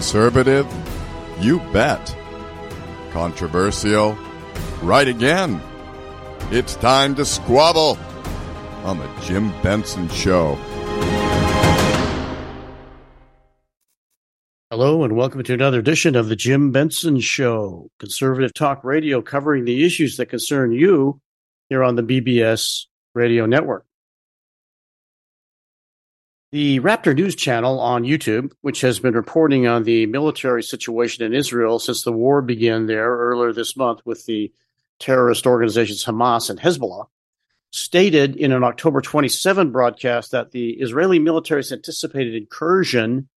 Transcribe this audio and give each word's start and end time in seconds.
Conservative? 0.00 0.66
You 1.40 1.58
bet. 1.74 2.16
Controversial? 3.10 4.16
Right 4.80 5.06
again. 5.06 5.60
It's 6.50 6.74
time 6.76 7.14
to 7.16 7.26
squabble 7.26 7.98
on 8.82 8.98
the 8.98 9.06
Jim 9.20 9.52
Benson 9.62 10.08
Show. 10.08 10.54
Hello, 14.70 15.04
and 15.04 15.16
welcome 15.16 15.42
to 15.42 15.52
another 15.52 15.80
edition 15.80 16.16
of 16.16 16.30
the 16.30 16.36
Jim 16.36 16.72
Benson 16.72 17.20
Show, 17.20 17.90
conservative 17.98 18.54
talk 18.54 18.82
radio 18.82 19.20
covering 19.20 19.66
the 19.66 19.84
issues 19.84 20.16
that 20.16 20.30
concern 20.30 20.72
you 20.72 21.20
here 21.68 21.84
on 21.84 21.96
the 21.96 22.02
BBS 22.02 22.86
radio 23.14 23.44
network. 23.44 23.84
The 26.52 26.80
Raptor 26.80 27.14
News 27.14 27.36
Channel 27.36 27.78
on 27.78 28.02
YouTube, 28.02 28.50
which 28.60 28.80
has 28.80 28.98
been 28.98 29.14
reporting 29.14 29.68
on 29.68 29.84
the 29.84 30.06
military 30.06 30.64
situation 30.64 31.24
in 31.24 31.32
Israel 31.32 31.78
since 31.78 32.02
the 32.02 32.10
war 32.10 32.42
began 32.42 32.86
there 32.86 33.16
earlier 33.16 33.52
this 33.52 33.76
month 33.76 34.00
with 34.04 34.26
the 34.26 34.52
terrorist 34.98 35.46
organizations 35.46 36.04
Hamas 36.04 36.50
and 36.50 36.58
Hezbollah, 36.58 37.06
stated 37.70 38.34
in 38.34 38.50
an 38.50 38.64
October 38.64 39.00
27 39.00 39.70
broadcast 39.70 40.32
that 40.32 40.50
the 40.50 40.70
Israeli 40.70 41.20
military's 41.20 41.70
anticipated 41.70 42.34
incursion 42.34 43.28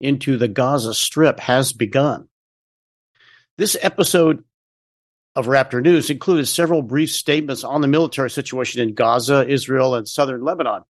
into 0.00 0.36
the 0.36 0.48
Gaza 0.48 0.94
Strip 0.94 1.40
has 1.40 1.72
begun. 1.72 2.28
This 3.58 3.76
episode 3.82 4.44
of 5.34 5.46
Raptor 5.46 5.82
News 5.82 6.08
included 6.08 6.46
several 6.46 6.82
brief 6.82 7.10
statements 7.10 7.64
on 7.64 7.80
the 7.80 7.88
military 7.88 8.30
situation 8.30 8.80
in 8.80 8.94
Gaza, 8.94 9.44
Israel, 9.48 9.96
and 9.96 10.06
southern 10.06 10.44
Lebanon. 10.44 10.84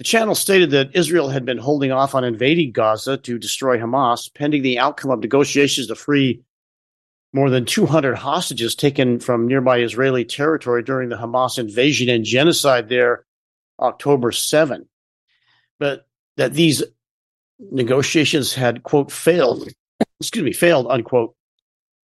The 0.00 0.04
channel 0.04 0.34
stated 0.34 0.70
that 0.70 0.96
Israel 0.96 1.28
had 1.28 1.44
been 1.44 1.58
holding 1.58 1.92
off 1.92 2.14
on 2.14 2.24
invading 2.24 2.72
Gaza 2.72 3.18
to 3.18 3.38
destroy 3.38 3.76
Hamas 3.76 4.32
pending 4.32 4.62
the 4.62 4.78
outcome 4.78 5.10
of 5.10 5.20
negotiations 5.20 5.88
to 5.88 5.94
free 5.94 6.42
more 7.34 7.50
than 7.50 7.66
200 7.66 8.14
hostages 8.14 8.74
taken 8.74 9.20
from 9.20 9.46
nearby 9.46 9.80
Israeli 9.80 10.24
territory 10.24 10.82
during 10.82 11.10
the 11.10 11.18
Hamas 11.18 11.58
invasion 11.58 12.08
and 12.08 12.24
genocide 12.24 12.88
there 12.88 13.26
October 13.78 14.32
7. 14.32 14.88
But 15.78 16.06
that 16.38 16.54
these 16.54 16.82
negotiations 17.58 18.54
had, 18.54 18.82
quote, 18.82 19.12
failed, 19.12 19.68
excuse 20.18 20.42
me, 20.42 20.54
failed, 20.54 20.86
unquote. 20.88 21.34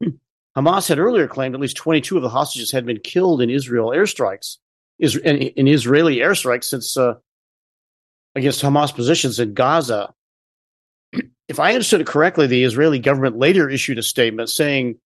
Hamas 0.57 0.89
had 0.89 0.99
earlier 0.99 1.29
claimed 1.29 1.55
at 1.55 1.61
least 1.61 1.77
22 1.77 2.17
of 2.17 2.23
the 2.23 2.31
hostages 2.31 2.73
had 2.73 2.87
been 2.87 3.01
killed 3.01 3.43
in 3.43 3.51
Israel 3.51 3.91
airstrikes, 3.91 4.57
in, 4.99 5.69
Israeli 5.69 6.21
airstrikes 6.21 6.65
since 6.65 6.97
uh, 6.97 7.17
against 8.35 8.63
Hamas 8.63 8.95
positions 8.95 9.39
in 9.39 9.55
Gaza. 9.55 10.13
If 11.49 11.61
I 11.61 11.75
understood 11.75 12.01
it 12.01 12.07
correctly, 12.07 12.47
the 12.47 12.65
Israeli 12.65 12.99
government 12.99 13.37
later 13.37 13.69
issued 13.69 13.99
a 13.99 14.03
statement 14.03 14.49
saying 14.49 14.99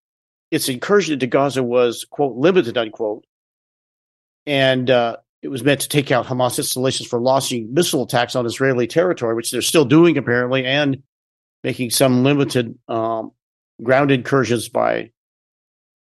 its 0.50 0.68
incursion 0.68 1.14
into 1.14 1.26
Gaza 1.26 1.62
was, 1.62 2.04
quote, 2.08 2.36
limited, 2.36 2.78
unquote. 2.78 3.24
And 4.46 4.88
uh, 4.90 5.16
it 5.42 5.48
was 5.48 5.64
meant 5.64 5.80
to 5.80 5.88
take 5.88 6.12
out 6.12 6.26
Hamas 6.26 6.58
installations 6.58 7.08
for 7.08 7.20
launching 7.20 7.74
missile 7.74 8.04
attacks 8.04 8.36
on 8.36 8.46
Israeli 8.46 8.86
territory, 8.86 9.34
which 9.34 9.50
they're 9.50 9.62
still 9.62 9.84
doing 9.84 10.16
apparently, 10.18 10.64
and 10.64 11.02
making 11.64 11.90
some 11.90 12.22
limited 12.22 12.78
um, 12.86 13.32
ground 13.82 14.12
incursions 14.12 14.68
by 14.68 15.10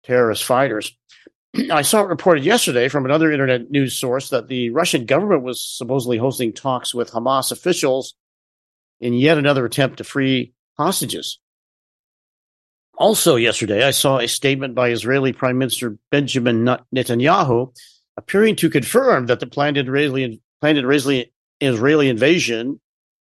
terrorist 0.05 0.45
fighters. 0.45 0.97
I 1.71 1.83
saw 1.83 2.03
it 2.03 2.09
reported 2.09 2.45
yesterday 2.45 2.89
from 2.89 3.05
another 3.05 3.33
internet 3.33 3.71
news 3.71 3.97
source 3.97 4.31
that 4.31 4.49
the 4.49 4.71
Russian 4.71 5.07
government 5.07 5.43
was 5.43 5.63
supposedly 5.63 6.19
hosting 6.19 6.53
talks 6.53 6.95
with 6.95 7.11
Hamas 7.11 7.53
officials 7.53 8.15
in 9.01 9.15
yet 9.15 9.39
another 9.39 9.65
attempt 9.65 9.99
to 9.99 10.05
free 10.05 10.53
hostages. 10.77 11.39
Also, 12.97 13.37
yesterday, 13.37 13.85
I 13.87 13.93
saw 13.93 14.19
a 14.19 14.27
statement 14.27 14.75
by 14.75 14.91
Israeli 14.91 15.33
Prime 15.33 15.57
Minister 15.57 15.97
Benjamin 16.11 16.65
Netanyahu 16.95 17.73
appearing 18.17 18.57
to 18.57 18.69
confirm 18.69 19.27
that 19.27 19.39
the 19.39 19.47
planned 19.47 19.79
Israeli, 19.79 20.43
planned 20.61 20.79
Israeli, 20.79 21.33
Israeli 21.61 22.09
invasion 22.09 22.81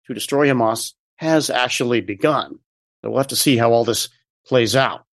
to 0.06 0.14
destroy 0.14 0.48
Hamas 0.48 0.94
has 1.16 1.50
actually 1.50 2.00
begun. 2.00 2.58
So 3.00 3.10
we'll 3.10 3.18
have 3.18 3.28
to 3.28 3.36
see 3.36 3.56
how 3.56 3.72
all 3.72 3.84
this 3.84 4.08
plays 4.44 4.74
out. 4.74 5.04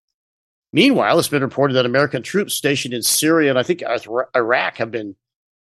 Meanwhile, 0.72 1.18
it's 1.18 1.28
been 1.28 1.42
reported 1.42 1.74
that 1.74 1.86
American 1.86 2.22
troops 2.22 2.54
stationed 2.54 2.92
in 2.92 3.02
Syria 3.02 3.50
and 3.50 3.58
I 3.58 3.62
think 3.62 3.82
Iraq 4.36 4.76
have 4.76 4.90
been 4.90 5.16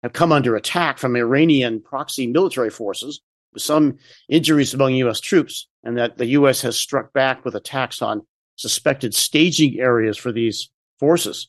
have 0.03 0.13
come 0.13 0.31
under 0.31 0.55
attack 0.55 0.97
from 0.97 1.15
Iranian 1.15 1.81
proxy 1.81 2.27
military 2.27 2.69
forces, 2.69 3.21
with 3.53 3.63
some 3.63 3.97
injuries 4.29 4.73
among 4.73 4.93
U.S. 4.95 5.21
troops, 5.21 5.67
and 5.83 5.97
that 5.97 6.17
the 6.17 6.25
U.S. 6.27 6.61
has 6.61 6.75
struck 6.75 7.13
back 7.13 7.45
with 7.45 7.55
attacks 7.55 8.01
on 8.01 8.27
suspected 8.57 9.15
staging 9.15 9.79
areas 9.79 10.17
for 10.17 10.31
these 10.31 10.69
forces. 10.99 11.47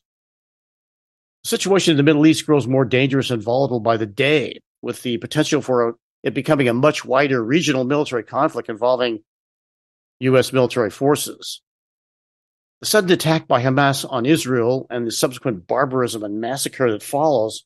The 1.43 1.49
situation 1.49 1.91
in 1.91 1.97
the 1.97 2.03
Middle 2.03 2.25
East 2.25 2.45
grows 2.45 2.65
more 2.65 2.85
dangerous 2.85 3.29
and 3.29 3.43
volatile 3.43 3.81
by 3.81 3.97
the 3.97 4.05
day, 4.05 4.61
with 4.81 5.03
the 5.03 5.17
potential 5.17 5.61
for 5.61 5.89
a, 5.89 5.93
it 6.23 6.33
becoming 6.33 6.69
a 6.69 6.73
much 6.73 7.05
wider 7.05 7.43
regional 7.43 7.83
military 7.83 8.23
conflict 8.23 8.69
involving 8.69 9.23
U.S. 10.21 10.53
military 10.53 10.89
forces. 10.89 11.61
The 12.81 12.87
sudden 12.87 13.11
attack 13.11 13.47
by 13.47 13.63
Hamas 13.63 14.05
on 14.09 14.25
Israel 14.25 14.85
and 14.89 15.07
the 15.07 15.11
subsequent 15.11 15.65
barbarism 15.65 16.23
and 16.23 16.41
massacre 16.41 16.91
that 16.91 17.03
follows 17.03 17.65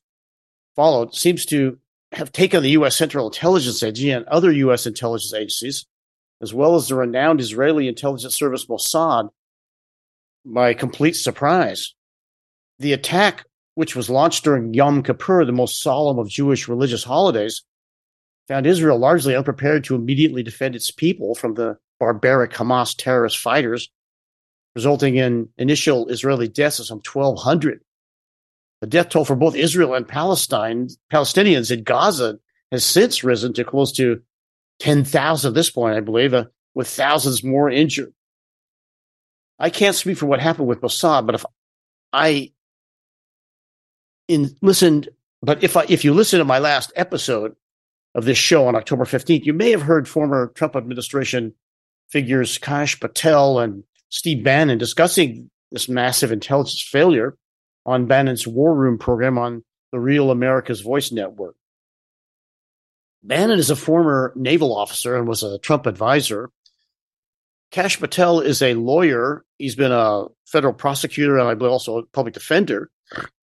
followed 0.76 1.14
seems 1.14 1.44
to 1.46 1.78
have 2.12 2.32
taken 2.32 2.62
the 2.62 2.70
U.S. 2.70 2.96
Central 2.96 3.26
Intelligence 3.26 3.82
Agency 3.82 4.10
and 4.10 4.26
other 4.26 4.50
U.S. 4.52 4.86
intelligence 4.86 5.34
agencies, 5.34 5.86
as 6.40 6.54
well 6.54 6.74
as 6.74 6.88
the 6.88 6.94
renowned 6.94 7.40
Israeli 7.40 7.88
intelligence 7.88 8.36
service 8.36 8.66
Mossad, 8.66 9.30
by 10.44 10.74
complete 10.74 11.16
surprise. 11.16 11.94
The 12.78 12.92
attack, 12.92 13.44
which 13.74 13.94
was 13.94 14.10
launched 14.10 14.44
during 14.44 14.74
Yom 14.74 15.02
Kippur, 15.02 15.44
the 15.44 15.52
most 15.52 15.82
solemn 15.82 16.18
of 16.18 16.28
Jewish 16.28 16.68
religious 16.68 17.04
holidays, 17.04 17.62
found 18.48 18.66
Israel 18.66 18.98
largely 18.98 19.36
unprepared 19.36 19.84
to 19.84 19.94
immediately 19.94 20.42
defend 20.42 20.74
its 20.74 20.90
people 20.90 21.34
from 21.34 21.54
the 21.54 21.78
barbaric 21.98 22.52
Hamas 22.52 22.94
terrorist 22.96 23.38
fighters 23.38 23.90
resulting 24.74 25.16
in 25.16 25.48
initial 25.58 26.08
Israeli 26.08 26.48
deaths 26.48 26.78
of 26.78 26.86
some 26.86 27.02
1,200. 27.12 27.80
The 28.80 28.86
death 28.86 29.10
toll 29.10 29.24
for 29.24 29.36
both 29.36 29.54
Israel 29.54 29.94
and 29.94 30.06
Palestine, 30.06 30.88
Palestinians 31.12 31.70
in 31.70 31.82
Gaza 31.82 32.38
has 32.72 32.84
since 32.84 33.24
risen 33.24 33.52
to 33.54 33.64
close 33.64 33.92
to 33.92 34.22
10,000 34.80 35.48
at 35.48 35.54
this 35.54 35.70
point, 35.70 35.96
I 35.96 36.00
believe, 36.00 36.32
uh, 36.32 36.46
with 36.74 36.88
thousands 36.88 37.44
more 37.44 37.70
injured. 37.70 38.14
I 39.58 39.68
can't 39.68 39.96
speak 39.96 40.16
for 40.16 40.26
what 40.26 40.40
happened 40.40 40.68
with 40.68 40.80
Mossad, 40.80 41.26
but 41.26 41.34
if 41.34 41.44
I 42.12 42.52
in 44.28 44.56
listened, 44.62 45.08
but 45.42 45.62
if 45.62 45.76
I, 45.76 45.84
if 45.88 46.04
you 46.04 46.14
listen 46.14 46.38
to 46.38 46.44
my 46.44 46.58
last 46.58 46.92
episode 46.96 47.54
of 48.14 48.24
this 48.24 48.38
show 48.38 48.66
on 48.66 48.76
October 48.76 49.04
15th, 49.04 49.44
you 49.44 49.52
may 49.52 49.70
have 49.70 49.82
heard 49.82 50.08
former 50.08 50.52
Trump 50.54 50.76
administration 50.76 51.52
figures 52.08 52.56
Kash 52.56 52.98
Patel 52.98 53.58
and 53.58 53.84
Steve 54.10 54.44
Bannon 54.44 54.78
discussing 54.78 55.50
this 55.72 55.88
massive 55.88 56.32
intelligence 56.32 56.82
failure 56.82 57.36
on 57.86 58.06
Bannon's 58.06 58.46
War 58.46 58.74
Room 58.74 58.98
program 58.98 59.38
on 59.38 59.64
the 59.92 60.00
Real 60.00 60.30
America's 60.30 60.80
Voice 60.80 61.10
Network. 61.12 61.54
Bannon 63.22 63.58
is 63.58 63.70
a 63.70 63.76
former 63.76 64.32
naval 64.34 64.76
officer 64.76 65.16
and 65.16 65.28
was 65.28 65.42
a 65.42 65.58
Trump 65.58 65.86
advisor. 65.86 66.50
Kash 67.70 68.00
Patel 68.00 68.40
is 68.40 68.62
a 68.62 68.74
lawyer. 68.74 69.44
He's 69.58 69.76
been 69.76 69.92
a 69.92 70.26
federal 70.46 70.72
prosecutor 70.72 71.38
and 71.38 71.48
I 71.48 71.54
believe 71.54 71.72
also 71.72 71.98
a 71.98 72.06
public 72.06 72.34
defender. 72.34 72.90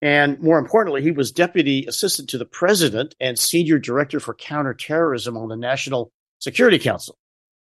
And 0.02 0.40
more 0.42 0.60
importantly, 0.60 1.02
he 1.02 1.12
was 1.12 1.32
deputy 1.32 1.86
assistant 1.88 2.30
to 2.30 2.38
the 2.38 2.46
president 2.46 3.16
and 3.20 3.38
senior 3.38 3.80
director 3.80 4.20
for 4.20 4.34
counterterrorism 4.34 5.38
on 5.38 5.50
the 5.50 5.58
National 5.58 6.12
Security 6.40 6.80
Council. 6.80 7.18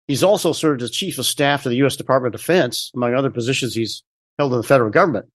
He's 0.06 0.23
also 0.23 0.53
served 0.53 0.83
as 0.83 0.91
chief 0.91 1.19
of 1.19 1.27
staff 1.27 1.62
to 1.62 1.69
the 1.69 1.77
U.S. 1.77 1.97
Department 1.97 2.35
of 2.35 2.41
Defense, 2.41 2.91
among 2.95 3.15
other 3.15 3.31
positions 3.31 3.75
he's 3.75 4.03
held 4.39 4.53
in 4.53 4.59
the 4.59 4.67
federal 4.67 4.91
government. 4.91 5.27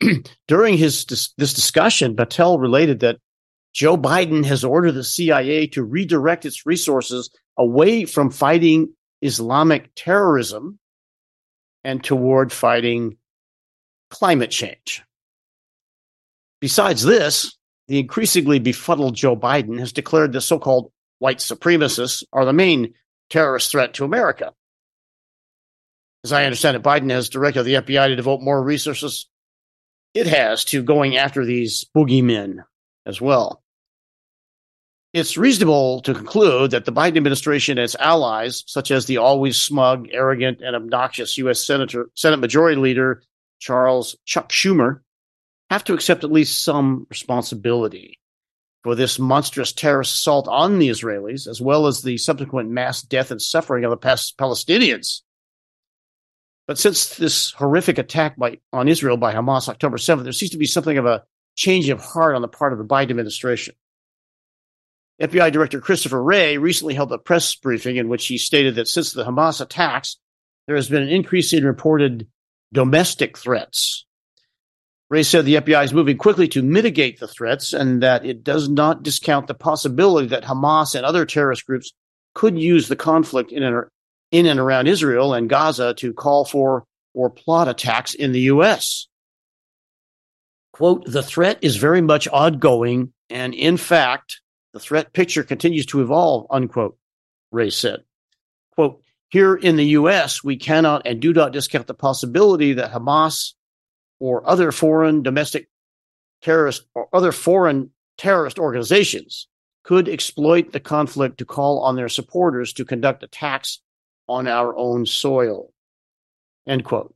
During 0.48 0.76
his 0.76 1.04
this 1.06 1.54
discussion, 1.54 2.16
Patel 2.16 2.58
related 2.58 3.00
that 3.00 3.18
Joe 3.72 3.96
Biden 3.96 4.44
has 4.44 4.64
ordered 4.64 4.92
the 4.92 5.04
CIA 5.04 5.66
to 5.68 5.82
redirect 5.82 6.44
its 6.44 6.66
resources 6.66 7.30
away 7.56 8.04
from 8.04 8.30
fighting 8.30 8.94
Islamic 9.22 9.90
terrorism 9.94 10.78
and 11.84 12.02
toward 12.02 12.52
fighting 12.52 13.16
climate 14.10 14.50
change. 14.50 15.02
Besides 16.60 17.02
this, 17.02 17.56
the 17.88 17.98
increasingly 17.98 18.58
befuddled 18.58 19.14
Joe 19.14 19.36
Biden 19.36 19.78
has 19.78 19.92
declared 19.92 20.32
the 20.32 20.40
so 20.40 20.58
called 20.58 20.92
white 21.18 21.38
supremacists 21.38 22.22
are 22.32 22.44
the 22.44 22.52
main 22.52 22.94
terrorist 23.30 23.70
threat 23.70 23.94
to 23.94 24.04
America. 24.04 24.52
As 26.24 26.32
I 26.32 26.44
understand 26.44 26.76
it, 26.76 26.82
Biden 26.82 27.10
has 27.10 27.30
directed 27.30 27.62
the 27.62 27.74
FBI 27.74 28.08
to 28.08 28.16
devote 28.16 28.42
more 28.42 28.62
resources 28.62 29.26
it 30.12 30.26
has 30.26 30.64
to 30.66 30.82
going 30.82 31.16
after 31.16 31.44
these 31.44 31.86
boogeymen 31.96 32.64
as 33.06 33.20
well. 33.20 33.62
It's 35.12 35.36
reasonable 35.36 36.02
to 36.02 36.14
conclude 36.14 36.70
that 36.70 36.84
the 36.84 36.92
Biden 36.92 37.16
administration 37.16 37.78
and 37.78 37.84
its 37.84 37.96
allies, 37.96 38.62
such 38.66 38.92
as 38.92 39.06
the 39.06 39.16
always 39.16 39.56
smug, 39.56 40.08
arrogant, 40.12 40.60
and 40.60 40.76
obnoxious 40.76 41.36
U.S. 41.38 41.64
Senator, 41.64 42.10
Senate 42.14 42.38
Majority 42.38 42.80
Leader 42.80 43.22
Charles 43.58 44.16
Chuck 44.24 44.50
Schumer, 44.50 45.00
have 45.68 45.82
to 45.84 45.94
accept 45.94 46.22
at 46.22 46.32
least 46.32 46.62
some 46.62 47.06
responsibility 47.10 48.19
for 48.82 48.94
this 48.94 49.18
monstrous 49.18 49.72
terrorist 49.72 50.14
assault 50.14 50.48
on 50.48 50.78
the 50.78 50.88
Israelis, 50.88 51.46
as 51.46 51.60
well 51.60 51.86
as 51.86 52.02
the 52.02 52.16
subsequent 52.16 52.70
mass 52.70 53.02
death 53.02 53.30
and 53.30 53.40
suffering 53.40 53.84
of 53.84 53.90
the 53.90 53.96
Palestinians. 53.96 55.20
But 56.66 56.78
since 56.78 57.16
this 57.16 57.50
horrific 57.50 57.98
attack 57.98 58.36
by, 58.36 58.58
on 58.72 58.88
Israel 58.88 59.16
by 59.16 59.34
Hamas 59.34 59.68
October 59.68 59.96
7th, 59.96 60.22
there 60.22 60.32
seems 60.32 60.52
to 60.52 60.58
be 60.58 60.66
something 60.66 60.98
of 60.98 61.06
a 61.06 61.24
change 61.56 61.88
of 61.88 62.00
heart 62.00 62.36
on 62.36 62.42
the 62.42 62.48
part 62.48 62.72
of 62.72 62.78
the 62.78 62.84
Biden 62.84 63.10
administration. 63.10 63.74
FBI 65.20 65.52
Director 65.52 65.80
Christopher 65.80 66.22
Wray 66.22 66.56
recently 66.56 66.94
held 66.94 67.12
a 67.12 67.18
press 67.18 67.54
briefing 67.54 67.96
in 67.96 68.08
which 68.08 68.26
he 68.26 68.38
stated 68.38 68.76
that 68.76 68.88
since 68.88 69.12
the 69.12 69.24
Hamas 69.24 69.60
attacks, 69.60 70.16
there 70.66 70.76
has 70.76 70.88
been 70.88 71.02
an 71.02 71.08
increase 71.08 71.52
in 71.52 71.64
reported 71.64 72.28
domestic 72.72 73.36
threats. 73.36 74.06
Wray 75.10 75.24
said 75.24 75.44
the 75.44 75.56
FBI 75.56 75.84
is 75.84 75.92
moving 75.92 76.16
quickly 76.16 76.46
to 76.48 76.62
mitigate 76.62 77.18
the 77.18 77.26
threats 77.26 77.72
and 77.72 78.00
that 78.02 78.24
it 78.24 78.44
does 78.44 78.68
not 78.68 79.02
discount 79.02 79.48
the 79.48 79.54
possibility 79.54 80.28
that 80.28 80.44
Hamas 80.44 80.94
and 80.94 81.04
other 81.04 81.26
terrorist 81.26 81.66
groups 81.66 81.92
could 82.32 82.56
use 82.56 82.86
the 82.86 82.94
conflict 82.94 83.50
in 83.50 83.64
and, 83.64 83.84
in 84.30 84.46
and 84.46 84.60
around 84.60 84.86
Israel 84.86 85.34
and 85.34 85.50
Gaza 85.50 85.94
to 85.94 86.12
call 86.12 86.44
for 86.44 86.84
or 87.12 87.28
plot 87.28 87.66
attacks 87.66 88.14
in 88.14 88.30
the 88.30 88.42
U.S. 88.42 89.08
Quote, 90.72 91.04
the 91.06 91.24
threat 91.24 91.58
is 91.60 91.76
very 91.76 92.00
much 92.00 92.28
ongoing, 92.28 93.12
and 93.28 93.52
in 93.52 93.76
fact, 93.76 94.40
the 94.72 94.78
threat 94.78 95.12
picture 95.12 95.42
continues 95.42 95.86
to 95.86 96.02
evolve, 96.02 96.46
unquote, 96.50 96.96
Wray 97.50 97.70
said. 97.70 98.04
Quote, 98.76 99.02
here 99.28 99.56
in 99.56 99.74
the 99.74 99.86
U.S., 99.86 100.44
we 100.44 100.56
cannot 100.56 101.02
and 101.04 101.20
do 101.20 101.32
not 101.32 101.52
discount 101.52 101.88
the 101.88 101.94
possibility 101.94 102.74
that 102.74 102.92
Hamas 102.92 103.54
or 104.20 104.48
other 104.48 104.70
foreign 104.70 105.22
domestic 105.22 105.68
terrorist 106.42 106.84
or 106.94 107.08
other 107.12 107.32
foreign 107.32 107.90
terrorist 108.16 108.58
organizations 108.58 109.48
could 109.82 110.08
exploit 110.08 110.72
the 110.72 110.80
conflict 110.80 111.38
to 111.38 111.44
call 111.44 111.80
on 111.80 111.96
their 111.96 112.08
supporters 112.08 112.72
to 112.74 112.84
conduct 112.84 113.22
attacks 113.22 113.80
on 114.28 114.46
our 114.46 114.76
own 114.76 115.06
soil. 115.06 115.72
End 116.66 116.84
quote. 116.84 117.14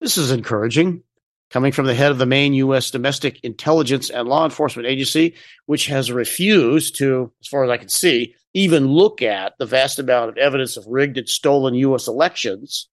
This 0.00 0.16
is 0.16 0.30
encouraging 0.30 1.02
coming 1.50 1.72
from 1.72 1.86
the 1.86 1.94
head 1.94 2.10
of 2.10 2.18
the 2.18 2.26
main 2.26 2.54
U.S. 2.54 2.90
domestic 2.90 3.40
intelligence 3.44 4.10
and 4.10 4.28
law 4.28 4.44
enforcement 4.44 4.88
agency, 4.88 5.34
which 5.66 5.86
has 5.86 6.10
refused 6.10 6.96
to, 6.98 7.32
as 7.40 7.48
far 7.48 7.64
as 7.64 7.70
I 7.70 7.76
can 7.76 7.88
see, 7.88 8.34
even 8.52 8.88
look 8.88 9.22
at 9.22 9.54
the 9.58 9.66
vast 9.66 9.98
amount 9.98 10.30
of 10.30 10.38
evidence 10.38 10.76
of 10.76 10.86
rigged 10.86 11.18
and 11.18 11.28
stolen 11.28 11.74
U.S. 11.74 12.08
elections 12.08 12.88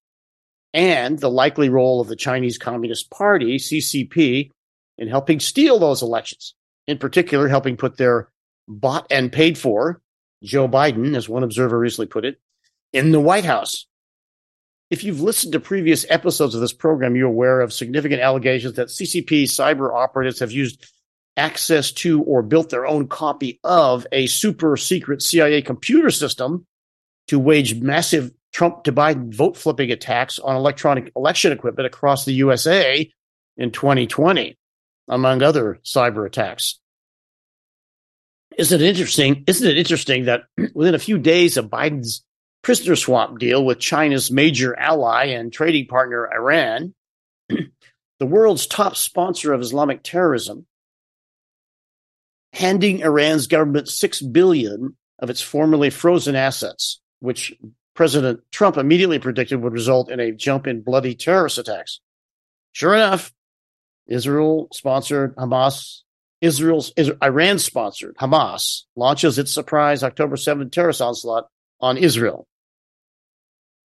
and 0.74 1.20
the 1.20 1.30
likely 1.30 1.70
role 1.70 2.02
of 2.02 2.08
the 2.08 2.16
Chinese 2.16 2.58
Communist 2.58 3.10
Party, 3.12 3.58
CCP, 3.58 4.50
in 4.98 5.08
helping 5.08 5.40
steal 5.40 5.80
those 5.80 6.02
elections, 6.02 6.56
in 6.88 6.98
particular, 6.98 7.48
helping 7.48 7.78
put 7.78 7.98
their 7.98 8.30
bought 8.68 9.06
and 9.12 9.31
paid 9.31 9.58
for 9.58 10.02
Joe 10.44 10.68
Biden, 10.68 11.16
as 11.16 11.30
one 11.30 11.44
observer 11.44 11.78
recently 11.78 12.08
put 12.08 12.25
it, 12.25 12.40
in 12.92 13.12
the 13.12 13.20
White 13.20 13.46
House. 13.46 13.86
If 14.90 15.04
you've 15.04 15.22
listened 15.22 15.54
to 15.54 15.60
previous 15.60 16.06
episodes 16.10 16.54
of 16.54 16.62
this 16.62 16.74
program, 16.74 17.16
you're 17.16 17.28
aware 17.28 17.62
of 17.62 17.74
significant 17.74 18.22
allegations 18.22 18.75
that 18.75 18.90
CCP 18.90 19.44
cyber 19.44 19.94
operatives 19.94 20.40
have 20.40 20.52
used 20.52 20.86
access 21.36 21.92
to 21.92 22.22
or 22.24 22.44
built 22.44 22.70
their 22.70 22.86
own 22.86 23.08
copy 23.08 23.60
of 23.64 24.06
a 24.12 24.28
super 24.28 24.78
secret 24.78 25.22
CIA 25.22 25.62
computer 25.64 26.12
system 26.12 26.68
to 27.28 27.40
wage 27.40 27.81
massive 27.81 28.31
Trump 28.54 28.84
to 28.84 28.92
Biden 28.94 29.34
vote 29.34 29.58
flipping 29.58 29.92
attacks 29.92 30.40
on 30.40 30.56
electronic 30.56 31.12
election 31.16 31.52
equipment 31.52 31.88
across 31.88 32.24
the 32.24 32.34
USA 32.34 33.12
in 33.58 33.72
2020, 33.72 34.58
among 35.10 35.42
other 35.42 35.80
cyber 35.84 36.26
attacks. 36.26 36.80
Isn't 38.56 38.82
it 38.82 38.88
interesting? 38.88 39.44
Isn't 39.48 39.68
it 39.68 39.78
interesting 39.78 40.26
that 40.26 40.44
within 40.76 40.94
a 40.94 41.00
few 41.00 41.18
days 41.18 41.58
of 41.58 41.72
Biden's 41.72 42.24
prisoner 42.62 42.96
swap 42.96 43.40
deal 43.40 43.66
with 43.66 43.80
China's 43.80 44.32
major 44.32 44.78
ally 44.78 45.26
and 45.26 45.52
trading 45.52 45.88
partner, 45.88 46.32
Iran, 46.32 46.94
the 47.50 48.26
world's 48.26 48.68
top 48.68 48.96
sponsor 48.96 49.52
of 49.54 49.62
Islamic 49.62 50.04
terrorism, 50.04 50.68
handing 52.54 53.00
Iran's 53.00 53.48
government 53.48 53.90
six 53.90 54.22
billion 54.22 54.96
of 55.18 55.32
its 55.32 55.42
formerly 55.42 55.90
frozen 55.90 56.36
assets, 56.36 57.02
which 57.20 57.52
President 57.95 58.40
Trump 58.51 58.78
immediately 58.78 59.19
predicted 59.19 59.62
would 59.62 59.74
result 59.74 60.10
in 60.10 60.19
a 60.19 60.31
jump 60.31 60.68
in 60.68 60.81
bloody 60.81 61.16
terrorist 61.16 61.57
attacks. 61.57 62.00
Sure 62.72 62.95
enough, 62.95 63.31
Israel 64.07 64.68
sponsored 64.74 65.36
Hamas, 65.36 66.01
Israel's 66.42 66.92
Iran 67.24 67.60
sponsored 67.60 68.16
Hamas 68.18 68.81
launches 68.95 69.38
its 69.40 69.54
surprise 69.54 70.04
October 70.04 70.36
7th 70.36 70.72
terrorist 70.72 71.01
onslaught 71.01 71.48
on 71.80 71.98
Israel. 71.98 72.48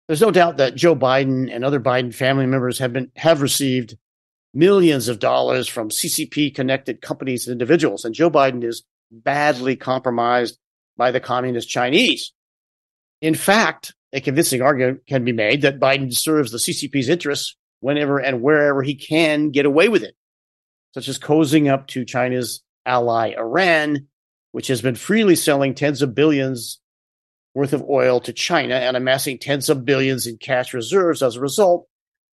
There's 0.06 0.20
no 0.20 0.30
doubt 0.30 0.58
that 0.58 0.74
Joe 0.74 0.96
Biden 0.96 1.54
and 1.54 1.64
other 1.64 1.80
Biden 1.80 2.12
family 2.12 2.46
members 2.46 2.78
have 2.80 2.92
been 2.92 3.10
have 3.16 3.40
received 3.40 3.96
millions 4.52 5.08
of 5.08 5.18
dollars 5.18 5.68
from 5.68 5.88
CCP 5.88 6.54
connected 6.54 7.00
companies 7.00 7.46
and 7.46 7.52
individuals, 7.52 8.04
and 8.04 8.14
Joe 8.14 8.30
Biden 8.30 8.64
is 8.64 8.82
badly 9.10 9.76
compromised 9.76 10.58
by 10.96 11.10
the 11.10 11.20
communist 11.20 11.70
Chinese. 11.70 12.32
In 13.22 13.36
fact, 13.36 13.94
a 14.12 14.20
convincing 14.20 14.60
argument 14.60 15.06
can 15.06 15.24
be 15.24 15.32
made 15.32 15.62
that 15.62 15.78
Biden 15.78 16.12
serves 16.12 16.50
the 16.50 16.58
CCP's 16.58 17.08
interests 17.08 17.56
whenever 17.80 18.18
and 18.18 18.42
wherever 18.42 18.82
he 18.82 18.96
can 18.96 19.50
get 19.50 19.64
away 19.64 19.88
with 19.88 20.02
it, 20.02 20.16
such 20.92 21.06
as 21.06 21.20
cozying 21.20 21.72
up 21.72 21.86
to 21.86 22.04
China's 22.04 22.62
ally 22.84 23.32
Iran, 23.38 24.08
which 24.50 24.66
has 24.66 24.82
been 24.82 24.96
freely 24.96 25.36
selling 25.36 25.74
tens 25.74 26.02
of 26.02 26.16
billions 26.16 26.80
worth 27.54 27.72
of 27.72 27.88
oil 27.88 28.18
to 28.20 28.32
China 28.32 28.74
and 28.74 28.96
amassing 28.96 29.38
tens 29.38 29.68
of 29.68 29.84
billions 29.84 30.26
in 30.26 30.36
cash 30.36 30.74
reserves 30.74 31.22
as 31.22 31.36
a 31.36 31.40
result, 31.40 31.86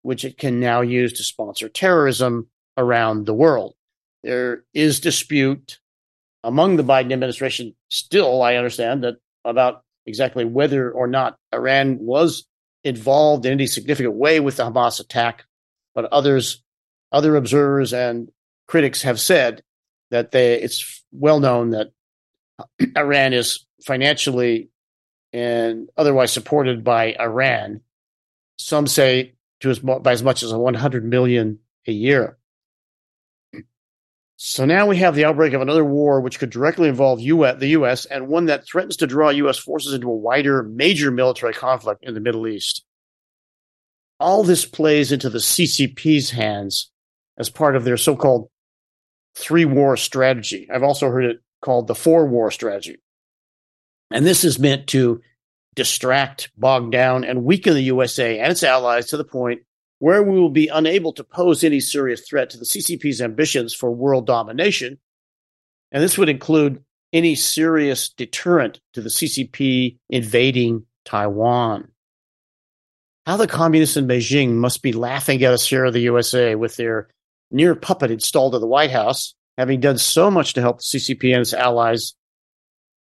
which 0.02 0.24
it 0.24 0.38
can 0.38 0.60
now 0.60 0.82
use 0.82 1.14
to 1.14 1.24
sponsor 1.24 1.68
terrorism 1.68 2.48
around 2.76 3.26
the 3.26 3.34
world. 3.34 3.74
There 4.22 4.62
is 4.72 5.00
dispute 5.00 5.80
among 6.44 6.76
the 6.76 6.84
Biden 6.84 7.12
administration 7.12 7.74
still, 7.88 8.40
I 8.40 8.54
understand, 8.54 9.02
that 9.02 9.16
about 9.44 9.82
exactly 10.06 10.44
whether 10.44 10.90
or 10.90 11.06
not 11.06 11.36
Iran 11.52 11.98
was 11.98 12.46
involved 12.84 13.44
in 13.46 13.52
any 13.52 13.66
significant 13.66 14.14
way 14.14 14.40
with 14.40 14.56
the 14.56 14.64
Hamas 14.64 15.00
attack, 15.00 15.44
but 15.94 16.04
others, 16.06 16.62
other 17.12 17.36
observers 17.36 17.92
and 17.92 18.30
critics 18.68 19.02
have 19.02 19.20
said 19.20 19.62
that 20.10 20.30
they, 20.30 20.60
it's 20.60 21.04
well 21.12 21.40
known 21.40 21.70
that 21.70 21.90
Iran 22.96 23.32
is 23.32 23.66
financially 23.84 24.70
and 25.32 25.88
otherwise 25.96 26.32
supported 26.32 26.84
by 26.84 27.14
Iran. 27.18 27.80
Some 28.58 28.86
say 28.86 29.34
to 29.60 29.70
as 29.70 29.78
by 29.80 30.12
as 30.12 30.22
much 30.22 30.42
as 30.42 30.52
100 30.52 31.04
million 31.04 31.58
a 31.86 31.92
year. 31.92 32.38
So 34.36 34.66
now 34.66 34.86
we 34.86 34.98
have 34.98 35.14
the 35.14 35.24
outbreak 35.24 35.54
of 35.54 35.62
another 35.62 35.84
war 35.84 36.20
which 36.20 36.38
could 36.38 36.50
directly 36.50 36.88
involve 36.88 37.20
US, 37.20 37.58
the 37.58 37.68
U.S. 37.68 38.04
and 38.04 38.28
one 38.28 38.46
that 38.46 38.66
threatens 38.66 38.96
to 38.98 39.06
draw 39.06 39.30
U.S. 39.30 39.58
forces 39.58 39.94
into 39.94 40.10
a 40.10 40.16
wider, 40.16 40.62
major 40.62 41.10
military 41.10 41.54
conflict 41.54 42.04
in 42.04 42.12
the 42.12 42.20
Middle 42.20 42.46
East. 42.46 42.84
All 44.20 44.44
this 44.44 44.66
plays 44.66 45.10
into 45.10 45.30
the 45.30 45.38
CCP's 45.38 46.30
hands 46.30 46.90
as 47.38 47.48
part 47.48 47.76
of 47.76 47.84
their 47.84 47.96
so-called 47.96 48.50
three 49.34 49.64
war 49.64 49.96
strategy. 49.96 50.68
I've 50.72 50.82
also 50.82 51.08
heard 51.08 51.24
it 51.24 51.40
called 51.62 51.86
the 51.86 51.94
four 51.94 52.26
war 52.26 52.50
strategy. 52.50 52.96
And 54.10 54.24
this 54.24 54.44
is 54.44 54.58
meant 54.58 54.86
to 54.88 55.20
distract, 55.74 56.50
bog 56.56 56.92
down, 56.92 57.24
and 57.24 57.44
weaken 57.44 57.74
the 57.74 57.82
USA 57.82 58.38
and 58.38 58.52
its 58.52 58.62
allies 58.62 59.06
to 59.06 59.16
the 59.16 59.24
point 59.24 59.62
where 59.98 60.22
we 60.22 60.38
will 60.38 60.50
be 60.50 60.68
unable 60.68 61.12
to 61.14 61.24
pose 61.24 61.64
any 61.64 61.80
serious 61.80 62.28
threat 62.28 62.50
to 62.50 62.58
the 62.58 62.64
CCP's 62.64 63.20
ambitions 63.20 63.74
for 63.74 63.90
world 63.90 64.26
domination. 64.26 64.98
And 65.92 66.02
this 66.02 66.18
would 66.18 66.28
include 66.28 66.82
any 67.12 67.34
serious 67.34 68.10
deterrent 68.10 68.80
to 68.92 69.00
the 69.00 69.08
CCP 69.08 69.98
invading 70.10 70.84
Taiwan. 71.04 71.88
How 73.26 73.36
the 73.36 73.46
communists 73.46 73.96
in 73.96 74.06
Beijing 74.06 74.54
must 74.54 74.82
be 74.82 74.92
laughing 74.92 75.42
at 75.42 75.52
us 75.52 75.66
here 75.66 75.86
in 75.86 75.92
the 75.92 76.00
USA 76.00 76.54
with 76.54 76.76
their 76.76 77.08
near 77.50 77.74
puppet 77.74 78.10
installed 78.10 78.54
at 78.54 78.60
the 78.60 78.66
White 78.66 78.90
House, 78.90 79.34
having 79.56 79.80
done 79.80 79.98
so 79.98 80.30
much 80.30 80.54
to 80.54 80.60
help 80.60 80.78
the 80.78 80.98
CCP 80.98 81.32
and 81.32 81.40
its 81.40 81.54
allies 81.54 82.14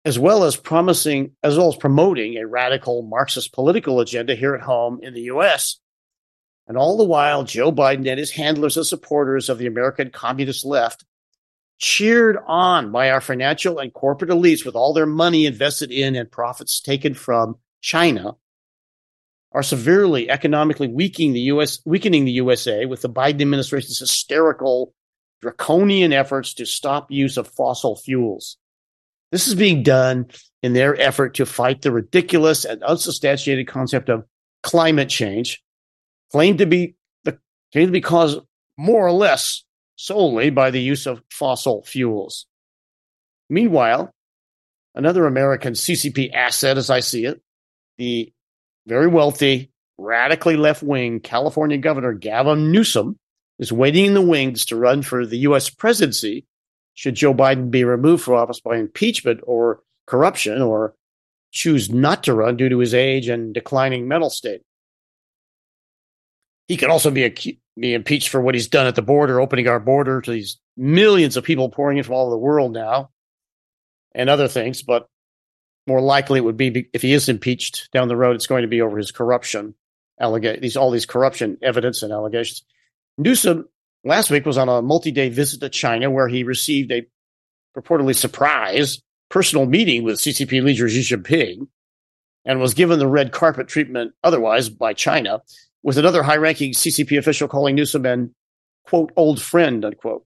as 0.04 0.18
well 0.18 0.44
as 0.44 0.56
promising, 0.56 1.32
as 1.42 1.58
well 1.58 1.68
as 1.68 1.76
promoting 1.76 2.36
a 2.36 2.46
radical 2.46 3.02
Marxist 3.02 3.52
political 3.52 4.00
agenda 4.00 4.34
here 4.34 4.54
at 4.54 4.62
home 4.62 5.00
in 5.02 5.12
the 5.12 5.22
U.S. 5.22 5.78
And 6.70 6.78
all 6.78 6.96
the 6.96 7.02
while, 7.02 7.42
Joe 7.42 7.72
Biden 7.72 8.08
and 8.08 8.16
his 8.16 8.30
handlers 8.30 8.76
and 8.76 8.86
supporters 8.86 9.48
of 9.48 9.58
the 9.58 9.66
American 9.66 10.10
communist 10.10 10.64
left 10.64 11.04
cheered 11.78 12.38
on 12.46 12.92
by 12.92 13.10
our 13.10 13.20
financial 13.20 13.80
and 13.80 13.92
corporate 13.92 14.30
elites 14.30 14.64
with 14.64 14.76
all 14.76 14.94
their 14.94 15.04
money 15.04 15.46
invested 15.46 15.90
in 15.90 16.14
and 16.14 16.30
profits 16.30 16.80
taken 16.80 17.12
from 17.12 17.56
China, 17.80 18.36
are 19.50 19.64
severely 19.64 20.30
economically 20.30 20.86
weakening 20.86 21.32
the 21.32 21.40
US 21.40 21.80
weakening 21.84 22.24
the 22.24 22.38
USA 22.38 22.86
with 22.86 23.02
the 23.02 23.10
Biden 23.10 23.40
administration's 23.40 23.98
hysterical 23.98 24.94
draconian 25.42 26.12
efforts 26.12 26.54
to 26.54 26.66
stop 26.66 27.10
use 27.10 27.36
of 27.36 27.48
fossil 27.48 27.96
fuels. 27.96 28.58
This 29.32 29.48
is 29.48 29.56
being 29.56 29.82
done 29.82 30.26
in 30.62 30.74
their 30.74 30.94
effort 31.00 31.34
to 31.34 31.46
fight 31.46 31.82
the 31.82 31.90
ridiculous 31.90 32.64
and 32.64 32.80
unsubstantiated 32.84 33.66
concept 33.66 34.08
of 34.08 34.24
climate 34.62 35.08
change, 35.08 35.64
claimed 36.32 36.58
to 36.58 36.66
be 36.66 36.94
the 37.24 37.38
claimed 37.72 37.88
to 37.88 37.92
be 37.92 38.00
caused 38.00 38.40
more 38.76 39.06
or 39.06 39.12
less 39.12 39.64
solely 39.96 40.50
by 40.50 40.70
the 40.70 40.80
use 40.80 41.06
of 41.06 41.22
fossil 41.30 41.82
fuels. 41.84 42.46
Meanwhile, 43.48 44.14
another 44.94 45.26
American 45.26 45.74
CCP 45.74 46.32
asset, 46.32 46.78
as 46.78 46.88
I 46.88 47.00
see 47.00 47.26
it, 47.26 47.40
the 47.98 48.32
very 48.86 49.08
wealthy, 49.08 49.70
radically 49.98 50.56
left 50.56 50.82
wing 50.82 51.20
California 51.20 51.76
Governor 51.76 52.14
Gavin 52.14 52.72
Newsom 52.72 53.18
is 53.58 53.70
waiting 53.70 54.06
in 54.06 54.14
the 54.14 54.22
wings 54.22 54.64
to 54.66 54.76
run 54.76 55.02
for 55.02 55.26
the 55.26 55.38
U.S. 55.38 55.68
presidency 55.68 56.46
should 56.94 57.14
Joe 57.14 57.34
Biden 57.34 57.70
be 57.70 57.84
removed 57.84 58.22
from 58.24 58.34
office 58.34 58.60
by 58.60 58.78
impeachment 58.78 59.40
or 59.42 59.80
corruption 60.06 60.62
or 60.62 60.94
choose 61.50 61.90
not 61.90 62.24
to 62.24 62.34
run 62.34 62.56
due 62.56 62.68
to 62.68 62.78
his 62.78 62.94
age 62.94 63.28
and 63.28 63.52
declining 63.52 64.08
mental 64.08 64.30
state. 64.30 64.62
He 66.70 66.76
could 66.76 66.88
also 66.88 67.10
be, 67.10 67.58
be 67.76 67.94
impeached 67.94 68.28
for 68.28 68.40
what 68.40 68.54
he's 68.54 68.68
done 68.68 68.86
at 68.86 68.94
the 68.94 69.02
border, 69.02 69.40
opening 69.40 69.66
our 69.66 69.80
border 69.80 70.20
to 70.20 70.30
these 70.30 70.56
millions 70.76 71.36
of 71.36 71.42
people 71.42 71.68
pouring 71.68 71.98
in 71.98 72.04
from 72.04 72.14
all 72.14 72.26
over 72.26 72.30
the 72.30 72.38
world 72.38 72.72
now 72.72 73.10
and 74.14 74.30
other 74.30 74.46
things. 74.46 74.80
But 74.80 75.08
more 75.88 76.00
likely 76.00 76.38
it 76.38 76.44
would 76.44 76.56
be 76.56 76.88
if 76.92 77.02
he 77.02 77.12
is 77.12 77.28
impeached 77.28 77.90
down 77.90 78.06
the 78.06 78.14
road, 78.14 78.36
it's 78.36 78.46
going 78.46 78.62
to 78.62 78.68
be 78.68 78.82
over 78.82 78.98
his 78.98 79.10
corruption 79.10 79.74
allegation, 80.20 80.60
these 80.62 80.76
all 80.76 80.92
these 80.92 81.06
corruption 81.06 81.58
evidence 81.60 82.04
and 82.04 82.12
allegations. 82.12 82.62
Newsom 83.18 83.68
last 84.04 84.30
week 84.30 84.46
was 84.46 84.56
on 84.56 84.68
a 84.68 84.80
multi-day 84.80 85.28
visit 85.28 85.58
to 85.62 85.70
China 85.70 86.08
where 86.08 86.28
he 86.28 86.44
received 86.44 86.92
a 86.92 87.04
purportedly 87.76 88.14
surprise 88.14 89.02
personal 89.28 89.66
meeting 89.66 90.04
with 90.04 90.20
CCP 90.20 90.62
leader 90.62 90.88
Xi 90.88 91.00
Jinping 91.00 91.66
and 92.44 92.60
was 92.60 92.74
given 92.74 93.00
the 93.00 93.08
red 93.08 93.32
carpet 93.32 93.66
treatment 93.66 94.12
otherwise 94.22 94.68
by 94.68 94.92
China, 94.92 95.42
with 95.82 95.98
another 95.98 96.22
high-ranking 96.22 96.72
CCP 96.72 97.18
official 97.18 97.48
calling 97.48 97.74
Newsom 97.74 98.06
an 98.06 98.34
quote 98.84 99.12
old 99.16 99.40
friend 99.40 99.84
unquote. 99.84 100.24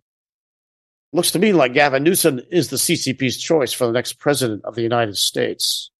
Looks 1.12 1.30
to 1.32 1.38
me 1.38 1.52
like 1.52 1.74
Gavin 1.74 2.02
Newsom 2.02 2.40
is 2.50 2.68
the 2.68 2.76
CCP's 2.76 3.36
choice 3.36 3.72
for 3.72 3.86
the 3.86 3.92
next 3.92 4.14
president 4.14 4.64
of 4.64 4.74
the 4.74 4.82
United 4.82 5.16
States. 5.16 5.90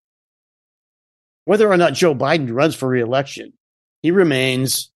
Whether 1.45 1.71
or 1.71 1.77
not 1.77 1.93
Joe 1.93 2.13
Biden 2.13 2.53
runs 2.53 2.75
for 2.75 2.89
reelection, 2.89 3.53
he 4.01 4.11
remains 4.11 4.91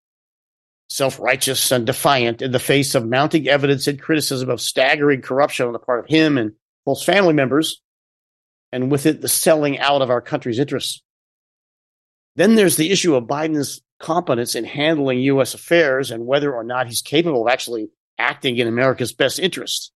self 0.89 1.19
righteous 1.19 1.71
and 1.71 1.85
defiant 1.85 2.41
in 2.41 2.51
the 2.51 2.59
face 2.59 2.95
of 2.95 3.07
mounting 3.07 3.47
evidence 3.47 3.87
and 3.87 4.01
criticism 4.01 4.49
of 4.49 4.59
staggering 4.59 5.21
corruption 5.21 5.67
on 5.67 5.73
the 5.73 5.79
part 5.79 5.99
of 5.99 6.07
him 6.07 6.37
and 6.37 6.53
both 6.85 7.03
family 7.03 7.33
members, 7.33 7.81
and 8.71 8.91
with 8.91 9.05
it, 9.05 9.21
the 9.21 9.27
selling 9.27 9.77
out 9.79 10.01
of 10.01 10.09
our 10.09 10.21
country's 10.21 10.59
interests. 10.59 11.01
Then 12.35 12.55
there's 12.55 12.77
the 12.77 12.91
issue 12.91 13.15
of 13.15 13.25
Biden's 13.25 13.81
competence 13.99 14.55
in 14.55 14.63
handling 14.63 15.19
U.S. 15.19 15.53
affairs 15.53 16.11
and 16.11 16.25
whether 16.25 16.53
or 16.53 16.63
not 16.63 16.87
he's 16.87 17.01
capable 17.01 17.45
of 17.45 17.51
actually 17.51 17.89
acting 18.17 18.57
in 18.57 18.67
America's 18.67 19.13
best 19.13 19.39
interest. 19.39 19.91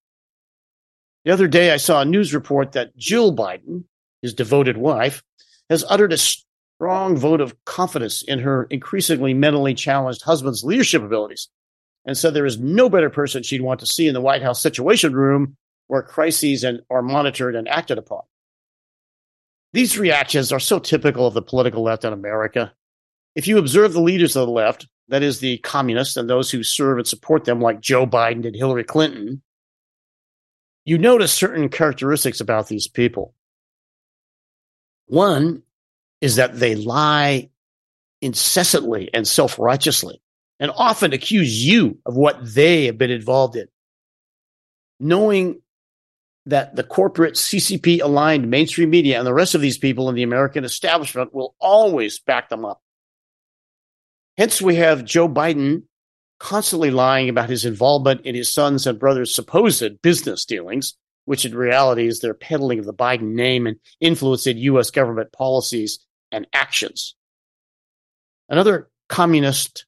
The 1.24 1.32
other 1.32 1.48
day, 1.48 1.72
I 1.72 1.78
saw 1.78 2.02
a 2.02 2.04
news 2.04 2.34
report 2.34 2.72
that 2.72 2.96
Jill 2.96 3.34
Biden, 3.34 3.84
his 4.22 4.34
devoted 4.34 4.76
wife, 4.76 5.22
has 5.70 5.84
uttered 5.88 6.12
a 6.12 6.18
strong 6.18 7.16
vote 7.16 7.40
of 7.40 7.56
confidence 7.64 8.22
in 8.22 8.40
her 8.40 8.64
increasingly 8.64 9.32
mentally 9.32 9.74
challenged 9.74 10.22
husband's 10.22 10.64
leadership 10.64 11.02
abilities 11.02 11.48
and 12.04 12.16
said 12.16 12.34
there 12.34 12.46
is 12.46 12.58
no 12.58 12.88
better 12.90 13.10
person 13.10 13.42
she'd 13.42 13.62
want 13.62 13.80
to 13.80 13.86
see 13.86 14.06
in 14.06 14.14
the 14.14 14.20
White 14.20 14.42
House 14.42 14.60
Situation 14.60 15.14
Room 15.14 15.56
where 15.86 16.02
crises 16.02 16.64
and, 16.64 16.82
are 16.90 17.02
monitored 17.02 17.56
and 17.56 17.68
acted 17.68 17.98
upon. 17.98 18.22
These 19.72 19.98
reactions 19.98 20.52
are 20.52 20.60
so 20.60 20.78
typical 20.78 21.26
of 21.26 21.34
the 21.34 21.42
political 21.42 21.82
left 21.82 22.04
in 22.04 22.12
America. 22.12 22.72
If 23.34 23.48
you 23.48 23.58
observe 23.58 23.92
the 23.92 24.00
leaders 24.00 24.36
of 24.36 24.46
the 24.46 24.52
left, 24.52 24.86
that 25.08 25.22
is, 25.22 25.40
the 25.40 25.58
communists 25.58 26.16
and 26.16 26.28
those 26.28 26.50
who 26.50 26.62
serve 26.62 26.98
and 26.98 27.06
support 27.06 27.44
them, 27.44 27.60
like 27.60 27.80
Joe 27.80 28.06
Biden 28.06 28.46
and 28.46 28.56
Hillary 28.56 28.84
Clinton, 28.84 29.42
you 30.84 30.98
notice 30.98 31.32
certain 31.32 31.68
characteristics 31.68 32.40
about 32.40 32.68
these 32.68 32.88
people. 32.88 33.34
One 35.06 35.62
is 36.20 36.36
that 36.36 36.58
they 36.58 36.74
lie 36.74 37.50
incessantly 38.20 39.10
and 39.12 39.26
self 39.26 39.58
righteously 39.58 40.20
and 40.60 40.70
often 40.74 41.12
accuse 41.12 41.64
you 41.64 41.98
of 42.06 42.16
what 42.16 42.38
they 42.42 42.86
have 42.86 42.96
been 42.96 43.10
involved 43.10 43.56
in. 43.56 43.66
Knowing 45.00 45.60
that 46.46 46.76
the 46.76 46.84
corporate 46.84 47.34
CCP 47.34 48.02
aligned 48.02 48.48
mainstream 48.48 48.90
media 48.90 49.18
and 49.18 49.26
the 49.26 49.34
rest 49.34 49.54
of 49.54 49.60
these 49.60 49.78
people 49.78 50.08
in 50.08 50.14
the 50.14 50.22
American 50.22 50.64
establishment 50.64 51.34
will 51.34 51.54
always 51.58 52.18
back 52.20 52.48
them 52.48 52.64
up. 52.64 52.80
Hence, 54.36 54.60
we 54.60 54.76
have 54.76 55.04
Joe 55.04 55.28
Biden 55.28 55.84
constantly 56.40 56.90
lying 56.90 57.28
about 57.28 57.48
his 57.48 57.64
involvement 57.64 58.22
in 58.22 58.34
his 58.34 58.52
son's 58.52 58.86
and 58.86 58.98
brother's 58.98 59.34
supposed 59.34 60.02
business 60.02 60.44
dealings, 60.44 60.94
which 61.24 61.44
in 61.44 61.54
reality 61.54 62.06
is 62.06 62.20
their 62.20 62.34
peddling 62.34 62.78
of 62.78 62.84
the 62.84 62.92
Biden 62.92 63.34
name 63.34 63.66
and 63.66 63.78
influence 64.00 64.46
in 64.46 64.58
U.S. 64.58 64.90
government 64.90 65.32
policies 65.32 66.00
and 66.32 66.46
actions. 66.52 67.14
Another 68.48 68.90
communist 69.08 69.86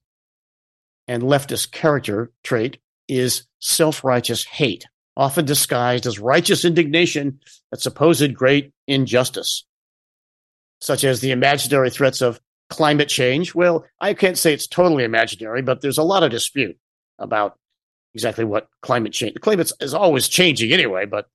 and 1.09 1.23
leftist 1.23 1.73
character 1.73 2.33
trait 2.43 2.79
is 3.09 3.47
self 3.61 4.05
righteous 4.05 4.45
hate, 4.45 4.85
often 5.17 5.45
disguised 5.45 6.07
as 6.07 6.19
righteous 6.19 6.65
indignation 6.65 7.41
at 7.73 7.81
supposed 7.81 8.35
great 8.35 8.73
injustice, 8.87 9.65
such 10.81 11.05
as 11.05 11.21
the 11.21 11.33
imaginary 11.33 11.91
threats 11.91 12.23
of 12.23 12.41
climate 12.69 13.09
change. 13.09 13.55
Well, 13.55 13.87
I 14.01 14.15
can't 14.15 14.39
say 14.39 14.53
it's 14.53 14.67
totally 14.67 15.05
imaginary, 15.05 15.63
but 15.63 15.81
there's 15.81 15.99
a 15.99 16.03
lot 16.03 16.23
of 16.23 16.31
dispute 16.31 16.77
about 17.19 17.59
exactly 18.15 18.45
what 18.45 18.69
climate 18.83 19.13
change. 19.13 19.35
The 19.35 19.41
climate 19.41 19.71
is 19.81 19.95
always 19.95 20.29
changing 20.29 20.73
anyway, 20.73 21.07
but 21.07 21.27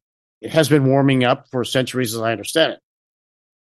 it 0.42 0.52
has 0.52 0.68
been 0.68 0.86
warming 0.86 1.24
up 1.24 1.48
for 1.50 1.64
centuries, 1.64 2.14
as 2.16 2.22
I 2.22 2.32
understand 2.32 2.74
it. 2.74 2.80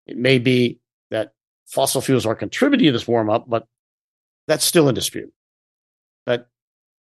It 0.07 0.17
may 0.17 0.39
be 0.39 0.79
that 1.11 1.31
fossil 1.67 2.01
fuels 2.01 2.25
are 2.25 2.35
contributing 2.35 2.87
to 2.87 2.91
this 2.91 3.07
warm 3.07 3.29
up, 3.29 3.47
but 3.47 3.67
that's 4.47 4.65
still 4.65 4.89
in 4.89 4.95
dispute. 4.95 5.31
But 6.25 6.49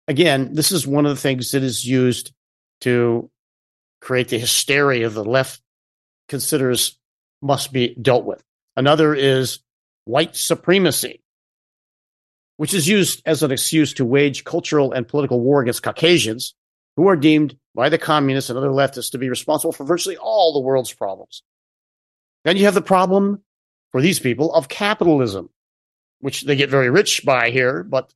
again, 0.07 0.53
this 0.53 0.71
is 0.71 0.85
one 0.85 1.05
of 1.05 1.15
the 1.15 1.21
things 1.21 1.51
that 1.51 1.63
is 1.63 1.87
used 1.87 2.33
to 2.81 3.29
create 4.01 4.27
the 4.27 4.39
hysteria 4.39 5.09
the 5.09 5.23
left 5.23 5.61
considers 6.27 6.97
must 7.41 7.73
be 7.73 7.95
dealt 7.95 8.25
with. 8.25 8.43
Another 8.75 9.15
is 9.15 9.59
white 10.05 10.35
supremacy, 10.35 11.21
which 12.57 12.73
is 12.73 12.87
used 12.87 13.21
as 13.25 13.43
an 13.43 13.51
excuse 13.51 13.93
to 13.93 14.05
wage 14.05 14.43
cultural 14.43 14.91
and 14.91 15.07
political 15.07 15.39
war 15.39 15.61
against 15.61 15.83
Caucasians, 15.83 16.55
who 16.95 17.07
are 17.07 17.15
deemed 17.15 17.55
by 17.75 17.89
the 17.89 17.97
communists 17.97 18.49
and 18.49 18.57
other 18.57 18.69
leftists 18.69 19.11
to 19.11 19.17
be 19.17 19.29
responsible 19.29 19.71
for 19.71 19.85
virtually 19.85 20.17
all 20.17 20.53
the 20.53 20.59
world's 20.59 20.93
problems. 20.93 21.43
Then 22.43 22.57
you 22.57 22.65
have 22.65 22.73
the 22.73 22.81
problem 22.81 23.43
for 23.91 24.01
these 24.01 24.19
people 24.19 24.53
of 24.53 24.67
capitalism, 24.67 25.49
which 26.19 26.41
they 26.41 26.55
get 26.55 26.69
very 26.69 26.89
rich 26.89 27.23
by 27.25 27.51
here, 27.51 27.83
but 27.83 28.13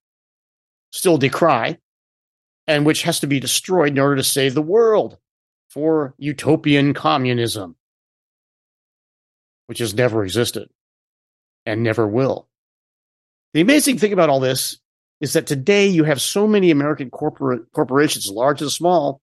still 0.92 1.18
decry, 1.18 1.78
and 2.68 2.86
which 2.86 3.04
has 3.04 3.20
to 3.22 3.28
be 3.28 3.40
destroyed 3.40 3.94
in 3.94 4.00
order 4.00 4.18
to 4.18 4.24
save 4.24 4.54
the 4.54 4.62
world 4.62 5.18
for 5.70 6.14
utopian 6.18 6.94
communism, 6.94 7.76
which 9.68 9.80
has 9.80 9.94
never 9.94 10.24
existed 10.24 10.70
and 11.66 11.84
never 11.84 12.08
will. 12.08 12.48
The 13.54 13.62
amazing 13.62 13.98
thing 13.98 14.14
about 14.14 14.30
all 14.30 14.40
this 14.40 14.80
is 15.22 15.34
that 15.34 15.48
today 15.48 15.88
you 15.88 16.04
have 16.04 16.22
so 16.22 16.48
many 16.48 16.72
American 16.72 17.10
corporate 17.10 17.72
corporations, 17.72 18.30
large 18.30 18.62
and 18.62 18.72
small, 18.72 19.22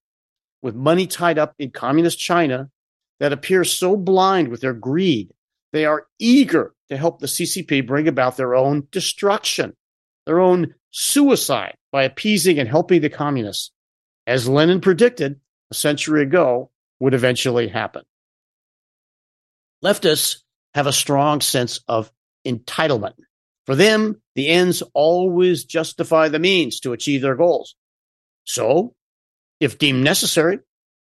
with 0.62 0.74
money 0.74 1.06
tied 1.06 1.38
up 1.38 1.54
in 1.58 1.70
communist 1.70 2.18
China 2.18 2.70
that 3.18 3.32
appear 3.32 3.64
so 3.64 3.96
blind 3.96 4.48
with 4.48 4.60
their 4.60 4.72
greed 4.72 5.32
they 5.72 5.84
are 5.84 6.06
eager 6.18 6.74
to 6.88 6.96
help 6.96 7.20
the 7.20 7.26
CCP 7.26 7.86
bring 7.86 8.08
about 8.08 8.36
their 8.36 8.54
own 8.54 8.88
destruction, 8.90 9.76
their 10.26 10.40
own 10.40 10.74
suicide 10.90 11.76
by 11.92 12.02
appeasing 12.02 12.58
and 12.58 12.68
helping 12.68 13.00
the 13.00 13.08
communists, 13.08 13.70
as 14.26 14.48
Lenin 14.48 14.80
predicted 14.80 15.40
a 15.70 15.74
century 15.74 16.22
ago 16.22 16.70
would 16.98 17.14
eventually 17.14 17.68
happen. 17.68 18.02
Leftists 19.84 20.42
have 20.74 20.86
a 20.86 20.92
strong 20.92 21.40
sense 21.40 21.80
of 21.88 22.10
entitlement. 22.46 23.14
For 23.66 23.74
them, 23.76 24.20
the 24.34 24.48
ends 24.48 24.82
always 24.94 25.64
justify 25.64 26.28
the 26.28 26.38
means 26.38 26.80
to 26.80 26.92
achieve 26.92 27.22
their 27.22 27.36
goals. 27.36 27.76
So, 28.44 28.94
if 29.60 29.78
deemed 29.78 30.02
necessary, 30.02 30.58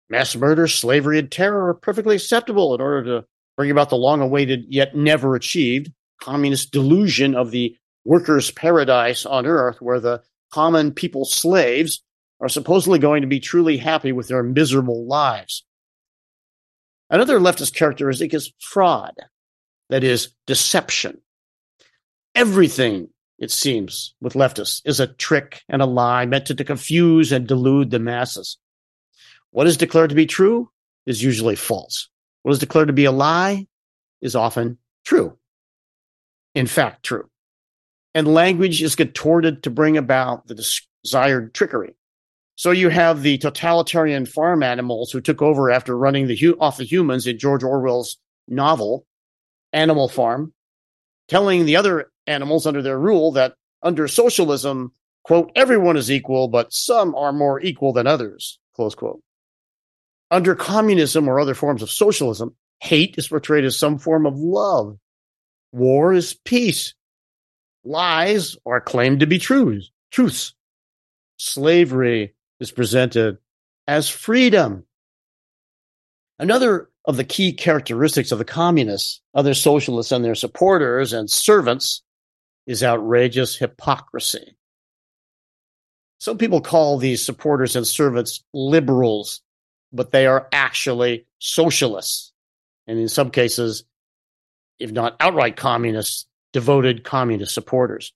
mass 0.09 0.37
murder, 0.37 0.69
slavery, 0.69 1.19
and 1.19 1.31
terror 1.31 1.69
are 1.69 1.75
perfectly 1.75 2.17
acceptable 2.17 2.75
in 2.75 2.81
order 2.81 3.05
to 3.05 3.27
bring 3.57 3.71
about 3.71 3.91
the 3.91 3.97
long 3.97 4.21
awaited 4.21 4.67
yet 4.69 4.95
never 4.95 5.35
achieved 5.35 5.93
communist 6.21 6.71
delusion 6.71 7.35
of 7.35 7.51
the 7.51 7.77
workers' 8.05 8.51
paradise 8.51 9.27
on 9.27 9.47
earth, 9.47 9.81
where 9.81 10.01
the 10.01 10.23
common 10.53 10.93
people 10.93 11.25
slaves 11.25 12.03
are 12.41 12.49
supposedly 12.49 12.99
going 12.99 13.23
to 13.23 13.29
be 13.29 13.41
truly 13.41 13.77
happy 13.77 14.12
with 14.12 14.29
their 14.29 14.43
miserable 14.43 15.07
lives. 15.07 15.65
Another 17.11 17.39
leftist 17.39 17.75
characteristic 17.75 18.33
is 18.35 18.53
fraud, 18.59 19.15
that 19.93 20.03
is, 20.03 20.33
deception. 20.47 21.21
Everything, 22.35 23.11
it 23.39 23.51
seems, 23.51 24.15
with 24.23 24.33
leftists 24.33 24.81
is 24.87 25.01
a 25.01 25.07
trick 25.07 25.61
and 25.69 25.83
a 25.83 25.87
lie 25.87 26.25
meant 26.25 26.47
to, 26.47 26.55
to 26.55 26.65
confuse 26.65 27.31
and 27.31 27.47
delude 27.47 27.91
the 27.91 27.99
masses. 27.99 28.57
What 29.51 29.67
is 29.67 29.77
declared 29.77 30.09
to 30.09 30.17
be 30.17 30.25
true 30.25 30.71
is 31.05 31.23
usually 31.23 31.57
false. 31.57 32.09
What 32.43 32.53
is 32.53 32.59
declared 32.59 32.87
to 32.87 32.95
be 32.95 33.05
a 33.05 33.13
lie 33.13 33.67
is 34.23 34.35
often 34.35 34.79
true. 35.05 35.37
In 36.55 36.67
fact, 36.67 37.03
true. 37.03 37.29
And 38.15 38.27
language 38.27 38.83
is 38.83 38.97
contorted 38.97 39.63
to 39.65 39.71
bring 39.71 39.99
about 39.99 40.47
the 40.47 40.55
desired 41.05 41.53
trickery. 41.53 41.95
So 42.57 42.71
you 42.71 42.89
have 42.89 43.21
the 43.21 43.37
totalitarian 43.37 44.25
farm 44.25 44.63
animals 44.63 45.13
who 45.13 45.21
took 45.21 45.43
over 45.43 45.71
after 45.71 45.99
running 45.99 46.29
the 46.29 46.55
off 46.61 46.79
the 46.79 46.85
humans 46.85 47.27
in 47.27 47.39
George 47.39 47.63
Orwell's 47.63 48.17
novel, 48.49 49.05
Animal 49.73 50.09
Farm, 50.09 50.52
telling 51.29 51.64
the 51.64 51.76
other 51.76 52.11
animals 52.26 52.67
under 52.67 52.83
their 52.83 52.99
rule 52.99 53.33
that 53.33 53.55
under 53.83 54.07
socialism, 54.09 54.93
quote, 55.25 55.50
everyone 55.57 55.97
is 55.97 56.11
equal, 56.11 56.49
but 56.49 56.73
some 56.73 57.14
are 57.14 57.33
more 57.33 57.61
equal 57.61 57.93
than 57.93 58.07
others, 58.07 58.59
close 58.75 58.95
quote. 58.95 59.21
Under 60.31 60.55
communism 60.55 61.29
or 61.29 61.41
other 61.41 61.55
forms 61.55 61.83
of 61.83 61.91
socialism, 61.91 62.57
hate 62.81 63.17
is 63.19 63.29
portrayed 63.29 63.64
as 63.64 63.79
some 63.79 63.99
form 63.99 64.26
of 64.26 64.38
love. 64.38 64.99
War 65.73 66.12
is 66.12 66.35
peace. 66.35 66.95
Lies 67.85 68.57
are 68.64 68.81
claimed 68.81 69.21
to 69.21 69.26
be 69.26 69.38
truths. 69.38 69.91
Truths. 70.11 70.55
Slavery 71.38 72.35
is 72.61 72.71
presented 72.71 73.38
as 73.87 74.09
freedom. 74.09 74.85
Another 76.38 76.88
of 77.05 77.17
the 77.17 77.25
key 77.25 77.53
characteristics 77.53 78.33
of 78.33 78.39
the 78.39 78.45
communists, 78.45 79.21
other 79.35 79.55
socialists 79.55 80.13
and 80.13 80.25
their 80.25 80.35
supporters 80.35 81.13
and 81.13 81.29
servants 81.31 82.03
is 82.67 82.85
outrageous 82.85 83.57
hypocrisy. 83.57 84.57
Some 86.19 86.39
people 86.39 86.61
call 86.61 86.99
these 86.99 87.25
supporters 87.25 87.75
and 87.75 87.87
servants 87.87 88.45
liberals 88.55 89.43
but 89.93 90.11
they 90.11 90.27
are 90.27 90.49
actually 90.53 91.27
socialists. 91.39 92.33
And 92.87 92.99
in 92.99 93.09
some 93.09 93.31
cases, 93.31 93.85
if 94.79 94.91
not 94.91 95.17
outright 95.21 95.57
communists, 95.57 96.27
devoted 96.53 97.05
communist 97.05 97.55
supporters. 97.55 98.13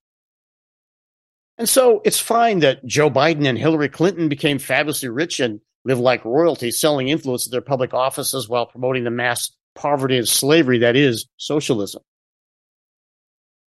And 1.59 1.69
so 1.69 2.03
it's 2.05 2.21
fine 2.21 2.61
that 2.61 2.85
Joe 2.85 3.11
Biden 3.11 3.47
and 3.47 3.57
Hillary 3.57 3.89
Clinton 3.89 4.29
became 4.29 4.59
fabulously 4.59 5.09
rich 5.09 5.41
and 5.41 5.61
live 5.87 6.01
like 6.01 6.25
royalty, 6.25 6.71
selling 6.71 7.09
influence 7.09 7.47
in 7.47 7.53
their 7.53 7.61
public 7.61 7.95
offices 7.95 8.49
while 8.49 8.67
promoting 8.67 9.05
the 9.05 9.11
mass 9.11 9.53
poverty 9.77 10.19
and 10.19 10.29
slavery 10.29 10.79
that 10.79 10.97
is 10.97 11.27
socialism. 11.37 12.03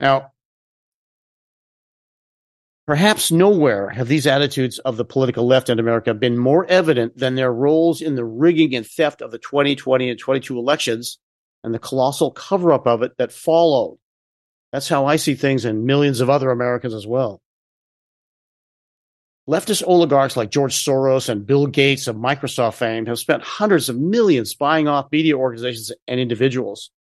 Now, 0.01 0.33
Perhaps 2.89 3.31
nowhere 3.31 3.91
have 3.91 4.09
these 4.09 4.27
attitudes 4.27 4.79
of 4.79 4.97
the 4.97 5.05
political 5.05 5.47
left 5.47 5.69
in 5.69 5.79
America 5.79 6.15
been 6.15 6.39
more 6.39 6.65
evident 6.71 7.19
than 7.19 7.35
their 7.35 7.53
roles 7.53 8.01
in 8.01 8.15
the 8.15 8.25
rigging 8.25 8.75
and 8.75 8.87
theft 8.87 9.21
of 9.21 9.31
the 9.31 9.37
2020 9.37 10.09
and 10.09 10.19
22 10.19 10.57
elections 10.57 11.19
and 11.63 11.75
the 11.75 11.79
colossal 11.79 12.31
cover 12.31 12.73
up 12.73 12.87
of 12.87 13.03
it 13.03 13.13
that 13.19 13.31
followed. 13.31 13.99
That's 14.73 14.89
how 14.89 15.05
I 15.05 15.17
see 15.17 15.35
things 15.35 15.67
and 15.67 15.85
millions 15.85 16.23
of 16.23 16.31
other 16.31 16.51
Americans 16.51 16.95
as 16.95 17.07
well. 17.07 17.43
Leftist 19.49 19.83
oligarchs 19.87 20.37
like 20.37 20.51
George 20.51 20.75
Soros 20.75 21.31
and 21.31 21.47
Bill 21.47 21.67
Gates 21.67 22.07
of 22.07 22.17
Microsoft 22.17 22.75
fame 22.75 23.07
have 23.07 23.19
spent 23.19 23.43
hundreds 23.43 23.89
of 23.89 23.97
millions 23.97 24.53
buying 24.53 24.89
off 24.89 25.11
media 25.11 25.39
organizations 25.39 25.91
and 26.07 26.21
individuals. 26.21 26.91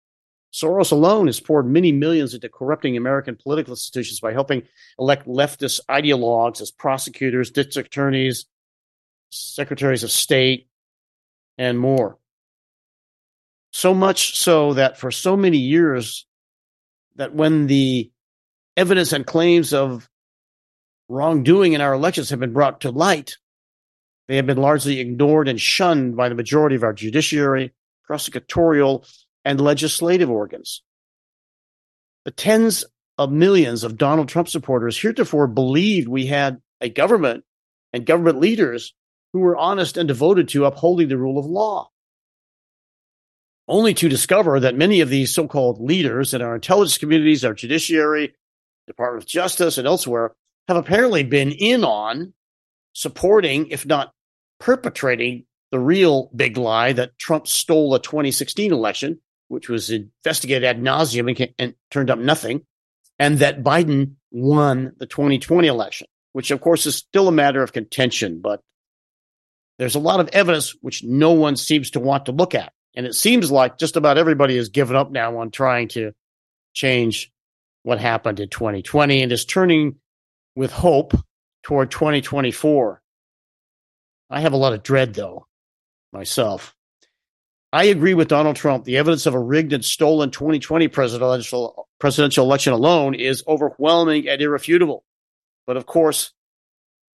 Soros 0.50 0.90
alone 0.90 1.26
has 1.26 1.40
poured 1.40 1.66
many 1.66 1.92
millions 1.92 2.32
into 2.32 2.48
corrupting 2.48 2.96
American 2.96 3.36
political 3.36 3.72
institutions 3.72 4.18
by 4.18 4.32
helping 4.32 4.62
elect 4.98 5.26
leftist 5.26 5.80
ideologues 5.90 6.62
as 6.62 6.70
prosecutors, 6.70 7.50
district 7.50 7.88
attorneys, 7.88 8.46
secretaries 9.30 10.02
of 10.02 10.10
state, 10.10 10.68
and 11.58 11.78
more. 11.78 12.16
So 13.72 13.92
much 13.92 14.38
so 14.38 14.72
that 14.72 14.96
for 14.96 15.10
so 15.10 15.36
many 15.36 15.58
years, 15.58 16.26
that 17.16 17.34
when 17.34 17.66
the 17.66 18.10
evidence 18.74 19.12
and 19.12 19.26
claims 19.26 19.74
of 19.74 20.08
wrongdoing 21.08 21.72
in 21.72 21.80
our 21.80 21.94
elections 21.94 22.30
have 22.30 22.40
been 22.40 22.52
brought 22.52 22.82
to 22.82 22.90
light, 22.90 23.36
they 24.28 24.36
have 24.36 24.46
been 24.46 24.58
largely 24.58 25.00
ignored 25.00 25.48
and 25.48 25.60
shunned 25.60 26.16
by 26.16 26.28
the 26.28 26.34
majority 26.34 26.76
of 26.76 26.82
our 26.82 26.92
judiciary, 26.92 27.72
prosecutorial, 28.08 29.08
and 29.44 29.60
legislative 29.60 30.30
organs. 30.30 30.82
The 32.24 32.30
tens 32.30 32.84
of 33.16 33.32
millions 33.32 33.84
of 33.84 33.96
Donald 33.96 34.28
Trump 34.28 34.48
supporters 34.48 34.98
heretofore 34.98 35.46
believed 35.46 36.08
we 36.08 36.26
had 36.26 36.60
a 36.80 36.90
government 36.90 37.44
and 37.92 38.04
government 38.04 38.38
leaders 38.38 38.94
who 39.32 39.40
were 39.40 39.56
honest 39.56 39.96
and 39.96 40.06
devoted 40.06 40.48
to 40.48 40.66
upholding 40.66 41.08
the 41.08 41.16
rule 41.16 41.38
of 41.38 41.46
law. 41.46 41.90
Only 43.66 43.92
to 43.94 44.08
discover 44.08 44.60
that 44.60 44.76
many 44.76 45.00
of 45.00 45.08
these 45.08 45.34
so 45.34 45.46
called 45.46 45.80
leaders 45.80 46.32
in 46.32 46.40
our 46.40 46.54
intelligence 46.54 46.98
communities, 46.98 47.44
our 47.44 47.54
judiciary, 47.54 48.34
Department 48.86 49.24
of 49.24 49.28
Justice, 49.28 49.76
and 49.76 49.86
elsewhere 49.86 50.34
have 50.68 50.76
apparently 50.76 51.24
been 51.24 51.50
in 51.50 51.84
on 51.84 52.34
supporting, 52.92 53.68
if 53.68 53.86
not 53.86 54.12
perpetrating, 54.60 55.44
the 55.70 55.80
real 55.80 56.30
big 56.34 56.56
lie 56.56 56.92
that 56.92 57.18
Trump 57.18 57.46
stole 57.46 57.94
a 57.94 58.00
2016 58.00 58.72
election 58.72 59.20
which 59.48 59.68
was 59.68 59.90
investigated 59.90 60.64
ad 60.64 60.80
nauseum 60.80 61.28
and, 61.28 61.54
and 61.58 61.74
turned 61.90 62.10
up 62.10 62.18
nothing, 62.18 62.62
and 63.18 63.38
that 63.38 63.62
Biden 63.64 64.12
won 64.30 64.92
the 64.98 65.06
2020 65.06 65.66
election, 65.66 66.06
which 66.32 66.50
of 66.50 66.60
course 66.60 66.86
is 66.86 66.96
still 66.96 67.28
a 67.28 67.32
matter 67.32 67.62
of 67.62 67.72
contention, 67.72 68.40
but 68.40 68.60
there's 69.78 69.94
a 69.94 70.00
lot 70.00 70.20
of 70.20 70.28
evidence 70.32 70.74
which 70.80 71.02
no 71.02 71.32
one 71.32 71.56
seems 71.56 71.90
to 71.90 72.00
want 72.00 72.26
to 72.26 72.32
look 72.32 72.54
at. 72.54 72.72
And 72.94 73.06
it 73.06 73.14
seems 73.14 73.50
like 73.50 73.78
just 73.78 73.96
about 73.96 74.18
everybody 74.18 74.56
has 74.56 74.68
given 74.68 74.96
up 74.96 75.10
now 75.10 75.38
on 75.38 75.50
trying 75.50 75.88
to 75.88 76.12
change 76.74 77.30
what 77.84 78.00
happened 78.00 78.40
in 78.40 78.48
2020 78.48 79.22
and 79.22 79.32
is 79.32 79.44
turning 79.44 79.96
with 80.58 80.72
hope 80.72 81.14
toward 81.62 81.88
2024. 81.88 83.00
I 84.28 84.40
have 84.40 84.52
a 84.52 84.56
lot 84.56 84.72
of 84.72 84.82
dread, 84.82 85.14
though, 85.14 85.46
myself. 86.12 86.74
I 87.72 87.84
agree 87.84 88.14
with 88.14 88.26
Donald 88.26 88.56
Trump. 88.56 88.84
The 88.84 88.96
evidence 88.96 89.26
of 89.26 89.34
a 89.34 89.38
rigged 89.38 89.72
and 89.72 89.84
stolen 89.84 90.32
2020 90.32 90.88
presidential 90.88 91.86
presidential 92.00 92.44
election 92.44 92.72
alone 92.72 93.14
is 93.14 93.44
overwhelming 93.46 94.28
and 94.28 94.42
irrefutable. 94.42 95.04
But 95.64 95.76
of 95.76 95.86
course, 95.86 96.32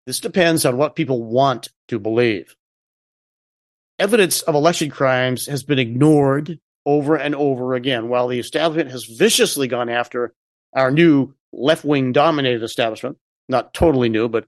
this 0.05 0.19
depends 0.19 0.63
on 0.63 0.77
what 0.77 0.95
people 0.95 1.23
want 1.23 1.69
to 1.87 1.97
believe. 1.97 2.55
Evidence 3.97 4.43
of 4.43 4.53
election 4.53 4.91
crimes 4.91 5.47
has 5.47 5.63
been 5.63 5.79
ignored 5.79 6.59
over 6.85 7.15
and 7.15 7.33
over 7.33 7.73
again, 7.73 8.07
while 8.07 8.27
the 8.27 8.39
establishment 8.39 8.91
has 8.91 9.05
viciously 9.05 9.67
gone 9.67 9.89
after 9.89 10.31
our 10.75 10.91
new 10.91 11.33
left 11.51 11.83
wing 11.83 12.11
dominated 12.11 12.61
establishment, 12.61 13.17
not 13.51 13.73
totally 13.73 14.09
new, 14.09 14.27
but 14.27 14.45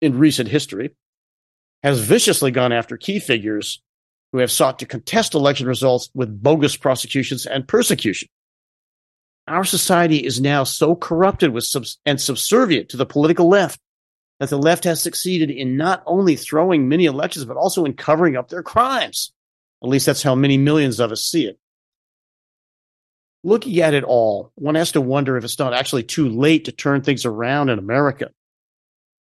in 0.00 0.18
recent 0.18 0.48
history, 0.48 0.94
has 1.82 1.98
viciously 1.98 2.50
gone 2.50 2.72
after 2.72 2.96
key 2.96 3.18
figures 3.18 3.82
who 4.32 4.38
have 4.38 4.52
sought 4.52 4.78
to 4.78 4.86
contest 4.86 5.34
election 5.34 5.66
results 5.66 6.10
with 6.14 6.42
bogus 6.42 6.76
prosecutions 6.76 7.46
and 7.46 7.66
persecution. 7.66 8.28
Our 9.48 9.64
society 9.64 10.18
is 10.18 10.40
now 10.40 10.62
so 10.62 10.94
corrupted 10.94 11.52
with 11.52 11.64
subs- 11.64 11.98
and 12.06 12.20
subservient 12.20 12.90
to 12.90 12.96
the 12.96 13.06
political 13.06 13.48
left 13.48 13.80
that 14.38 14.50
the 14.50 14.58
left 14.58 14.84
has 14.84 15.02
succeeded 15.02 15.50
in 15.50 15.76
not 15.76 16.02
only 16.06 16.36
throwing 16.36 16.88
many 16.88 17.06
elections, 17.06 17.44
but 17.44 17.56
also 17.56 17.84
in 17.84 17.94
covering 17.94 18.36
up 18.36 18.48
their 18.48 18.62
crimes. 18.62 19.32
At 19.82 19.88
least 19.88 20.06
that's 20.06 20.22
how 20.22 20.34
many 20.34 20.56
millions 20.58 21.00
of 21.00 21.10
us 21.10 21.22
see 21.22 21.46
it. 21.46 21.58
Looking 23.42 23.80
at 23.80 23.94
it 23.94 24.04
all, 24.04 24.52
one 24.56 24.74
has 24.74 24.92
to 24.92 25.00
wonder 25.00 25.36
if 25.36 25.44
it's 25.44 25.58
not 25.58 25.72
actually 25.72 26.02
too 26.02 26.28
late 26.28 26.66
to 26.66 26.72
turn 26.72 27.02
things 27.02 27.24
around 27.24 27.70
in 27.70 27.78
America. 27.78 28.30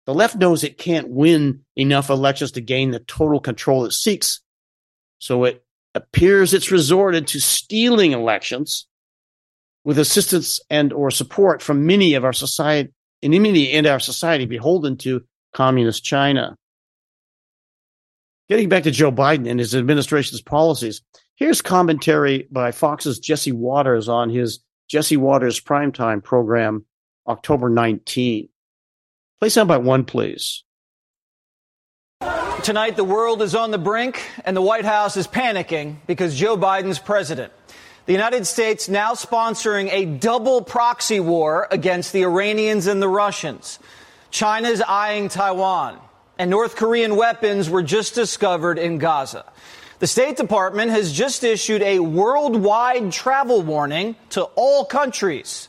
The 0.07 0.15
left 0.15 0.37
knows 0.37 0.65
it 0.65 0.79
can't 0.79 1.09
win 1.09 1.65
enough 1.77 2.11
elections 2.11 2.53
to 2.53 2.61
gain 2.61 2.91
the 2.91 2.99
total 3.01 3.41
control 3.41 3.85
it 3.85 3.93
seeks, 3.93 4.41
so 5.19 5.45
it 5.45 5.65
appears 5.95 6.53
it's 6.53 6.71
resorted 6.71 7.27
to 7.29 7.41
stealing 7.41 8.13
elections 8.13 8.87
with 9.85 9.99
assistance 9.99 10.61
and 10.71 10.93
or 10.93 11.11
support 11.11 11.63
from 11.63 11.87
many 11.87 12.15
of 12.15 12.25
our 12.25 12.33
society 12.33 12.93
in 13.23 13.31
many 13.31 13.73
in 13.73 13.87
our 13.87 14.01
society 14.01 14.47
beholden 14.47 14.97
to 14.97 15.25
communist 15.53 16.05
China. 16.05 16.57
Getting 18.49 18.69
back 18.69 18.85
to 18.85 18.91
Joe 18.91 19.13
Biden 19.13 19.49
and 19.49 19.61
his 19.61 19.75
administration's 19.75 20.41
policies, 20.41 21.03
here's 21.39 21.63
commentary 21.63 22.49
by 22.51 22.73
Fox's 22.73 23.19
Jesse 23.19 23.53
Watters 23.53 24.09
on 24.09 24.29
his 24.29 24.59
Jesse 24.89 25.17
Watters 25.17 25.61
primetime 25.61 26.23
program, 26.23 26.85
October 27.27 27.71
19. 27.71 28.49
Play 29.41 29.49
soundbite 29.49 29.83
one, 29.83 30.05
please. 30.05 30.65
Tonight, 32.65 32.97
the 32.97 33.05
world 33.05 33.41
is 33.41 33.55
on 33.55 33.71
the 33.71 33.79
brink, 33.79 34.21
and 34.45 34.57
the 34.57 34.63
White 34.63 34.85
House 34.85 35.17
is 35.17 35.29
panicking 35.29 35.97
because 36.07 36.37
Joe 36.37 36.57
Biden's 36.57 36.99
president. 36.99 37.53
The 38.07 38.13
United 38.13 38.47
States 38.47 38.89
now 38.89 39.13
sponsoring 39.13 39.93
a 39.93 40.07
double 40.07 40.63
proxy 40.63 41.21
war 41.21 41.69
against 41.71 42.13
the 42.13 42.23
Iranians 42.25 42.87
and 42.87 43.01
the 43.01 43.09
Russians. 43.09 43.79
China's 44.31 44.83
eyeing 44.83 45.29
Taiwan, 45.29 45.99
and 46.37 46.51
North 46.51 46.75
Korean 46.75 47.15
weapons 47.15 47.71
were 47.71 47.83
just 47.83 48.15
discovered 48.15 48.79
in 48.79 48.99
Gaza. 48.99 49.45
The 49.99 50.07
State 50.07 50.37
Department 50.37 50.93
has 50.93 51.13
just 51.13 51.43
issued 51.43 51.83
a 51.83 51.99
worldwide 51.99 53.11
travel 53.11 53.63
warning 53.63 54.15
to 54.31 54.45
all 54.55 54.85
countries. 54.85 55.69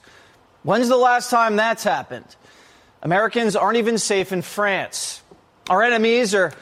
When's 0.62 0.88
the 0.88 0.98
last 0.98 1.32
time 1.32 1.56
that's 1.56 1.84
happened? 1.84 2.36
Americans 3.02 3.56
aren't 3.56 3.78
even 3.78 3.98
safe 3.98 4.32
in 4.32 4.44
France. 4.44 5.24
Our 5.68 5.82
enemies 5.82 6.36
are 6.36 6.54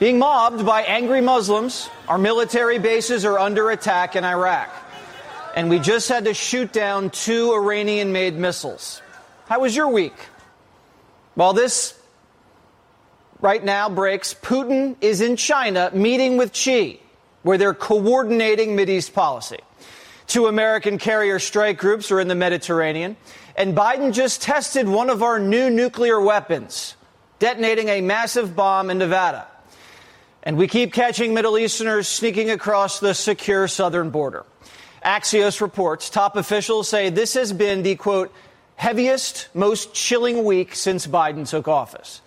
being 0.00 0.18
mobbed 0.18 0.66
by 0.66 0.82
angry 0.82 1.20
Muslims. 1.20 1.88
Our 2.08 2.18
military 2.18 2.80
bases 2.80 3.24
are 3.24 3.38
under 3.38 3.70
attack 3.70 4.16
in 4.16 4.24
Iraq. 4.24 4.68
And 5.54 5.70
we 5.70 5.78
just 5.78 6.08
had 6.08 6.24
to 6.24 6.34
shoot 6.34 6.72
down 6.72 7.10
two 7.10 7.54
Iranian 7.54 8.10
made 8.10 8.34
missiles. 8.34 9.00
How 9.46 9.60
was 9.60 9.76
your 9.76 9.88
week? 9.88 10.14
Well, 11.36 11.52
this 11.52 11.96
right 13.40 13.62
now 13.62 13.88
breaks. 13.88 14.34
Putin 14.34 14.96
is 15.00 15.20
in 15.20 15.36
China 15.36 15.90
meeting 15.92 16.36
with 16.36 16.54
Xi, 16.54 17.00
where 17.42 17.58
they're 17.58 17.74
coordinating 17.74 18.76
Mideast 18.76 19.12
policy. 19.12 19.58
Two 20.26 20.46
American 20.46 20.98
carrier 20.98 21.38
strike 21.38 21.78
groups 21.78 22.10
are 22.10 22.20
in 22.20 22.28
the 22.28 22.34
Mediterranean, 22.34 23.16
and 23.56 23.76
Biden 23.76 24.12
just 24.12 24.42
tested 24.42 24.88
one 24.88 25.10
of 25.10 25.22
our 25.22 25.38
new 25.38 25.70
nuclear 25.70 26.20
weapons, 26.20 26.96
detonating 27.38 27.88
a 27.88 28.00
massive 28.00 28.56
bomb 28.56 28.90
in 28.90 28.98
Nevada. 28.98 29.46
And 30.42 30.56
we 30.56 30.68
keep 30.68 30.92
catching 30.92 31.34
Middle 31.34 31.58
Easterners 31.58 32.08
sneaking 32.08 32.50
across 32.50 33.00
the 33.00 33.14
secure 33.14 33.68
southern 33.68 34.10
border. 34.10 34.44
Axios 35.04 35.60
reports 35.60 36.08
top 36.08 36.36
officials 36.36 36.88
say 36.88 37.10
this 37.10 37.34
has 37.34 37.52
been 37.52 37.82
the 37.82 37.96
quote, 37.96 38.32
heaviest, 38.76 39.48
most 39.54 39.94
chilling 39.94 40.44
week 40.44 40.74
since 40.74 41.06
Biden 41.06 41.48
took 41.48 41.68
office. 41.68 42.22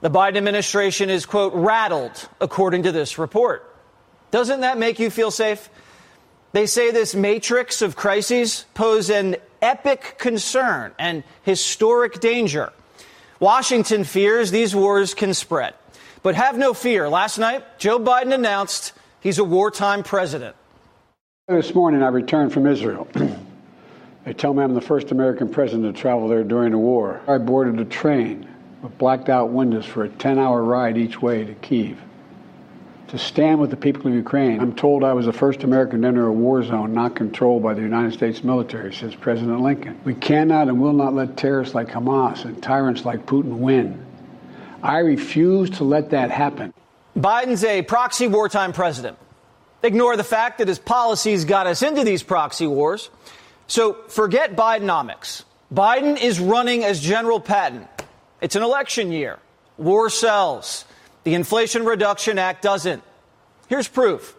The 0.00 0.10
Biden 0.10 0.38
administration 0.38 1.10
is, 1.10 1.26
quote, 1.26 1.52
rattled, 1.54 2.28
according 2.40 2.84
to 2.84 2.92
this 2.92 3.18
report. 3.18 3.66
Doesn't 4.30 4.60
that 4.60 4.78
make 4.78 4.98
you 4.98 5.10
feel 5.10 5.30
safe? 5.30 5.68
They 6.52 6.66
say 6.66 6.90
this 6.90 7.14
matrix 7.14 7.82
of 7.82 7.96
crises 7.96 8.64
pose 8.74 9.10
an 9.10 9.36
epic 9.60 10.16
concern 10.18 10.92
and 10.98 11.22
historic 11.42 12.20
danger. 12.20 12.72
Washington 13.40 14.04
fears 14.04 14.50
these 14.50 14.74
wars 14.74 15.12
can 15.12 15.34
spread. 15.34 15.74
But 16.22 16.34
have 16.34 16.56
no 16.56 16.74
fear. 16.74 17.08
Last 17.08 17.38
night, 17.38 17.78
Joe 17.78 17.98
Biden 17.98 18.32
announced 18.34 18.92
he's 19.20 19.38
a 19.38 19.44
wartime 19.44 20.02
president. 20.02 20.56
This 21.48 21.74
morning, 21.74 22.02
I 22.02 22.08
returned 22.08 22.52
from 22.52 22.66
Israel. 22.66 23.08
they 24.24 24.32
tell 24.32 24.54
me 24.54 24.62
I'm 24.62 24.74
the 24.74 24.80
first 24.80 25.10
American 25.10 25.48
president 25.48 25.94
to 25.94 26.00
travel 26.00 26.28
there 26.28 26.44
during 26.44 26.72
the 26.72 26.78
war. 26.78 27.20
I 27.26 27.38
boarded 27.38 27.80
a 27.80 27.84
train 27.84 28.49
with 28.82 28.96
blacked 28.98 29.28
out 29.28 29.50
windows 29.50 29.86
for 29.86 30.04
a 30.04 30.08
10 30.08 30.38
hour 30.38 30.62
ride 30.62 30.96
each 30.96 31.20
way 31.20 31.44
to 31.44 31.54
Kiev 31.54 31.98
to 33.10 33.18
stand 33.18 33.60
with 33.60 33.70
the 33.70 33.76
people 33.76 34.06
of 34.06 34.14
Ukraine. 34.14 34.60
I'm 34.60 34.74
told 34.74 35.02
I 35.02 35.12
was 35.12 35.26
the 35.26 35.32
first 35.32 35.64
American 35.64 36.02
to 36.02 36.08
enter 36.08 36.26
a 36.26 36.32
war 36.32 36.62
zone 36.62 36.94
not 36.94 37.16
controlled 37.16 37.60
by 37.60 37.74
the 37.74 37.82
United 37.82 38.12
States 38.12 38.44
military, 38.44 38.94
says 38.94 39.16
President 39.16 39.60
Lincoln. 39.60 40.00
We 40.04 40.14
cannot 40.14 40.68
and 40.68 40.80
will 40.80 40.92
not 40.92 41.12
let 41.14 41.36
terrorists 41.36 41.74
like 41.74 41.88
Hamas 41.88 42.44
and 42.44 42.62
tyrants 42.62 43.04
like 43.04 43.26
Putin 43.26 43.58
win. 43.58 44.00
I 44.80 44.98
refuse 44.98 45.70
to 45.70 45.84
let 45.84 46.10
that 46.10 46.30
happen. 46.30 46.72
Biden's 47.18 47.64
a 47.64 47.82
proxy 47.82 48.28
wartime 48.28 48.72
president. 48.72 49.18
Ignore 49.82 50.16
the 50.16 50.24
fact 50.24 50.58
that 50.58 50.68
his 50.68 50.78
policies 50.78 51.44
got 51.44 51.66
us 51.66 51.82
into 51.82 52.04
these 52.04 52.22
proxy 52.22 52.68
wars. 52.68 53.10
So 53.66 53.94
forget 54.08 54.54
Bidenomics. 54.54 55.42
Biden 55.74 56.20
is 56.20 56.38
running 56.38 56.84
as 56.84 57.00
General 57.00 57.40
Patton. 57.40 57.88
It's 58.40 58.56
an 58.56 58.62
election 58.62 59.12
year. 59.12 59.38
War 59.76 60.10
sells. 60.10 60.84
The 61.24 61.34
Inflation 61.34 61.84
Reduction 61.84 62.38
Act 62.38 62.62
doesn't. 62.62 63.02
Here's 63.68 63.88
proof 63.88 64.34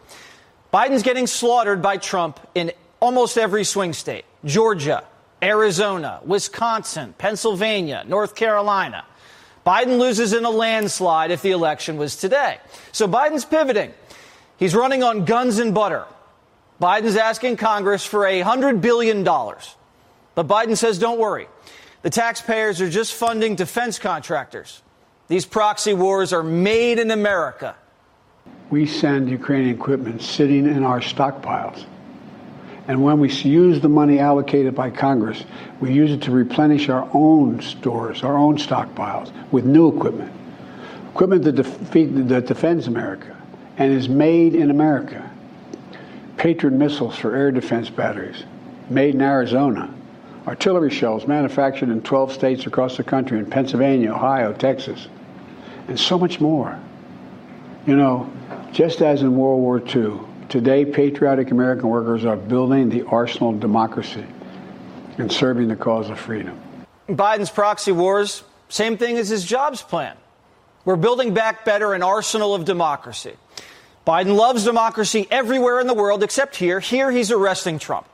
Biden's 0.74 1.04
getting 1.04 1.28
slaughtered 1.28 1.82
by 1.82 1.98
Trump 1.98 2.40
in 2.56 2.72
almost 3.00 3.38
every 3.38 3.64
swing 3.64 3.94
state 3.94 4.26
Georgia, 4.46 5.04
Arizona, 5.42 6.20
Wisconsin, 6.24 7.14
Pennsylvania, 7.18 8.04
North 8.08 8.36
Carolina. 8.36 9.06
Biden 9.66 10.00
loses 10.00 10.34
in 10.34 10.44
a 10.44 10.50
landslide 10.50 11.30
if 11.30 11.44
the 11.44 11.52
election 11.52 11.98
was 11.98 12.16
today. 12.16 12.58
So 12.92 13.08
Biden's 13.08 13.46
pivoting. 13.46 13.94
He's 14.58 14.74
running 14.74 15.04
on 15.04 15.26
guns 15.26 15.60
and 15.60 15.74
butter. 15.74 16.06
Biden's 16.82 17.16
asking 17.16 17.58
Congress 17.58 18.04
for 18.04 18.26
a 18.26 18.42
$100 18.42 18.82
billion. 18.82 19.24
But 19.24 20.48
Biden 20.48 20.76
says, 20.76 20.98
don't 20.98 21.20
worry. 21.20 21.48
The 22.02 22.10
taxpayers 22.10 22.82
are 22.82 22.90
just 22.90 23.14
funding 23.14 23.56
defense 23.56 24.00
contractors. 24.00 24.82
These 25.28 25.46
proxy 25.46 25.94
wars 25.94 26.34
are 26.34 26.44
made 26.44 26.98
in 26.98 27.12
America. 27.12 27.76
We 28.70 28.88
send 28.88 29.30
Ukrainian 29.30 29.76
equipment 29.76 30.22
sitting 30.22 30.66
in 30.66 30.84
our 30.84 31.00
stockpiles. 31.00 31.86
And 32.88 33.04
when 33.04 33.20
we 33.20 33.30
use 33.30 33.80
the 33.80 33.90
money 33.90 34.18
allocated 34.20 34.74
by 34.74 34.90
Congress, 34.90 35.46
we 35.80 35.94
use 35.94 36.12
it 36.12 36.24
to 36.24 36.32
replenish 36.32 36.90
our 36.90 37.08
own 37.14 37.62
stores, 37.62 38.24
our 38.24 38.36
own 38.36 38.58
stockpiles 38.58 39.32
with 39.52 39.66
new 39.66 39.96
equipment. 39.96 40.34
Equipment 41.12 41.44
that, 41.44 42.28
that 42.28 42.48
defends 42.48 42.88
America 42.88 43.38
and 43.78 43.94
is 43.94 44.10
made 44.10 44.56
in 44.56 44.72
America. 44.72 45.30
Patriot 46.38 46.74
missiles 46.74 47.16
for 47.16 47.36
air 47.36 47.52
defense 47.52 47.90
batteries, 47.90 48.44
made 48.90 49.14
in 49.14 49.22
Arizona 49.22 49.94
artillery 50.48 50.90
shells 50.90 51.28
manufactured 51.28 51.90
in 51.90 52.02
12 52.02 52.32
states 52.32 52.66
across 52.66 52.98
the 52.98 53.04
country 53.04 53.38
in 53.38 53.46
Pennsylvania, 53.46 54.12
Ohio, 54.12 54.54
Texas, 54.54 55.08
and 55.88 56.00
so 56.00 56.18
much 56.18 56.40
more. 56.40 56.80
You 57.86 57.96
know, 57.96 58.32
just 58.72 59.02
as 59.02 59.22
in 59.22 59.36
World 59.36 59.62
War 59.62 59.80
II, 59.80 60.20
today 60.50 60.86
patriotic 60.86 61.52
American 61.52 61.90
workers 61.90 62.26
are 62.26 62.38
building 62.38 62.90
the 62.90 63.04
arsenal 63.08 63.50
of 63.50 63.60
democracy 63.60 64.26
and 65.18 65.32
serving 65.32 65.68
the 65.68 65.76
cause 65.76 66.10
of 66.10 66.20
freedom. 66.20 66.60
Biden's 67.10 67.50
proxy 67.50 67.92
wars, 67.92 68.44
same 68.70 68.98
thing 68.98 69.18
as 69.18 69.30
his 69.30 69.44
jobs 69.44 69.82
plan. 69.82 70.16
We're 70.86 70.96
building 70.96 71.34
back 71.34 71.66
better 71.66 71.94
an 71.94 72.02
arsenal 72.02 72.56
of 72.56 72.66
democracy. 72.66 73.34
Biden 74.08 74.36
loves 74.36 74.64
democracy 74.64 75.28
everywhere 75.30 75.80
in 75.80 75.88
the 75.88 75.94
world 75.94 76.24
except 76.24 76.56
here. 76.56 76.80
Here 76.80 77.12
he's 77.12 77.32
arresting 77.32 77.78
Trump. 77.78 78.08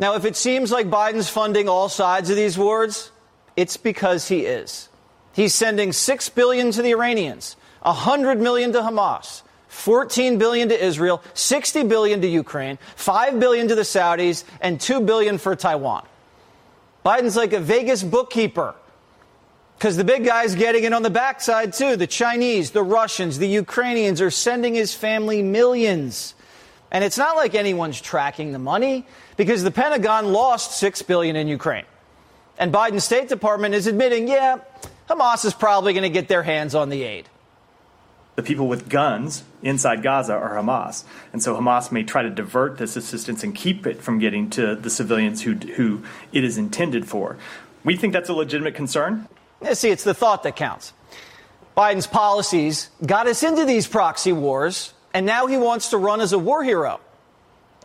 Now, 0.00 0.14
if 0.14 0.24
it 0.24 0.34
seems 0.34 0.72
like 0.72 0.88
Biden's 0.88 1.28
funding 1.28 1.68
all 1.68 1.90
sides 1.90 2.30
of 2.30 2.36
these 2.36 2.56
wars, 2.56 3.10
it's 3.54 3.76
because 3.76 4.28
he 4.28 4.46
is. 4.46 4.88
He's 5.34 5.54
sending 5.54 5.92
6 5.92 6.28
billion 6.30 6.70
to 6.72 6.82
the 6.82 6.90
Iranians, 6.90 7.56
100 7.82 8.40
million 8.40 8.72
to 8.72 8.80
Hamas, 8.80 9.42
14 9.68 10.38
billion 10.38 10.70
to 10.70 10.84
Israel, 10.84 11.22
60 11.34 11.84
billion 11.84 12.22
to 12.22 12.26
Ukraine, 12.26 12.78
5 12.96 13.38
billion 13.38 13.68
to 13.68 13.74
the 13.74 13.82
Saudis, 13.82 14.44
and 14.62 14.80
2 14.80 15.02
billion 15.02 15.36
for 15.36 15.54
Taiwan. 15.54 16.06
Biden's 17.04 17.36
like 17.36 17.52
a 17.52 17.60
Vegas 17.60 18.02
bookkeeper. 18.02 18.74
Because 19.76 19.96
the 19.96 20.04
big 20.04 20.24
guy's 20.24 20.54
getting 20.54 20.84
it 20.84 20.92
on 20.92 21.02
the 21.02 21.10
backside 21.10 21.72
too. 21.72 21.96
The 21.96 22.06
Chinese, 22.06 22.72
the 22.72 22.82
Russians, 22.82 23.38
the 23.38 23.48
Ukrainians 23.48 24.20
are 24.20 24.30
sending 24.30 24.74
his 24.74 24.94
family 24.94 25.42
millions. 25.42 26.34
And 26.90 27.04
it's 27.04 27.18
not 27.18 27.36
like 27.36 27.54
anyone's 27.54 28.00
tracking 28.00 28.52
the 28.52 28.58
money 28.58 29.06
because 29.36 29.62
the 29.62 29.70
Pentagon 29.70 30.32
lost 30.32 30.78
6 30.78 31.02
billion 31.02 31.36
in 31.36 31.46
Ukraine. 31.46 31.84
And 32.58 32.72
Biden's 32.72 33.04
State 33.04 33.28
Department 33.28 33.74
is 33.74 33.86
admitting, 33.86 34.28
yeah, 34.28 34.58
Hamas 35.08 35.44
is 35.44 35.54
probably 35.54 35.92
going 35.92 36.02
to 36.02 36.10
get 36.10 36.28
their 36.28 36.42
hands 36.42 36.74
on 36.74 36.88
the 36.88 37.02
aid. 37.02 37.28
The 38.36 38.42
people 38.42 38.68
with 38.68 38.88
guns 38.88 39.44
inside 39.62 40.02
Gaza 40.02 40.34
are 40.34 40.56
Hamas. 40.56 41.04
And 41.32 41.42
so 41.42 41.54
Hamas 41.54 41.92
may 41.92 42.02
try 42.02 42.22
to 42.22 42.30
divert 42.30 42.78
this 42.78 42.96
assistance 42.96 43.42
and 43.44 43.54
keep 43.54 43.86
it 43.86 44.02
from 44.02 44.18
getting 44.18 44.50
to 44.50 44.74
the 44.74 44.90
civilians 44.90 45.42
who, 45.42 45.54
who 45.54 46.02
it 46.32 46.44
is 46.44 46.58
intended 46.58 47.08
for. 47.08 47.36
We 47.84 47.96
think 47.96 48.12
that's 48.12 48.28
a 48.28 48.34
legitimate 48.34 48.74
concern. 48.74 49.28
Yeah, 49.62 49.74
see, 49.74 49.90
it's 49.90 50.04
the 50.04 50.14
thought 50.14 50.42
that 50.44 50.56
counts. 50.56 50.92
Biden's 51.76 52.06
policies 52.06 52.90
got 53.04 53.26
us 53.26 53.42
into 53.42 53.64
these 53.64 53.86
proxy 53.86 54.32
wars 54.32 54.92
and 55.12 55.26
now 55.26 55.46
he 55.46 55.56
wants 55.56 55.90
to 55.90 55.98
run 55.98 56.20
as 56.20 56.32
a 56.32 56.38
war 56.38 56.62
hero. 56.62 57.00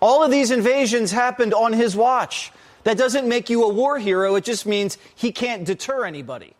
All 0.01 0.23
of 0.23 0.31
these 0.31 0.51
invasions 0.51 1.11
happened 1.11 1.53
on 1.53 1.73
his 1.73 1.95
watch. 1.95 2.51
That 2.83 2.97
doesn't 2.97 3.27
make 3.27 3.49
you 3.49 3.63
a 3.63 3.73
war 3.73 3.97
hero, 3.97 4.35
it 4.35 4.43
just 4.43 4.65
means 4.65 4.97
he 5.15 5.31
can't 5.31 5.65
deter 5.65 6.05
anybody. 6.05 6.53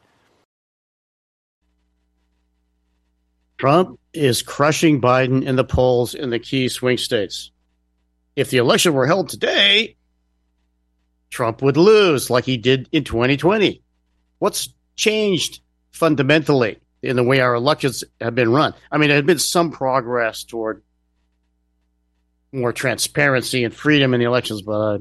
Trump 3.57 3.99
is 4.13 4.41
crushing 4.41 4.99
Biden 4.99 5.45
in 5.45 5.55
the 5.55 5.63
polls 5.63 6.13
in 6.13 6.29
the 6.29 6.39
key 6.39 6.67
swing 6.67 6.97
states. 6.97 7.51
If 8.35 8.49
the 8.49 8.57
election 8.57 8.93
were 8.93 9.07
held 9.07 9.29
today, 9.29 9.95
Trump 11.29 11.61
would 11.61 11.77
lose 11.77 12.29
like 12.29 12.45
he 12.45 12.57
did 12.57 12.89
in 12.91 13.03
2020. 13.03 13.81
What's 14.39 14.69
changed 14.95 15.61
fundamentally 15.91 16.79
in 17.05 17.15
the 17.15 17.23
way 17.23 17.39
our 17.39 17.53
elections 17.53 18.03
have 18.19 18.35
been 18.35 18.51
run? 18.51 18.73
I 18.91 18.97
mean, 18.97 19.09
there 19.09 19.17
had 19.17 19.25
been 19.25 19.39
some 19.39 19.71
progress 19.71 20.43
toward 20.43 20.81
more 22.51 22.73
transparency 22.73 23.63
and 23.63 23.73
freedom 23.73 24.13
in 24.13 24.19
the 24.19 24.25
elections, 24.25 24.61
but 24.61 24.71
uh, 24.71 24.99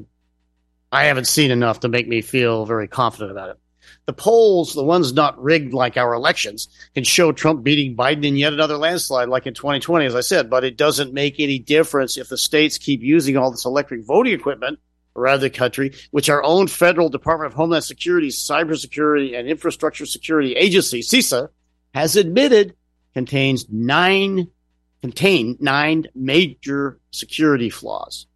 I 0.93 1.05
haven't 1.05 1.27
seen 1.27 1.51
enough 1.51 1.81
to 1.81 1.89
make 1.89 2.07
me 2.07 2.21
feel 2.21 2.67
very 2.67 2.89
confident 2.89 3.31
about 3.31 3.51
it. 3.51 3.59
The 4.07 4.13
polls, 4.13 4.75
the 4.75 4.85
ones 4.85 5.13
not 5.13 5.43
rigged 5.43 5.73
like 5.73 5.97
our 5.97 6.15
elections, 6.15 6.69
can 6.95 7.05
show 7.05 7.33
Trump 7.33 7.63
beating 7.63 7.97
Biden 7.97 8.25
in 8.25 8.37
yet 8.37 8.53
another 8.53 8.77
landslide 8.77 9.29
like 9.29 9.47
in 9.47 9.55
2020, 9.55 10.07
as 10.07 10.15
I 10.15 10.21
said, 10.21 10.51
but 10.51 10.65
it 10.65 10.77
doesn't 10.77 11.13
make 11.13 11.39
any 11.39 11.59
difference 11.59 12.17
if 12.17 12.29
the 12.29 12.39
states 12.39 12.79
keep 12.79 13.03
using 13.03 13.37
all 13.37 13.51
this 13.51 13.65
electric 13.65 14.05
voting 14.05 14.33
equipment 14.33 14.79
around 15.17 15.41
the 15.41 15.51
country, 15.51 15.93
which 16.11 16.29
our 16.29 16.43
own 16.43 16.67
federal 16.67 17.09
Department 17.09 17.53
of 17.53 17.57
Homeland 17.57 17.85
Security, 17.85 18.29
Cybersecurity 18.29 19.39
and 19.39 19.49
Infrastructure 19.49 20.07
Security 20.07 20.55
Agency, 20.55 21.01
CISA, 21.01 21.49
has 21.95 22.17
admitted 22.17 22.75
contains 23.15 23.67
nine 23.71 24.49
contain 25.01 25.57
nine 25.61 26.07
major 26.15 26.99
security 27.11 27.71
flaws. 27.71 28.27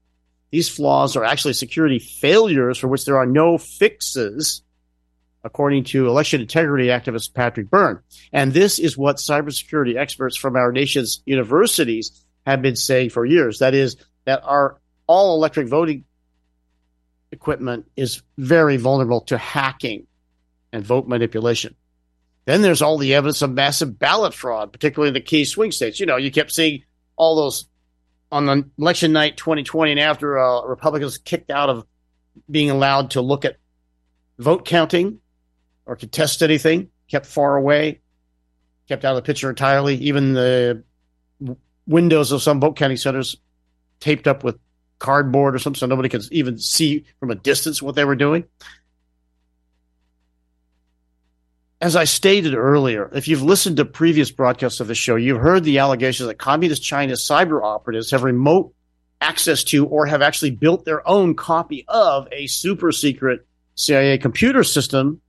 These 0.51 0.69
flaws 0.69 1.17
are 1.17 1.25
actually 1.25 1.55
security 1.55 1.99
failures 1.99 2.79
for 2.79 2.89
which 2.89 3.05
there 3.05 3.17
are 3.17 3.27
no 3.27 3.59
fixes, 3.59 4.63
according 5.43 5.85
to 5.85 6.07
election 6.07 6.41
integrity 6.41 6.87
activist 6.87 7.35
Patrick 7.35 7.69
Byrne. 7.69 8.01
And 8.33 8.53
this 8.53 8.79
is 8.79 8.97
what 8.97 9.17
cybersecurity 9.17 9.97
experts 9.97 10.37
from 10.37 10.57
our 10.57 10.73
nation's 10.73 11.23
universities 11.27 12.25
have 12.47 12.63
been 12.63 12.77
saying 12.77 13.11
for 13.11 13.27
years. 13.27 13.59
That 13.59 13.75
is, 13.75 13.97
that 14.25 14.43
our 14.45 14.79
all 15.07 15.37
electric 15.37 15.69
voting 15.69 16.05
equipment 17.33 17.91
is 17.97 18.23
very 18.37 18.77
vulnerable 18.77 19.23
to 19.23 19.39
hacking 19.39 20.07
and 20.73 20.85
vote 20.85 21.09
manipulation. 21.09 21.75
Then 22.49 22.63
there's 22.63 22.81
all 22.81 22.97
the 22.97 23.13
evidence 23.13 23.43
of 23.43 23.51
massive 23.51 23.99
ballot 23.99 24.33
fraud, 24.33 24.73
particularly 24.73 25.09
in 25.09 25.13
the 25.13 25.21
key 25.21 25.45
swing 25.45 25.71
states. 25.71 26.01
You 26.01 26.07
know, 26.07 26.17
you 26.17 26.31
kept 26.31 26.51
seeing 26.51 26.83
all 27.15 27.37
those 27.37 27.69
on 28.33 28.47
the 28.47 28.65
election 28.79 29.13
night 29.13 29.37
2020 29.37 29.91
and 29.91 30.01
after 30.01 30.39
uh, 30.39 30.63
Republicans 30.63 31.19
kicked 31.19 31.51
out 31.51 31.69
of 31.69 31.85
being 32.51 32.71
allowed 32.71 33.11
to 33.11 33.21
look 33.21 33.45
at 33.45 33.59
vote 34.39 34.65
counting 34.65 35.21
or 35.85 35.95
contest 35.95 36.43
anything, 36.43 36.89
kept 37.07 37.27
far 37.27 37.55
away, 37.55 38.01
kept 38.89 39.05
out 39.05 39.11
of 39.11 39.17
the 39.17 39.27
picture 39.27 39.51
entirely. 39.51 39.97
Even 39.97 40.33
the 40.33 40.83
windows 41.87 42.33
of 42.33 42.41
some 42.41 42.61
vote 42.61 42.77
counting 42.77 42.97
centers 42.97 43.37
taped 44.01 44.27
up 44.27 44.43
with 44.43 44.59
cardboard 44.99 45.55
or 45.55 45.59
something 45.59 45.81
so 45.81 45.85
nobody 45.85 46.09
could 46.09 46.25
even 46.33 46.57
see 46.57 47.05
from 47.21 47.31
a 47.31 47.35
distance 47.35 47.83
what 47.83 47.95
they 47.95 48.07
were 48.07 48.17
doing. 48.17 48.45
As 51.81 51.95
I 51.95 52.05
stated 52.05 52.55
earlier, 52.55 53.09
if 53.15 53.29
you've 53.29 53.43
listened 53.43 53.77
to 53.77 53.85
previous 53.85 54.33
broadcasts 54.33 54.81
of 54.81 54.89
the 54.89 54.97
show, 54.97 55.15
you've 55.15 55.41
heard 55.41 55.63
the 55.63 55.79
allegations 55.79 56.27
that 56.27 56.35
communist 56.35 56.83
China's 56.83 57.25
cyber 57.25 57.63
operatives 57.63 58.11
have 58.11 58.25
remote 58.25 58.75
access 59.21 59.63
to 59.65 59.87
or 59.87 60.05
have 60.07 60.21
actually 60.21 60.51
built 60.51 60.85
their 60.85 61.07
own 61.09 61.37
copy 61.37 61.85
of 61.87 62.27
a 62.33 62.49
super 62.49 62.91
secret 62.91 63.47
CIA 63.77 64.19
computer 64.19 64.65
system 64.65 65.21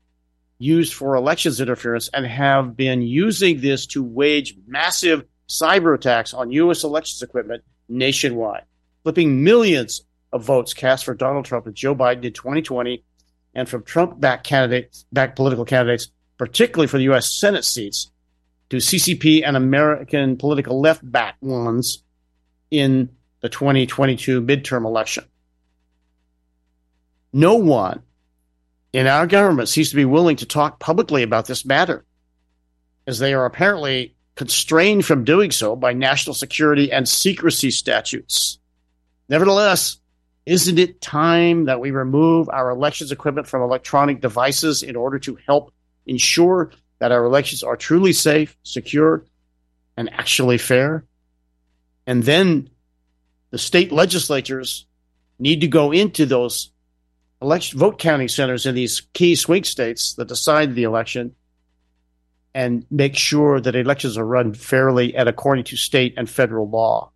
used 0.57 0.93
for 0.93 1.15
elections 1.15 1.61
interference 1.61 2.09
and 2.09 2.25
have 2.25 2.75
been 2.75 3.03
using 3.03 3.61
this 3.61 3.85
to 3.85 4.03
wage 4.03 4.55
massive 4.67 5.25
cyber 5.47 5.93
attacks 5.93 6.33
on 6.33 6.51
U.S. 6.51 6.83
elections 6.83 7.21
equipment 7.21 7.63
nationwide 7.87 8.63
flipping 9.03 9.43
millions 9.43 10.03
of 10.31 10.43
votes 10.43 10.73
cast 10.73 11.05
for 11.05 11.13
Donald 11.13 11.45
Trump 11.45 11.65
and 11.65 11.75
Joe 11.75 11.95
Biden 11.95 12.23
in 12.23 12.33
2020 12.33 13.03
and 13.55 13.67
from 13.67 13.83
Trump 13.83 14.19
backed 14.19 14.45
candidates, 14.45 15.05
backed 15.11 15.35
political 15.35 15.65
candidates, 15.65 16.09
particularly 16.39 16.87
for 16.87 16.97
the 16.97 17.03
U.S. 17.03 17.31
Senate 17.31 17.65
seats, 17.65 18.09
to 18.69 18.77
CCP 18.77 19.43
and 19.45 19.57
American 19.57 20.37
political 20.37 20.79
left 20.79 21.09
back 21.09 21.35
ones 21.41 22.03
in 22.71 23.09
the 23.41 23.49
2022 23.49 24.41
midterm 24.41 24.85
election. 24.85 25.25
No 27.33 27.55
one 27.55 28.01
in 28.93 29.05
our 29.05 29.27
government 29.27 29.69
seems 29.69 29.89
to 29.89 29.95
be 29.95 30.05
willing 30.05 30.37
to 30.37 30.45
talk 30.45 30.79
publicly 30.79 31.23
about 31.23 31.45
this 31.45 31.65
matter, 31.65 32.05
as 33.05 33.19
they 33.19 33.33
are 33.33 33.45
apparently 33.45 34.15
constrained 34.35 35.05
from 35.05 35.25
doing 35.25 35.51
so 35.51 35.75
by 35.75 35.93
national 35.93 36.33
security 36.33 36.91
and 36.91 37.07
secrecy 37.07 37.69
statutes. 37.69 38.59
Nevertheless, 39.27 39.97
isn't 40.45 40.79
it 40.79 41.01
time 41.01 41.65
that 41.65 41.79
we 41.79 41.91
remove 41.91 42.49
our 42.49 42.69
elections 42.69 43.11
equipment 43.11 43.47
from 43.47 43.61
electronic 43.61 44.21
devices 44.21 44.81
in 44.81 44.95
order 44.95 45.19
to 45.19 45.37
help 45.45 45.73
ensure 46.09 46.71
that 46.99 47.11
our 47.11 47.23
elections 47.23 47.63
are 47.63 47.77
truly 47.77 48.13
safe, 48.13 48.57
secure, 48.63 49.25
and 49.95 50.11
actually 50.13 50.57
fair? 50.57 51.05
And 52.05 52.23
then 52.23 52.69
the 53.51 53.57
state 53.57 53.91
legislatures 53.91 54.85
need 55.37 55.61
to 55.61 55.67
go 55.67 55.91
into 55.91 56.25
those 56.25 56.71
election 57.41 57.79
vote 57.79 57.99
counting 57.99 58.27
centers 58.27 58.65
in 58.65 58.75
these 58.75 59.01
key 59.13 59.35
swing 59.35 59.63
states 59.63 60.13
that 60.15 60.27
decide 60.27 60.75
the 60.75 60.83
election 60.83 61.35
and 62.53 62.85
make 62.89 63.15
sure 63.15 63.61
that 63.61 63.75
elections 63.75 64.17
are 64.17 64.25
run 64.25 64.53
fairly 64.53 65.15
and 65.15 65.29
according 65.29 65.63
to 65.63 65.77
state 65.77 66.13
and 66.17 66.29
federal 66.29 66.69
law. 66.69 67.11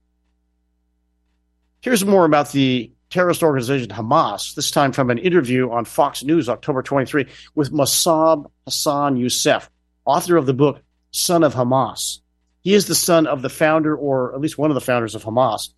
Here's 1.81 2.05
more 2.05 2.23
about 2.23 2.51
the 2.51 2.91
terrorist 3.13 3.43
organization 3.43 3.89
Hamas, 3.89 4.55
this 4.55 4.71
time 4.71 4.91
from 4.91 5.11
an 5.11 5.19
interview 5.19 5.69
on 5.69 5.85
Fox 5.85 6.23
News 6.23 6.49
October 6.49 6.81
23 6.81 7.27
with 7.53 7.71
Mossab 7.71 8.49
Hassan 8.65 9.17
Youssef, 9.17 9.69
author 10.03 10.35
of 10.35 10.47
the 10.47 10.53
book 10.53 10.81
Son 11.11 11.43
of 11.43 11.53
Hamas. 11.53 12.19
He 12.61 12.73
is 12.73 12.87
the 12.87 12.95
son 12.95 13.27
of 13.27 13.43
the 13.43 13.49
founder, 13.49 13.95
or 13.95 14.33
at 14.33 14.41
least 14.41 14.57
one 14.57 14.71
of 14.71 14.75
the 14.75 14.81
founders 14.81 15.13
of 15.13 15.23
Hamas, 15.23 15.69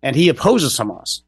and 0.00 0.14
he 0.14 0.28
opposes 0.28 0.78
Hamas. 0.78 1.22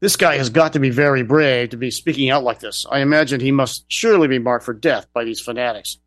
This 0.00 0.16
guy 0.16 0.38
has 0.38 0.48
got 0.48 0.72
to 0.72 0.78
be 0.78 0.90
very 0.90 1.22
brave 1.22 1.70
to 1.70 1.76
be 1.76 1.90
speaking 1.90 2.30
out 2.30 2.44
like 2.44 2.60
this. 2.60 2.86
I 2.90 3.00
imagine 3.00 3.40
he 3.40 3.52
must 3.52 3.84
surely 3.88 4.28
be 4.28 4.38
marked 4.38 4.64
for 4.64 4.72
death 4.72 5.06
by 5.12 5.24
these 5.24 5.40
fanatics. 5.40 5.98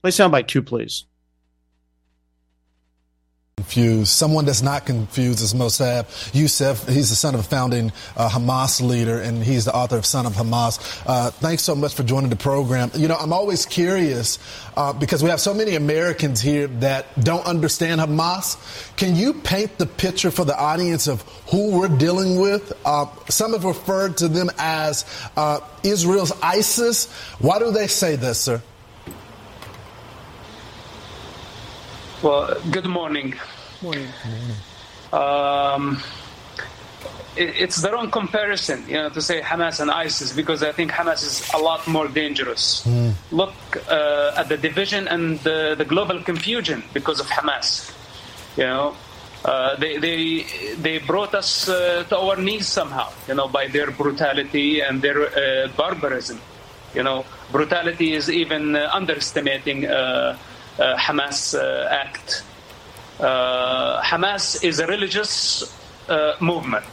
Play 0.00 0.12
soundbite 0.12 0.46
two, 0.46 0.62
please 0.62 1.06
confused. 3.66 4.08
Someone 4.12 4.44
that's 4.44 4.62
not 4.62 4.86
confused 4.86 5.42
is 5.42 5.52
Mossab 5.52 6.06
Youssef. 6.32 6.86
He's 6.86 7.10
the 7.10 7.16
son 7.16 7.34
of 7.34 7.40
a 7.40 7.42
founding 7.42 7.90
uh, 8.16 8.28
Hamas 8.28 8.80
leader, 8.80 9.20
and 9.20 9.42
he's 9.42 9.64
the 9.64 9.74
author 9.74 9.96
of 9.96 10.06
Son 10.06 10.24
of 10.24 10.34
Hamas. 10.34 10.78
Uh, 11.04 11.30
thanks 11.32 11.64
so 11.64 11.74
much 11.74 11.94
for 11.94 12.04
joining 12.04 12.30
the 12.30 12.36
program. 12.36 12.92
You 12.94 13.08
know, 13.08 13.16
I'm 13.16 13.32
always 13.32 13.66
curious 13.66 14.38
uh, 14.76 14.92
because 14.92 15.22
we 15.22 15.30
have 15.30 15.40
so 15.40 15.52
many 15.52 15.74
Americans 15.74 16.40
here 16.40 16.68
that 16.78 17.06
don't 17.20 17.44
understand 17.44 18.00
Hamas. 18.00 18.56
Can 18.96 19.16
you 19.16 19.34
paint 19.34 19.78
the 19.78 19.86
picture 19.86 20.30
for 20.30 20.44
the 20.44 20.56
audience 20.56 21.08
of 21.08 21.22
who 21.50 21.76
we're 21.76 21.88
dealing 21.88 22.38
with? 22.38 22.72
Uh, 22.84 23.06
some 23.28 23.52
have 23.52 23.64
referred 23.64 24.18
to 24.18 24.28
them 24.28 24.48
as 24.58 25.04
uh, 25.36 25.58
Israel's 25.82 26.32
ISIS. 26.40 27.10
Why 27.40 27.58
do 27.58 27.72
they 27.72 27.88
say 27.88 28.14
this, 28.14 28.40
sir? 28.40 28.62
Well, 32.22 32.54
good 32.70 32.86
morning. 32.86 33.34
Morning. 33.82 34.08
Um, 35.12 36.02
it, 37.36 37.54
it's 37.60 37.82
the 37.82 37.92
wrong 37.92 38.10
comparison, 38.10 38.84
you 38.88 38.94
know, 38.94 39.10
to 39.10 39.20
say 39.20 39.42
Hamas 39.42 39.80
and 39.80 39.90
ISIS 39.90 40.32
because 40.32 40.62
I 40.62 40.72
think 40.72 40.92
Hamas 40.92 41.22
is 41.22 41.50
a 41.52 41.58
lot 41.58 41.86
more 41.86 42.08
dangerous. 42.08 42.86
Mm. 42.86 43.12
Look 43.30 43.52
uh, 43.90 44.32
at 44.34 44.48
the 44.48 44.56
division 44.56 45.08
and 45.08 45.38
the, 45.40 45.74
the, 45.76 45.84
global 45.84 46.22
confusion 46.22 46.82
because 46.94 47.20
of 47.20 47.26
Hamas. 47.26 47.92
You 48.56 48.64
know, 48.64 48.96
uh, 49.44 49.76
they, 49.76 49.98
they, 49.98 50.46
they 50.76 50.98
brought 50.98 51.34
us 51.34 51.68
uh, 51.68 52.04
to 52.08 52.18
our 52.18 52.36
knees 52.36 52.66
somehow, 52.66 53.12
you 53.28 53.34
know, 53.34 53.46
by 53.46 53.66
their 53.66 53.90
brutality 53.90 54.80
and 54.80 55.02
their 55.02 55.20
uh, 55.20 55.68
barbarism. 55.76 56.40
You 56.94 57.02
know, 57.02 57.26
brutality 57.52 58.14
is 58.14 58.30
even 58.30 58.74
uh, 58.74 58.88
underestimating 58.90 59.84
uh, 59.84 60.38
Hamas 60.78 61.58
uh, 61.58 61.88
act. 61.90 62.42
Uh, 63.18 64.02
Hamas 64.02 64.62
is 64.62 64.78
a 64.78 64.86
religious 64.86 65.72
movement, 66.40 66.86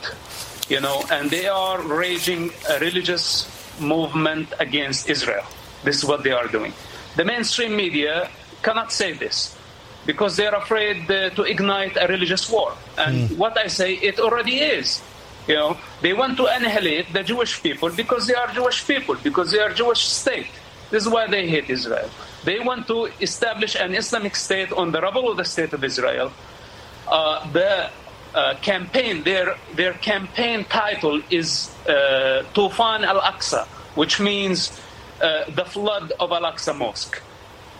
you 0.70 0.80
know, 0.80 1.04
and 1.12 1.30
they 1.30 1.48
are 1.48 1.82
raging 1.82 2.52
a 2.70 2.80
religious 2.80 3.46
movement 3.80 4.52
against 4.60 5.10
Israel. 5.10 5.46
This 5.84 5.98
is 5.98 6.06
what 6.06 6.24
they 6.24 6.32
are 6.32 6.48
doing. 6.48 6.74
The 7.16 7.26
mainstream 7.26 7.76
media 7.76 8.30
cannot 8.64 8.92
say 8.92 9.14
this 9.14 9.56
because 10.06 10.36
they're 10.36 10.56
afraid 10.56 11.10
uh, 11.12 11.30
to 11.32 11.44
ignite 11.44 11.98
a 11.98 12.08
religious 12.08 12.50
war. 12.50 12.74
And 12.98 13.30
mm. 13.30 13.38
what 13.38 13.58
I 13.58 13.68
say, 13.68 13.94
it 13.94 14.20
already 14.20 14.60
is. 14.60 15.02
You 15.48 15.56
know, 15.56 15.78
they 16.02 16.14
want 16.14 16.38
to 16.38 16.46
annihilate 16.46 17.12
the 17.12 17.24
Jewish 17.24 17.62
people 17.62 17.90
because 17.90 18.28
they 18.28 18.34
are 18.34 18.48
Jewish 18.48 18.86
people, 18.88 19.16
because 19.22 19.52
they 19.52 19.60
are 19.60 19.74
Jewish 19.74 20.08
state. 20.08 20.48
This 20.90 21.04
is 21.04 21.10
why 21.10 21.28
they 21.28 21.48
hate 21.48 21.70
Israel. 21.70 22.10
They 22.44 22.60
want 22.60 22.88
to 22.88 23.10
establish 23.22 23.76
an 23.76 23.96
Islamic 23.96 24.36
state 24.36 24.72
on 24.72 24.92
the 24.92 25.02
rubble 25.02 25.30
of 25.32 25.38
the 25.38 25.46
state 25.46 25.74
of 25.74 25.84
Israel. 25.84 26.32
Uh, 27.08 27.50
the 27.52 27.90
uh, 28.36 28.56
campaign, 28.62 29.24
their 29.24 29.56
their 29.76 29.94
campaign 29.94 30.66
title 30.66 31.22
is 31.30 31.70
uh, 31.88 32.44
Tufan 32.54 33.04
al 33.06 33.22
Aqsa, 33.22 33.66
which 33.96 34.20
means 34.20 34.72
uh, 35.22 35.46
the 35.56 35.66
flood 35.66 36.12
of 36.20 36.32
Al 36.32 36.44
Aqsa 36.52 36.76
Mosque. 36.76 37.22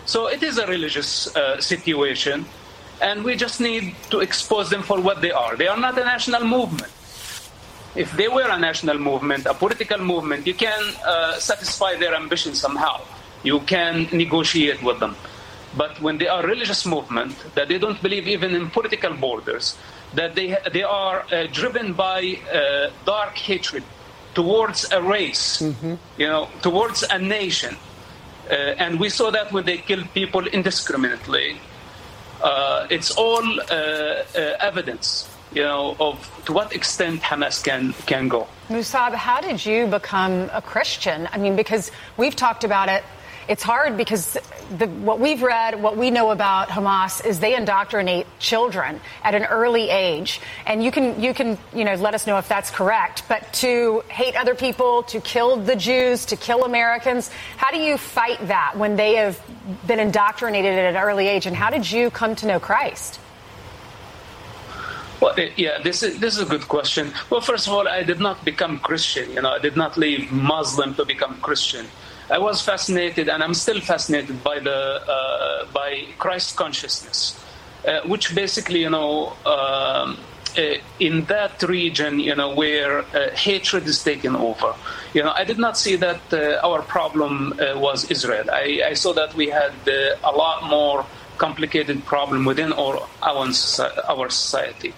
So 0.06 0.28
it 0.28 0.44
is 0.44 0.58
a 0.58 0.68
religious 0.68 1.34
uh, 1.36 1.60
situation, 1.60 2.46
and 3.02 3.24
we 3.24 3.36
just 3.36 3.60
need 3.60 3.96
to 4.12 4.20
expose 4.20 4.70
them 4.70 4.84
for 4.84 5.00
what 5.00 5.22
they 5.22 5.32
are. 5.32 5.56
They 5.56 5.68
are 5.68 5.80
not 5.80 5.98
a 5.98 6.04
national 6.04 6.44
movement. 6.46 6.92
If 7.96 8.12
they 8.18 8.28
were 8.28 8.50
a 8.50 8.58
national 8.58 8.98
movement, 8.98 9.46
a 9.46 9.54
political 9.54 10.00
movement, 10.00 10.48
you 10.48 10.54
can 10.54 10.82
uh, 11.06 11.40
satisfy 11.40 11.96
their 11.96 12.16
ambition 12.16 12.54
somehow. 12.56 13.02
You 13.44 13.60
can 13.60 14.08
negotiate 14.12 14.82
with 14.82 15.00
them. 15.00 15.16
But 15.76 16.00
when 16.02 16.18
they 16.18 16.28
are 16.28 16.44
a 16.44 16.48
religious 16.48 16.86
movement, 16.86 17.36
that 17.56 17.68
they 17.68 17.78
don't 17.78 18.02
believe 18.02 18.28
even 18.28 18.56
in 18.56 18.70
political 18.70 19.14
borders, 19.14 19.76
that 20.14 20.36
they, 20.36 20.56
they 20.72 20.84
are 20.84 21.26
uh, 21.32 21.48
driven 21.52 21.94
by 21.94 22.40
uh, 22.52 22.92
dark 23.06 23.38
hatred 23.38 23.84
towards 24.36 24.92
a 24.92 25.02
race, 25.02 25.62
mm-hmm. 25.62 25.96
you 26.18 26.28
know, 26.28 26.48
towards 26.62 27.04
a 27.04 27.18
nation. 27.18 27.76
Uh, 28.50 28.54
and 28.54 29.00
we 29.00 29.10
saw 29.10 29.32
that 29.32 29.52
when 29.52 29.66
they 29.66 29.78
killed 29.78 30.12
people 30.14 30.46
indiscriminately. 30.48 31.58
Uh, 32.42 32.88
it's 32.90 33.12
all 33.12 33.44
uh, 33.62 33.74
uh, 33.74 34.58
evidence, 34.60 35.30
you 35.54 35.62
know, 35.62 35.96
of 36.00 36.30
to 36.46 36.52
what 36.52 36.76
extent 36.76 37.22
Hamas 37.22 37.64
can 37.64 37.94
can 38.06 38.28
go. 38.28 38.48
Musab, 38.70 39.14
how 39.14 39.40
did 39.40 39.66
you 39.66 39.88
become 39.88 40.50
a 40.52 40.62
Christian? 40.62 41.30
I 41.32 41.38
mean, 41.38 41.56
because 41.56 41.90
we've 42.18 42.36
talked 42.36 42.66
about 42.66 42.90
it 42.90 43.04
it's 43.48 43.64
hard 43.64 43.98
because 43.98 44.38
the, 44.78 44.88
what 44.88 45.20
we've 45.20 45.42
read, 45.42 45.82
what 45.82 45.98
we 45.98 46.12
know 46.12 46.32
about 46.32 46.70
Hamas 46.70 47.26
is 47.26 47.40
they 47.40 47.56
indoctrinate 47.56 48.26
children 48.40 49.00
at 49.24 49.36
an 49.36 49.44
early 49.46 49.90
age, 49.90 50.40
and 50.66 50.84
you 50.84 50.92
can 50.92 51.22
you 51.22 51.34
can 51.34 51.58
you 51.74 51.84
know 51.84 51.96
let 51.96 52.14
us 52.14 52.26
know 52.28 52.38
if 52.38 52.48
that's 52.48 52.72
correct. 52.72 53.24
But 53.28 53.52
to 53.54 54.04
hate 54.10 54.36
other 54.36 54.56
people, 54.56 55.04
to 55.04 55.20
kill 55.20 55.58
the 55.58 55.76
Jews, 55.76 56.26
to 56.26 56.36
kill 56.36 56.64
Americans, 56.64 57.30
how 57.58 57.72
do 57.72 57.78
you 57.78 57.98
fight 57.98 58.48
that 58.48 58.78
when 58.78 58.96
they 58.96 59.16
have 59.16 59.42
been 59.88 60.00
indoctrinated 60.00 60.74
at 60.74 60.96
an 60.96 61.02
early 61.02 61.28
age? 61.28 61.46
And 61.46 61.56
how 61.56 61.70
did 61.70 61.90
you 61.90 62.10
come 62.10 62.36
to 62.38 62.48
know 62.48 62.60
Christ? 62.60 63.20
Well, 65.24 65.36
yeah, 65.56 65.80
this 65.82 66.04
is 66.04 66.20
this 66.20 66.36
is 66.36 66.42
a 66.42 66.46
good 66.46 66.68
question. 66.68 67.14
Well, 67.30 67.40
first 67.40 67.68
of 67.68 67.74
all, 67.74 67.88
I 67.88 68.04
did 68.04 68.20
not 68.20 68.44
become 68.44 68.80
Christian. 68.80 69.32
You 69.32 69.42
know, 69.42 69.52
I 69.52 69.60
did 69.60 69.78
not 69.78 69.96
leave 69.98 70.30
Muslim 70.32 70.96
to 70.96 71.06
become 71.06 71.40
Christian. 71.40 71.86
I 72.30 72.38
was 72.38 72.62
fascinated, 72.62 73.28
and 73.30 73.44
I'm 73.44 73.54
still 73.54 73.82
fascinated 73.82 74.44
by 74.44 74.60
the 74.60 74.72
uh, 74.72 75.66
by 75.74 76.06
Christ 76.18 76.56
consciousness, 76.56 77.40
uh, 77.88 78.02
which 78.06 78.34
basically, 78.34 78.80
you 78.82 78.90
know, 78.90 79.34
um, 79.46 80.18
uh, 80.58 80.76
in 81.00 81.26
that 81.26 81.62
region, 81.64 82.20
you 82.20 82.36
know, 82.36 82.54
where 82.54 83.00
uh, 83.00 83.32
hatred 83.32 83.88
is 83.88 84.04
taken 84.04 84.36
over. 84.36 84.74
You 85.14 85.24
know, 85.24 85.32
I 85.32 85.44
did 85.44 85.58
not 85.58 85.78
see 85.78 85.96
that 85.98 86.22
uh, 86.32 86.60
our 86.64 86.82
problem 86.82 87.54
uh, 87.60 87.78
was 87.78 88.10
Israel. 88.10 88.50
I, 88.52 88.82
I, 88.86 88.94
saw 88.94 89.14
that 89.14 89.34
we 89.34 89.50
had 89.50 89.74
a 89.88 90.32
lot 90.32 90.70
more 90.70 91.06
complicated 91.38 92.06
problem 92.06 92.46
within 92.46 92.72
our 92.72 93.06
our, 93.22 93.48
our 94.08 94.30
society. 94.30 94.94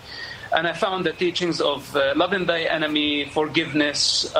And 0.51 0.67
I 0.67 0.73
found 0.73 1.05
the 1.05 1.13
teachings 1.13 1.59
of 1.59 1.93
loving 2.15 2.45
thy 2.45 2.61
enemy, 2.63 3.25
forgiveness, 3.25 4.31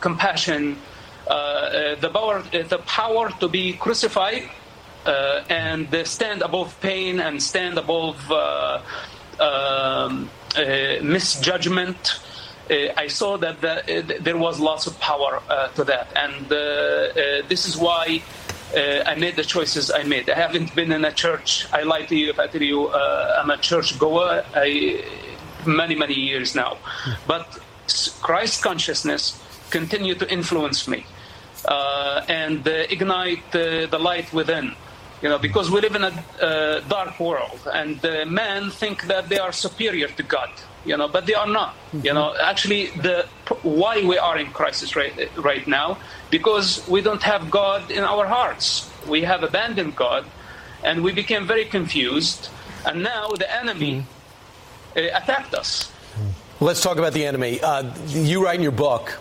compassion, 0.00 0.72
uh, 0.72 0.78
uh, 0.78 0.95
the 1.26 2.10
power, 2.12 2.38
uh, 2.38 2.62
the 2.62 2.78
power 2.86 3.30
to 3.40 3.48
be 3.48 3.72
crucified 3.74 4.48
and 5.48 5.88
stand 6.06 6.42
above 6.42 6.78
pain 6.80 7.20
and 7.20 7.42
stand 7.42 7.78
above 7.78 8.30
um, 9.40 10.30
misjudgment. 11.02 12.20
Uh, 12.68 12.92
I 12.96 13.06
saw 13.06 13.36
that 13.38 13.60
the, 13.60 13.98
uh, 13.98 14.18
there 14.20 14.36
was 14.36 14.58
lots 14.58 14.88
of 14.88 14.98
power 14.98 15.40
uh, 15.48 15.68
to 15.68 15.84
that, 15.84 16.08
and 16.16 16.48
this 17.48 17.68
is 17.68 17.76
why 17.76 18.22
I 18.74 19.14
made 19.14 19.36
the 19.36 19.44
choices 19.44 19.90
I 19.90 20.02
made. 20.02 20.28
I 20.28 20.34
haven't 20.34 20.74
been 20.74 20.90
in 20.90 21.04
a 21.04 21.12
church. 21.12 21.66
I 21.72 21.82
lie 21.82 22.02
to 22.06 22.16
you 22.16 22.30
if 22.30 22.40
I 22.40 22.48
tell 22.48 22.62
you 22.62 22.92
I'm 22.92 23.50
a 23.50 23.58
church 23.58 23.98
goer. 23.98 24.44
I, 24.54 25.04
many 25.64 25.96
many 25.96 26.14
years 26.14 26.54
now, 26.54 26.78
but 27.26 27.58
Christ 28.22 28.62
consciousness 28.62 29.40
continued 29.70 30.20
to 30.20 30.32
influence 30.32 30.86
me 30.86 31.04
uh, 31.04 31.15
and 31.68 32.66
uh, 32.66 32.70
ignite 32.90 33.54
uh, 33.54 33.86
the 33.86 33.98
light 33.98 34.32
within. 34.32 34.74
You 35.22 35.30
know, 35.30 35.38
because 35.38 35.70
we 35.70 35.80
live 35.80 35.96
in 35.96 36.04
a 36.04 36.82
dark 36.88 37.18
world, 37.18 37.58
and 37.72 38.02
men 38.30 38.70
think 38.70 39.04
that 39.04 39.28
they 39.30 39.38
are 39.38 39.50
superior 39.50 40.08
to 40.08 40.22
God. 40.22 40.50
You 40.84 40.96
know, 40.96 41.08
but 41.08 41.26
they 41.26 41.34
are 41.34 41.48
not. 41.48 41.74
Mm-hmm. 41.74 42.06
You 42.06 42.14
know, 42.14 42.36
actually, 42.40 42.88
the 42.90 43.26
why 43.62 44.04
we 44.04 44.18
are 44.18 44.38
in 44.38 44.52
crisis 44.52 44.94
right 44.94 45.30
right 45.36 45.66
now 45.66 45.98
because 46.30 46.86
we 46.88 47.00
don't 47.00 47.22
have 47.22 47.50
God 47.50 47.90
in 47.90 48.04
our 48.04 48.26
hearts. 48.26 48.90
We 49.08 49.22
have 49.22 49.42
abandoned 49.42 49.96
God, 49.96 50.26
and 50.84 51.02
we 51.02 51.12
became 51.12 51.46
very 51.46 51.64
confused. 51.64 52.50
And 52.84 53.02
now 53.02 53.28
the 53.28 53.52
enemy 53.52 54.04
mm-hmm. 54.94 55.16
attacked 55.16 55.54
us. 55.54 55.90
Let's 56.60 56.80
talk 56.80 56.98
about 56.98 57.12
the 57.12 57.26
enemy. 57.26 57.60
Uh, 57.60 57.92
you 58.06 58.44
write 58.44 58.56
in 58.56 58.62
your 58.62 58.72
book 58.72 59.18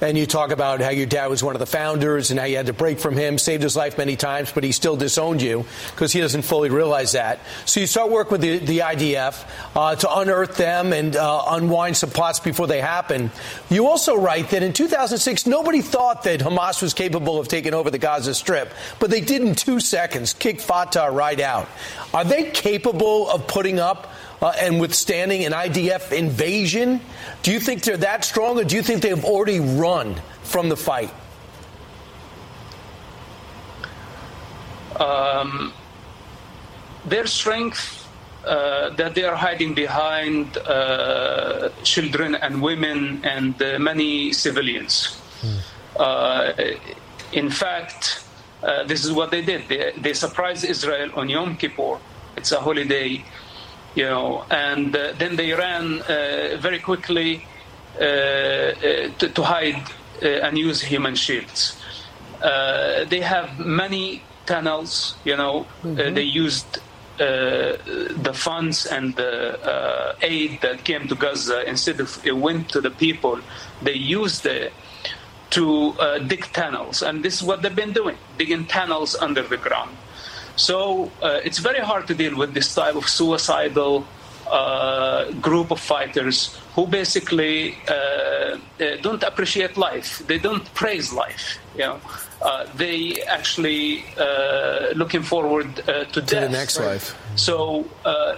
and 0.00 0.16
you 0.16 0.26
talk 0.26 0.50
about 0.50 0.80
how 0.80 0.90
your 0.90 1.06
dad 1.06 1.26
was 1.26 1.42
one 1.42 1.54
of 1.54 1.60
the 1.60 1.66
founders 1.66 2.30
and 2.30 2.38
how 2.38 2.46
you 2.46 2.56
had 2.56 2.66
to 2.66 2.72
break 2.72 2.98
from 2.98 3.16
him, 3.16 3.38
saved 3.38 3.62
his 3.62 3.76
life 3.76 3.98
many 3.98 4.16
times, 4.16 4.52
but 4.52 4.64
he 4.64 4.72
still 4.72 4.96
disowned 4.96 5.42
you 5.42 5.64
because 5.90 6.12
he 6.12 6.20
doesn't 6.20 6.42
fully 6.42 6.70
realize 6.70 7.12
that. 7.12 7.40
So 7.64 7.80
you 7.80 7.86
start 7.86 8.10
work 8.10 8.30
with 8.30 8.40
the, 8.40 8.58
the 8.58 8.78
IDF 8.78 9.48
uh, 9.74 9.96
to 9.96 10.18
unearth 10.18 10.56
them 10.56 10.92
and 10.92 11.16
uh, 11.16 11.44
unwind 11.48 11.96
some 11.96 12.10
plots 12.10 12.40
before 12.40 12.66
they 12.66 12.80
happen. 12.80 13.30
You 13.70 13.86
also 13.86 14.16
write 14.16 14.50
that 14.50 14.62
in 14.62 14.72
2006, 14.72 15.46
nobody 15.46 15.82
thought 15.82 16.24
that 16.24 16.40
Hamas 16.40 16.80
was 16.82 16.94
capable 16.94 17.38
of 17.38 17.48
taking 17.48 17.74
over 17.74 17.90
the 17.90 17.98
Gaza 17.98 18.34
Strip, 18.34 18.72
but 18.98 19.10
they 19.10 19.20
did 19.20 19.42
in 19.42 19.54
two 19.54 19.80
seconds, 19.80 20.32
kick 20.32 20.60
Fatah 20.60 21.10
right 21.10 21.40
out. 21.40 21.68
Are 22.14 22.24
they 22.24 22.50
capable 22.50 23.28
of 23.30 23.46
putting 23.46 23.78
up 23.78 24.12
uh, 24.40 24.52
and 24.58 24.80
withstanding 24.80 25.44
an 25.44 25.52
IDF 25.52 26.12
invasion? 26.12 27.00
Do 27.42 27.52
you 27.52 27.60
think 27.60 27.82
they're 27.82 27.96
that 27.98 28.24
strong, 28.24 28.58
or 28.58 28.64
do 28.64 28.76
you 28.76 28.82
think 28.82 29.02
they've 29.02 29.24
already 29.24 29.60
run 29.60 30.20
from 30.42 30.68
the 30.68 30.76
fight? 30.76 31.12
Um, 34.98 35.72
their 37.04 37.26
strength 37.26 37.98
uh, 38.44 38.90
that 38.90 39.14
they 39.14 39.24
are 39.24 39.36
hiding 39.36 39.74
behind 39.74 40.56
uh, 40.58 41.68
children 41.82 42.34
and 42.34 42.62
women 42.62 43.20
and 43.24 43.60
uh, 43.60 43.78
many 43.78 44.32
civilians. 44.32 45.20
Mm. 45.42 46.94
in 47.32 47.50
fact, 47.50 48.24
uh, 48.62 48.84
this 48.84 49.04
is 49.04 49.12
what 49.12 49.30
they 49.30 49.42
did. 49.42 49.68
They, 49.68 49.92
they 49.96 50.12
surprised 50.12 50.64
Israel 50.64 51.10
on 51.14 51.28
Yom 51.28 51.56
Kippur. 51.56 51.98
It's 52.36 52.52
a 52.52 52.60
holiday 52.60 53.24
you 53.94 54.04
know, 54.04 54.44
and 54.50 54.94
uh, 54.94 55.12
then 55.18 55.36
they 55.36 55.52
ran 55.52 56.00
uh, 56.02 56.56
very 56.60 56.78
quickly 56.78 57.46
uh, 58.00 58.04
uh 58.04 58.74
to, 59.18 59.28
to, 59.28 59.42
hide 59.42 59.82
uh, 60.22 60.46
and 60.46 60.56
use 60.58 60.80
human 60.80 61.14
shields. 61.14 61.80
Uh, 62.42 63.04
they 63.04 63.20
have 63.20 63.58
many 63.58 64.22
tunnels, 64.46 65.16
you 65.24 65.36
know, 65.36 65.66
mm-hmm. 65.82 66.14
they 66.14 66.22
used 66.22 66.78
the 67.18 68.32
funds 68.32 68.86
and 68.86 69.16
the 69.16 70.14
aid 70.22 70.60
that 70.60 70.84
came 70.84 71.08
to 71.08 71.16
Gaza 71.16 71.68
instead 71.68 71.98
of 71.98 72.24
it 72.24 72.36
went 72.36 72.68
to 72.68 72.80
the 72.80 72.90
people, 72.90 73.40
they 73.82 73.94
used 73.94 74.46
it 74.46 74.72
to 75.50 75.94
dig 76.28 76.44
tunnels, 76.52 77.02
and 77.02 77.24
this 77.24 77.34
is 77.34 77.42
what 77.42 77.62
they've 77.62 77.74
been 77.74 77.92
doing, 77.92 78.16
digging 78.38 78.66
tunnels 78.66 79.16
under 79.16 79.42
the 79.42 79.56
ground. 79.56 79.96
So 80.58 81.10
uh, 81.22 81.40
it's 81.44 81.58
very 81.58 81.78
hard 81.78 82.06
to 82.08 82.14
deal 82.14 82.36
with 82.36 82.52
this 82.52 82.74
type 82.74 82.96
of 82.96 83.08
suicidal 83.08 84.04
uh, 84.50 85.30
group 85.32 85.70
of 85.70 85.78
fighters 85.78 86.58
who 86.74 86.86
basically 86.86 87.76
uh, 87.86 87.92
uh 87.92 88.58
don't 89.02 89.22
appreciate 89.22 89.76
life. 89.76 90.22
They 90.26 90.38
don't 90.38 90.64
praise 90.74 91.12
life. 91.12 91.58
You 91.74 91.84
know, 91.86 92.00
uh, 92.42 92.66
they 92.74 93.22
actually 93.22 94.04
uh, 94.16 94.94
looking 94.96 95.22
forward 95.22 95.76
to, 95.76 96.04
to 96.06 96.20
death. 96.20 96.28
the 96.28 96.48
next 96.48 96.78
right? 96.78 96.86
life. 96.86 97.16
So 97.36 97.86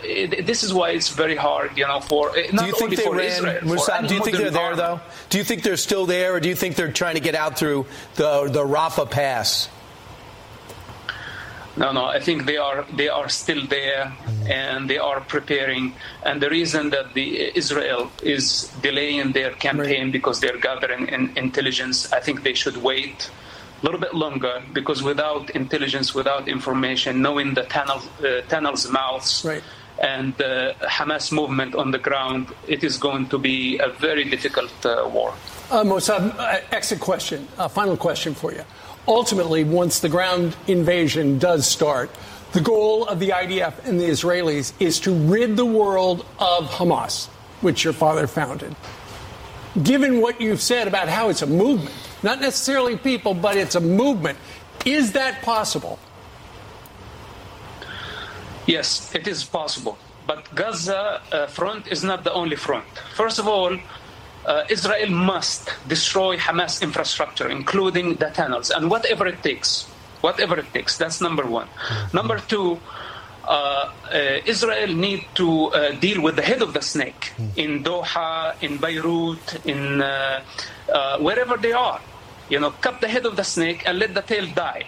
it, 0.03 0.47
this 0.47 0.63
is 0.63 0.75
why 0.75 0.91
it's 0.91 1.11
very 1.11 1.37
hard. 1.37 1.79
You 1.79 1.87
know, 1.87 2.01
for 2.01 2.33
not 2.53 2.63
do 2.63 2.67
you 2.67 2.73
think 2.73 2.83
only 2.83 2.97
they 2.97 3.05
for 3.05 3.17
ran, 3.17 3.27
Israel. 3.27 3.61
Musab, 3.63 4.09
do 4.09 4.15
you 4.15 4.25
think 4.25 4.37
they're 4.37 4.51
there 4.51 4.77
though? 4.77 5.01
Do 5.31 5.39
you 5.39 5.45
think 5.45 5.63
they're 5.63 5.77
still 5.79 6.07
there, 6.07 6.35
or 6.35 6.41
do 6.41 6.49
you 6.49 6.57
think 6.57 6.77
they're 6.77 6.93
trying 6.93 7.15
to 7.15 7.21
get 7.21 7.35
out 7.35 7.57
through 7.57 7.87
the 8.17 8.51
the 8.51 8.65
Rafah 8.65 9.11
Pass? 9.11 9.69
No, 11.81 11.93
no. 11.93 12.05
I 12.05 12.21
think 12.21 12.45
they 12.45 12.59
are 12.59 12.85
they 12.95 13.09
are 13.09 13.29
still 13.31 13.67
there, 13.67 14.13
and 14.47 14.89
they 14.89 14.99
are 14.99 15.21
preparing. 15.23 15.95
And 16.23 16.37
the 16.45 16.51
reason 16.51 16.91
that 16.91 17.15
the 17.15 17.27
Israel 17.57 18.13
is 18.23 18.71
delaying 18.83 19.33
their 19.33 19.53
campaign 19.53 20.05
right. 20.05 20.13
because 20.13 20.41
they're 20.41 20.59
gathering 20.59 21.09
in 21.09 21.33
intelligence, 21.37 22.13
I 22.13 22.21
think 22.21 22.43
they 22.43 22.53
should 22.53 22.77
wait 22.77 23.31
a 23.81 23.85
little 23.87 24.01
bit 24.01 24.15
longer 24.15 24.63
because 24.75 25.03
without 25.03 25.49
intelligence, 25.51 26.15
without 26.15 26.49
information, 26.49 27.23
knowing 27.23 27.55
the 27.55 27.63
tunnel, 27.63 28.03
uh, 28.23 28.43
tunnels' 28.49 28.87
mouths, 28.91 29.43
right. 29.45 29.63
and 29.99 30.37
the 30.37 30.75
Hamas 30.83 31.33
movement 31.33 31.75
on 31.75 31.91
the 31.91 31.99
ground, 31.99 32.49
it 32.69 32.85
is 32.85 32.99
going 32.99 33.27
to 33.31 33.39
be 33.39 33.79
a 33.79 33.89
very 33.89 34.25
difficult 34.25 34.75
uh, 34.85 35.09
war. 35.11 35.33
Uh, 35.71 35.83
Musab, 35.83 36.35
uh, 36.39 36.61
exit 36.73 37.01
question, 37.01 37.49
uh, 37.57 37.69
final 37.69 37.97
question 37.97 38.35
for 38.35 38.53
you. 38.53 38.65
Ultimately, 39.11 39.65
once 39.65 39.99
the 39.99 40.09
ground 40.09 40.57
invasion 40.69 41.41
does 41.41 41.67
start, 41.67 42.11
the 42.53 42.61
goal 42.61 43.07
of 43.07 43.19
the 43.19 43.31
IDF 43.31 43.85
and 43.85 43.99
the 43.99 44.05
Israelis 44.05 44.73
is 44.79 45.01
to 45.01 45.13
rid 45.13 45.57
the 45.57 45.67
world 45.67 46.25
of 46.39 46.71
Hamas, 46.71 47.27
which 47.61 47.83
your 47.83 47.93
father 47.93 48.29
founded. 48.29 48.77
Given 49.83 50.21
what 50.21 50.41
you've 50.41 50.63
said 50.63 50.87
about 50.87 51.09
how 51.09 51.29
it's 51.29 51.43
a 51.43 51.49
movement, 51.49 51.93
not 52.23 52.41
necessarily 52.41 52.97
people, 52.97 53.35
but 53.35 53.57
it's 53.57 53.75
a 53.75 53.81
movement, 53.81 54.39
is 54.85 55.11
that 55.13 55.43
possible? 55.43 55.99
Yes, 58.67 59.13
it 59.13 59.27
is 59.27 59.43
possible. 59.43 59.99
But 60.25 60.55
Gaza 60.55 61.21
uh, 61.33 61.47
front 61.49 61.89
is 61.89 62.05
not 62.05 62.23
the 62.23 62.33
only 62.33 62.55
front. 62.55 62.87
First 63.15 63.41
of 63.41 63.49
all, 63.49 63.77
uh, 64.47 64.65
Israel 64.69 65.11
must 65.11 65.75
destroy 65.89 66.37
Hamas 66.37 66.83
infrastructure, 66.83 67.49
including 67.49 68.15
the 68.17 68.31
tunnels, 68.31 68.71
and 68.71 68.91
whatever 68.91 69.27
it 69.27 69.43
takes. 69.43 69.85
Whatever 70.21 70.59
it 70.59 70.73
takes. 70.73 70.99
That's 70.99 71.21
number 71.21 71.47
one. 71.47 71.69
Number 72.13 72.39
two, 72.39 72.79
uh, 73.47 73.91
uh, 74.13 74.39
Israel 74.45 74.95
need 74.95 75.25
to 75.35 75.67
uh, 75.69 75.93
deal 75.93 76.21
with 76.23 76.37
the 76.37 76.43
head 76.43 76.63
of 76.63 76.75
the 76.75 76.83
snake 76.83 77.33
in 77.57 77.83
Doha, 77.83 78.55
in 78.63 78.77
Beirut, 78.77 79.65
in 79.67 80.03
uh, 80.03 80.43
uh, 80.93 81.19
wherever 81.19 81.57
they 81.57 81.73
are. 81.73 82.01
You 82.49 82.61
know, 82.61 82.71
cut 82.71 83.01
the 83.01 83.09
head 83.09 83.25
of 83.27 83.37
the 83.37 83.45
snake 83.45 83.83
and 83.87 83.99
let 83.99 84.15
the 84.15 84.23
tail 84.23 84.47
die. 84.55 84.85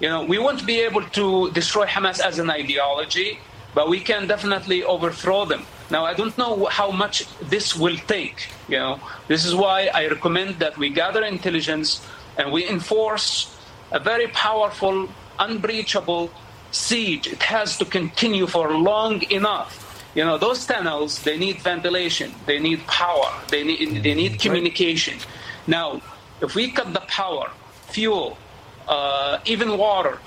You 0.00 0.08
know, 0.08 0.24
we 0.24 0.38
won't 0.38 0.64
be 0.66 0.80
able 0.80 1.02
to 1.02 1.50
destroy 1.50 1.84
Hamas 1.86 2.20
as 2.20 2.38
an 2.38 2.48
ideology, 2.48 3.38
but 3.74 3.88
we 3.88 4.00
can 4.00 4.26
definitely 4.26 4.82
overthrow 4.82 5.44
them. 5.44 5.66
Now, 5.90 6.04
I 6.06 6.14
don't 6.14 6.36
know 6.38 6.66
how 6.66 6.90
much 6.90 7.26
this 7.40 7.74
will 7.76 7.96
take. 8.06 8.48
You 8.68 8.78
know, 8.78 9.00
this 9.28 9.44
is 9.44 9.54
why 9.54 9.90
I 9.92 10.06
recommend 10.06 10.60
that 10.60 10.76
we 10.78 10.88
gather 10.90 11.24
intelligence 11.24 12.06
and 12.38 12.52
we 12.52 12.68
enforce 12.68 13.56
a 13.90 13.98
very 13.98 14.28
powerful, 14.28 15.08
unbreachable 15.38 16.30
siege. 16.70 17.26
It 17.26 17.42
has 17.42 17.76
to 17.78 17.84
continue 17.84 18.46
for 18.46 18.72
long 18.72 19.22
enough. 19.30 19.86
You 20.14 20.24
know, 20.24 20.38
those 20.38 20.66
tunnels, 20.66 21.22
they 21.22 21.38
need 21.38 21.58
ventilation, 21.60 22.34
they 22.46 22.58
need 22.58 22.86
power, 22.86 23.32
they 23.48 23.62
need, 23.62 24.02
they 24.02 24.14
need 24.14 24.40
communication. 24.40 25.18
Now, 25.66 26.02
if 26.40 26.54
we 26.54 26.70
cut 26.70 26.92
the 26.92 27.00
power, 27.00 27.50
fuel, 27.88 28.36
uh, 28.88 29.38
even 29.44 29.78
water, 29.78 30.18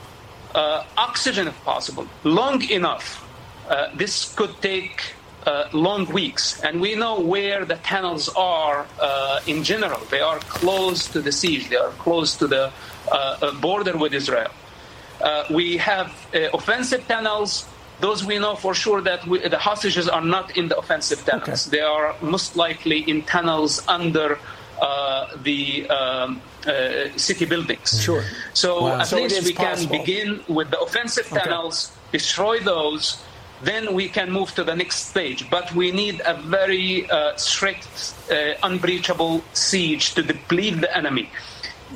uh, 0.55 0.85
oxygen 0.97 1.47
if 1.47 1.63
possible, 1.63 2.07
long 2.23 2.63
enough, 2.69 3.25
uh, 3.69 3.89
this 3.95 4.33
could 4.35 4.61
take 4.61 5.15
uh, 5.45 5.67
long 5.73 6.05
weeks. 6.05 6.61
And 6.61 6.79
we 6.79 6.95
know 6.95 7.19
where 7.19 7.65
the 7.65 7.75
tunnels 7.75 8.29
are 8.29 8.85
uh, 8.99 9.39
in 9.47 9.63
general. 9.63 9.99
They 10.09 10.21
are 10.21 10.39
close 10.39 11.07
to 11.09 11.21
the 11.21 11.31
siege, 11.31 11.69
they 11.69 11.75
are 11.75 11.91
close 11.91 12.35
to 12.37 12.47
the 12.47 12.71
uh, 13.11 13.51
border 13.59 13.97
with 13.97 14.13
Israel. 14.13 14.51
we 15.49 15.77
have 15.77 16.09
offensive 16.53 17.07
tunnels. 17.07 17.65
Those 17.99 18.25
we 18.25 18.37
know 18.39 18.55
for 18.55 18.73
sure 18.73 19.01
that 19.01 19.25
we, 19.27 19.47
the 19.47 19.57
hostages 19.69 20.09
are 20.09 20.25
not 20.35 20.57
in 20.57 20.67
the 20.67 20.77
offensive 20.77 21.23
tunnels. 21.25 21.67
Okay. 21.67 21.77
They 21.77 21.83
are 21.83 22.15
most 22.21 22.55
likely 22.55 22.99
in 23.11 23.21
tunnels 23.23 23.73
under 23.87 24.39
uh, 24.81 25.27
the 25.43 25.87
um, 25.89 26.41
uh, 26.67 27.05
city 27.15 27.45
buildings. 27.45 28.01
Sure. 28.01 28.23
So 28.53 28.83
wow. 28.83 28.99
at 28.99 29.07
so 29.07 29.17
least 29.17 29.45
we 29.45 29.53
possible. 29.53 29.95
can 29.95 30.05
begin 30.05 30.29
with 30.47 30.71
the 30.71 30.79
offensive 30.79 31.27
tunnels, 31.27 31.91
okay. 31.91 32.17
destroy 32.17 32.59
those, 32.59 33.23
then 33.63 33.93
we 33.93 34.09
can 34.09 34.31
move 34.31 34.53
to 34.55 34.63
the 34.63 34.75
next 34.75 35.09
stage. 35.09 35.49
But 35.49 35.73
we 35.73 35.91
need 35.91 36.21
a 36.25 36.35
very 36.35 37.09
uh, 37.09 37.35
strict, 37.35 38.13
uh, 38.31 38.53
unbreachable 38.63 39.43
siege 39.53 40.13
to 40.15 40.23
deplete 40.23 40.81
the 40.81 40.95
enemy. 40.95 41.29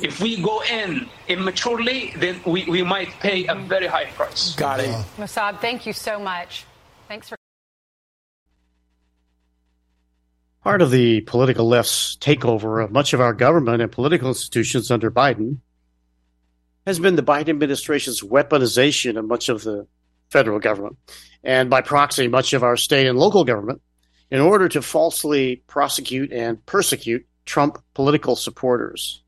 If 0.01 0.21
we 0.21 0.41
go 0.41 0.61
in 0.61 1.09
immaturely, 1.27 2.13
then 2.15 2.39
we, 2.45 2.65
we 2.65 2.83
might 2.83 3.09
pay 3.19 3.47
a 3.47 3.55
very 3.55 3.87
high 3.87 4.05
price. 4.05 4.55
Got 4.55 4.79
it. 4.81 4.89
Musab, 5.17 5.59
thank 5.59 5.85
you 5.85 5.93
so 5.93 6.19
much. 6.19 6.65
Thanks 7.07 7.29
for. 7.29 7.35
Part 10.63 10.81
of 10.81 10.91
the 10.91 11.21
political 11.21 11.67
left's 11.67 12.17
takeover 12.17 12.83
of 12.83 12.91
much 12.91 13.13
of 13.13 13.21
our 13.21 13.33
government 13.33 13.81
and 13.81 13.91
political 13.91 14.27
institutions 14.27 14.91
under 14.91 15.09
Biden 15.09 15.59
has 16.85 16.99
been 16.99 17.15
the 17.15 17.23
Biden 17.23 17.49
administration's 17.49 18.21
weaponization 18.21 19.17
of 19.17 19.25
much 19.25 19.49
of 19.49 19.63
the 19.63 19.87
federal 20.29 20.59
government 20.59 20.97
and 21.43 21.69
by 21.69 21.81
proxy 21.81 22.27
much 22.27 22.53
of 22.53 22.63
our 22.63 22.77
state 22.77 23.07
and 23.07 23.17
local 23.17 23.43
government 23.43 23.81
in 24.29 24.41
order 24.41 24.67
to 24.67 24.81
falsely 24.81 25.63
prosecute 25.67 26.31
and 26.31 26.63
persecute 26.65 27.25
Trump 27.45 27.81
political 27.93 28.35
supporters. 28.35 29.23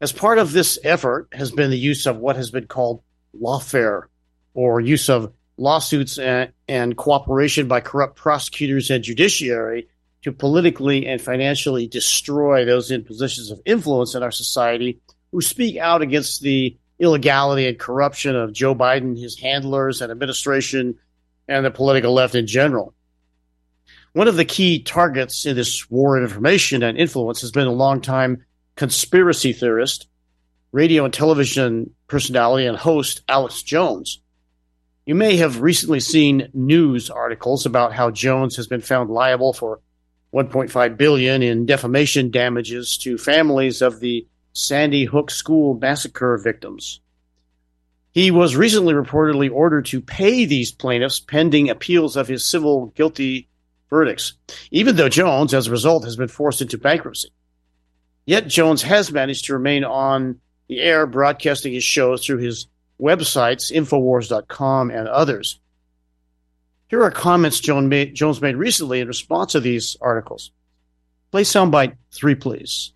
As 0.00 0.12
part 0.12 0.38
of 0.38 0.52
this 0.52 0.78
effort 0.84 1.28
has 1.32 1.50
been 1.50 1.70
the 1.70 1.78
use 1.78 2.06
of 2.06 2.18
what 2.18 2.36
has 2.36 2.50
been 2.50 2.66
called 2.66 3.02
lawfare 3.40 4.04
or 4.52 4.80
use 4.80 5.08
of 5.08 5.32
lawsuits 5.56 6.18
and, 6.18 6.52
and 6.68 6.96
cooperation 6.96 7.68
by 7.68 7.80
corrupt 7.80 8.16
prosecutors 8.16 8.90
and 8.90 9.02
judiciary 9.02 9.88
to 10.22 10.32
politically 10.32 11.06
and 11.06 11.20
financially 11.20 11.86
destroy 11.86 12.64
those 12.64 12.90
in 12.90 13.04
positions 13.04 13.50
of 13.50 13.60
influence 13.64 14.14
in 14.14 14.22
our 14.22 14.30
society 14.30 15.00
who 15.32 15.40
speak 15.40 15.76
out 15.76 16.02
against 16.02 16.42
the 16.42 16.76
illegality 17.04 17.68
and 17.68 17.78
corruption 17.78 18.34
of 18.34 18.52
Joe 18.52 18.74
Biden, 18.74 19.18
his 19.18 19.38
handlers, 19.38 20.00
and 20.02 20.10
administration, 20.10 20.98
and 21.46 21.64
the 21.64 21.70
political 21.70 22.12
left 22.12 22.34
in 22.34 22.46
general. 22.46 22.94
One 24.12 24.28
of 24.28 24.36
the 24.36 24.44
key 24.44 24.82
targets 24.82 25.44
in 25.44 25.56
this 25.56 25.90
war 25.90 26.16
of 26.16 26.22
information 26.22 26.82
and 26.82 26.96
influence 26.96 27.40
has 27.40 27.50
been 27.50 27.66
a 27.66 27.72
longtime 27.72 28.44
conspiracy 28.76 29.52
theorist, 29.52 30.08
radio 30.72 31.04
and 31.04 31.12
television 31.12 31.90
personality, 32.06 32.66
and 32.66 32.76
host 32.76 33.22
Alex 33.28 33.62
Jones. 33.62 34.20
You 35.06 35.14
may 35.14 35.36
have 35.36 35.60
recently 35.60 36.00
seen 36.00 36.48
news 36.54 37.10
articles 37.10 37.66
about 37.66 37.92
how 37.92 38.10
Jones 38.10 38.56
has 38.56 38.66
been 38.66 38.80
found 38.80 39.10
liable 39.10 39.52
for 39.52 39.80
1.5 40.32 40.96
billion 40.96 41.42
in 41.42 41.66
defamation 41.66 42.30
damages 42.30 42.96
to 42.98 43.18
families 43.18 43.82
of 43.82 44.00
the 44.00 44.26
Sandy 44.54 45.04
Hook 45.04 45.30
school 45.30 45.74
massacre 45.78 46.38
victims. 46.38 47.00
He 48.12 48.30
was 48.30 48.54
recently 48.54 48.94
reportedly 48.94 49.50
ordered 49.52 49.86
to 49.86 50.00
pay 50.00 50.44
these 50.44 50.70
plaintiffs 50.70 51.18
pending 51.18 51.68
appeals 51.68 52.16
of 52.16 52.28
his 52.28 52.46
civil 52.46 52.86
guilty 52.94 53.48
verdicts, 53.90 54.34
even 54.70 54.94
though 54.96 55.08
Jones, 55.08 55.52
as 55.52 55.66
a 55.66 55.72
result, 55.72 56.04
has 56.04 56.16
been 56.16 56.28
forced 56.28 56.62
into 56.62 56.78
bankruptcy. 56.78 57.30
Yet 58.24 58.46
Jones 58.46 58.82
has 58.82 59.12
managed 59.12 59.46
to 59.46 59.54
remain 59.54 59.84
on 59.84 60.40
the 60.68 60.80
air 60.80 61.06
broadcasting 61.06 61.74
his 61.74 61.84
shows 61.84 62.24
through 62.24 62.38
his 62.38 62.68
websites, 63.00 63.72
Infowars.com 63.72 64.90
and 64.90 65.08
others. 65.08 65.58
Here 66.88 67.02
are 67.02 67.10
comments 67.10 67.58
Jones 67.58 68.40
made, 68.40 68.56
recently 68.56 69.00
in 69.00 69.08
response 69.08 69.52
to 69.52 69.60
these 69.60 69.96
articles. 70.00 70.52
Play 71.32 71.42
soundbite 71.42 71.96
three, 72.12 72.36
please. 72.36 72.93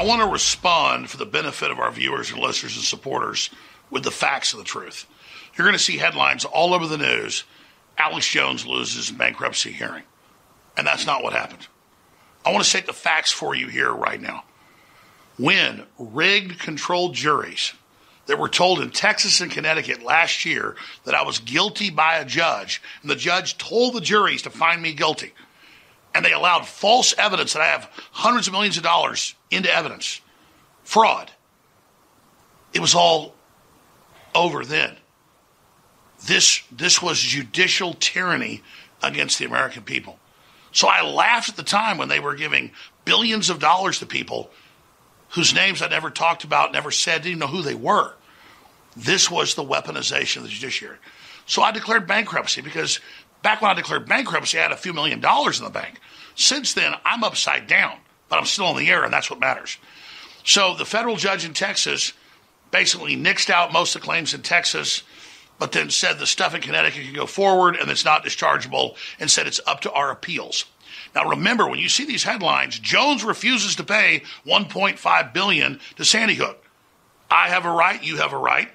I 0.00 0.04
want 0.04 0.22
to 0.22 0.28
respond 0.28 1.10
for 1.10 1.18
the 1.18 1.26
benefit 1.26 1.70
of 1.70 1.78
our 1.78 1.90
viewers 1.90 2.30
and 2.30 2.40
listeners 2.40 2.74
and 2.74 2.82
supporters 2.82 3.50
with 3.90 4.02
the 4.02 4.10
facts 4.10 4.54
of 4.54 4.58
the 4.58 4.64
truth. 4.64 5.06
You're 5.54 5.66
going 5.66 5.76
to 5.76 5.78
see 5.78 5.98
headlines 5.98 6.46
all 6.46 6.72
over 6.72 6.86
the 6.86 6.96
news 6.96 7.44
Alex 7.98 8.26
Jones 8.26 8.64
loses 8.64 9.10
bankruptcy 9.10 9.72
hearing. 9.72 10.04
And 10.74 10.86
that's 10.86 11.04
not 11.04 11.22
what 11.22 11.34
happened. 11.34 11.66
I 12.46 12.50
want 12.50 12.64
to 12.64 12.70
state 12.70 12.86
the 12.86 12.94
facts 12.94 13.30
for 13.30 13.54
you 13.54 13.68
here 13.68 13.92
right 13.92 14.18
now. 14.18 14.44
When 15.38 15.84
rigged 15.98 16.58
controlled 16.60 17.14
juries 17.14 17.74
that 18.24 18.38
were 18.38 18.48
told 18.48 18.80
in 18.80 18.92
Texas 18.92 19.42
and 19.42 19.50
Connecticut 19.50 20.02
last 20.02 20.46
year 20.46 20.76
that 21.04 21.14
I 21.14 21.24
was 21.24 21.40
guilty 21.40 21.90
by 21.90 22.14
a 22.14 22.24
judge, 22.24 22.80
and 23.02 23.10
the 23.10 23.16
judge 23.16 23.58
told 23.58 23.92
the 23.92 24.00
juries 24.00 24.40
to 24.42 24.50
find 24.50 24.80
me 24.80 24.94
guilty. 24.94 25.34
And 26.14 26.24
they 26.24 26.32
allowed 26.32 26.66
false 26.66 27.14
evidence 27.16 27.52
that 27.52 27.62
I 27.62 27.66
have 27.66 27.90
hundreds 28.10 28.46
of 28.46 28.52
millions 28.52 28.76
of 28.76 28.82
dollars 28.82 29.34
into 29.50 29.74
evidence. 29.74 30.20
Fraud. 30.82 31.30
It 32.72 32.80
was 32.80 32.94
all 32.94 33.34
over 34.34 34.64
then. 34.64 34.96
This, 36.26 36.62
this 36.70 37.00
was 37.00 37.18
judicial 37.18 37.94
tyranny 37.94 38.62
against 39.02 39.38
the 39.38 39.44
American 39.44 39.82
people. 39.82 40.18
So 40.72 40.88
I 40.88 41.02
laughed 41.02 41.48
at 41.48 41.56
the 41.56 41.62
time 41.62 41.98
when 41.98 42.08
they 42.08 42.20
were 42.20 42.34
giving 42.34 42.72
billions 43.04 43.50
of 43.50 43.58
dollars 43.58 43.98
to 44.00 44.06
people 44.06 44.50
whose 45.30 45.54
names 45.54 45.80
I 45.80 45.88
never 45.88 46.10
talked 46.10 46.44
about, 46.44 46.72
never 46.72 46.90
said, 46.90 47.22
didn't 47.22 47.26
even 47.28 47.38
know 47.40 47.46
who 47.46 47.62
they 47.62 47.74
were. 47.74 48.14
This 48.96 49.30
was 49.30 49.54
the 49.54 49.64
weaponization 49.64 50.38
of 50.38 50.42
the 50.44 50.48
judiciary. 50.48 50.96
So 51.46 51.62
I 51.62 51.70
declared 51.72 52.06
bankruptcy 52.06 52.60
because 52.60 53.00
back 53.42 53.62
when 53.62 53.70
I 53.70 53.74
declared 53.74 54.08
bankruptcy, 54.08 54.58
I 54.58 54.62
had 54.62 54.72
a 54.72 54.76
few 54.76 54.92
million 54.92 55.20
dollars 55.20 55.58
in 55.58 55.64
the 55.64 55.70
bank. 55.70 56.00
Since 56.34 56.74
then, 56.74 56.94
I'm 57.04 57.24
upside 57.24 57.66
down, 57.66 57.98
but 58.28 58.38
I'm 58.38 58.46
still 58.46 58.70
in 58.70 58.76
the 58.76 58.90
air, 58.90 59.04
and 59.04 59.12
that's 59.12 59.30
what 59.30 59.40
matters. 59.40 59.78
So 60.44 60.74
the 60.74 60.84
federal 60.84 61.16
judge 61.16 61.44
in 61.44 61.52
Texas 61.52 62.12
basically 62.70 63.16
nixed 63.16 63.50
out 63.50 63.72
most 63.72 63.94
of 63.94 64.00
the 64.00 64.06
claims 64.06 64.32
in 64.32 64.42
Texas, 64.42 65.02
but 65.58 65.72
then 65.72 65.90
said 65.90 66.18
the 66.18 66.26
stuff 66.26 66.54
in 66.54 66.60
Connecticut 66.60 67.04
can 67.04 67.14
go 67.14 67.26
forward 67.26 67.76
and 67.76 67.90
it's 67.90 68.04
not 68.04 68.24
dischargeable, 68.24 68.96
and 69.18 69.30
said 69.30 69.46
it's 69.46 69.60
up 69.66 69.80
to 69.80 69.92
our 69.92 70.10
appeals. 70.10 70.64
Now 71.14 71.28
remember, 71.28 71.68
when 71.68 71.80
you 71.80 71.88
see 71.88 72.04
these 72.04 72.22
headlines, 72.22 72.78
Jones 72.78 73.24
refuses 73.24 73.76
to 73.76 73.84
pay 73.84 74.22
1.5 74.46 75.32
billion 75.32 75.80
to 75.96 76.04
Sandy 76.04 76.36
Hook. 76.36 76.64
I 77.30 77.48
have 77.48 77.64
a 77.64 77.70
right, 77.70 78.02
you 78.02 78.16
have 78.16 78.32
a 78.32 78.38
right 78.38 78.70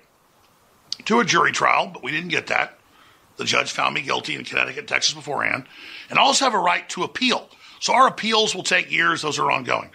to 1.06 1.20
a 1.20 1.26
jury 1.26 1.52
trial, 1.52 1.88
but 1.88 2.04
we 2.04 2.12
didn't 2.12 2.30
get 2.30 2.48
that. 2.48 2.75
The 3.38 3.46
judge 3.46 3.72
found 3.72 3.94
me 3.94 4.02
guilty 4.02 4.36
in 4.36 4.46
Connecticut, 4.46 4.88
Texas 4.88 5.14
beforehand, 5.14 5.66
and 6.10 6.18
I 6.18 6.22
also 6.22 6.46
have 6.46 6.54
a 6.54 6.60
right 6.60 6.88
to 6.90 7.04
appeal. 7.04 7.50
So 7.80 7.94
our 7.94 8.08
appeals 8.08 8.56
will 8.56 8.64
take 8.64 8.92
years; 8.92 9.22
those 9.22 9.40
are 9.40 9.52
ongoing. 9.52 9.90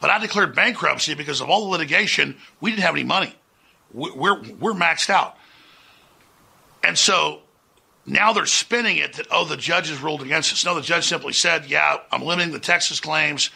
But 0.00 0.10
I 0.10 0.18
declared 0.18 0.54
bankruptcy 0.54 1.14
because 1.14 1.40
of 1.40 1.48
all 1.48 1.64
the 1.64 1.70
litigation. 1.70 2.36
We 2.60 2.70
didn't 2.70 2.84
have 2.84 2.94
any 2.94 3.04
money. 3.04 3.34
We're 3.92 4.40
we're 4.40 4.72
maxed 4.72 5.10
out, 5.10 5.36
and 6.82 6.96
so 6.96 7.42
now 8.06 8.32
they're 8.32 8.46
spinning 8.46 8.98
it 8.98 9.14
that 9.14 9.26
oh 9.30 9.44
the 9.44 9.56
judge 9.56 9.88
has 9.88 10.00
ruled 10.00 10.22
against 10.22 10.52
us. 10.52 10.64
No, 10.64 10.74
the 10.74 10.80
judge 10.80 11.06
simply 11.06 11.32
said, 11.32 11.66
yeah, 11.66 11.98
I'm 12.10 12.22
limiting 12.22 12.52
the 12.52 12.60
Texas 12.60 13.00
claims, 13.00 13.50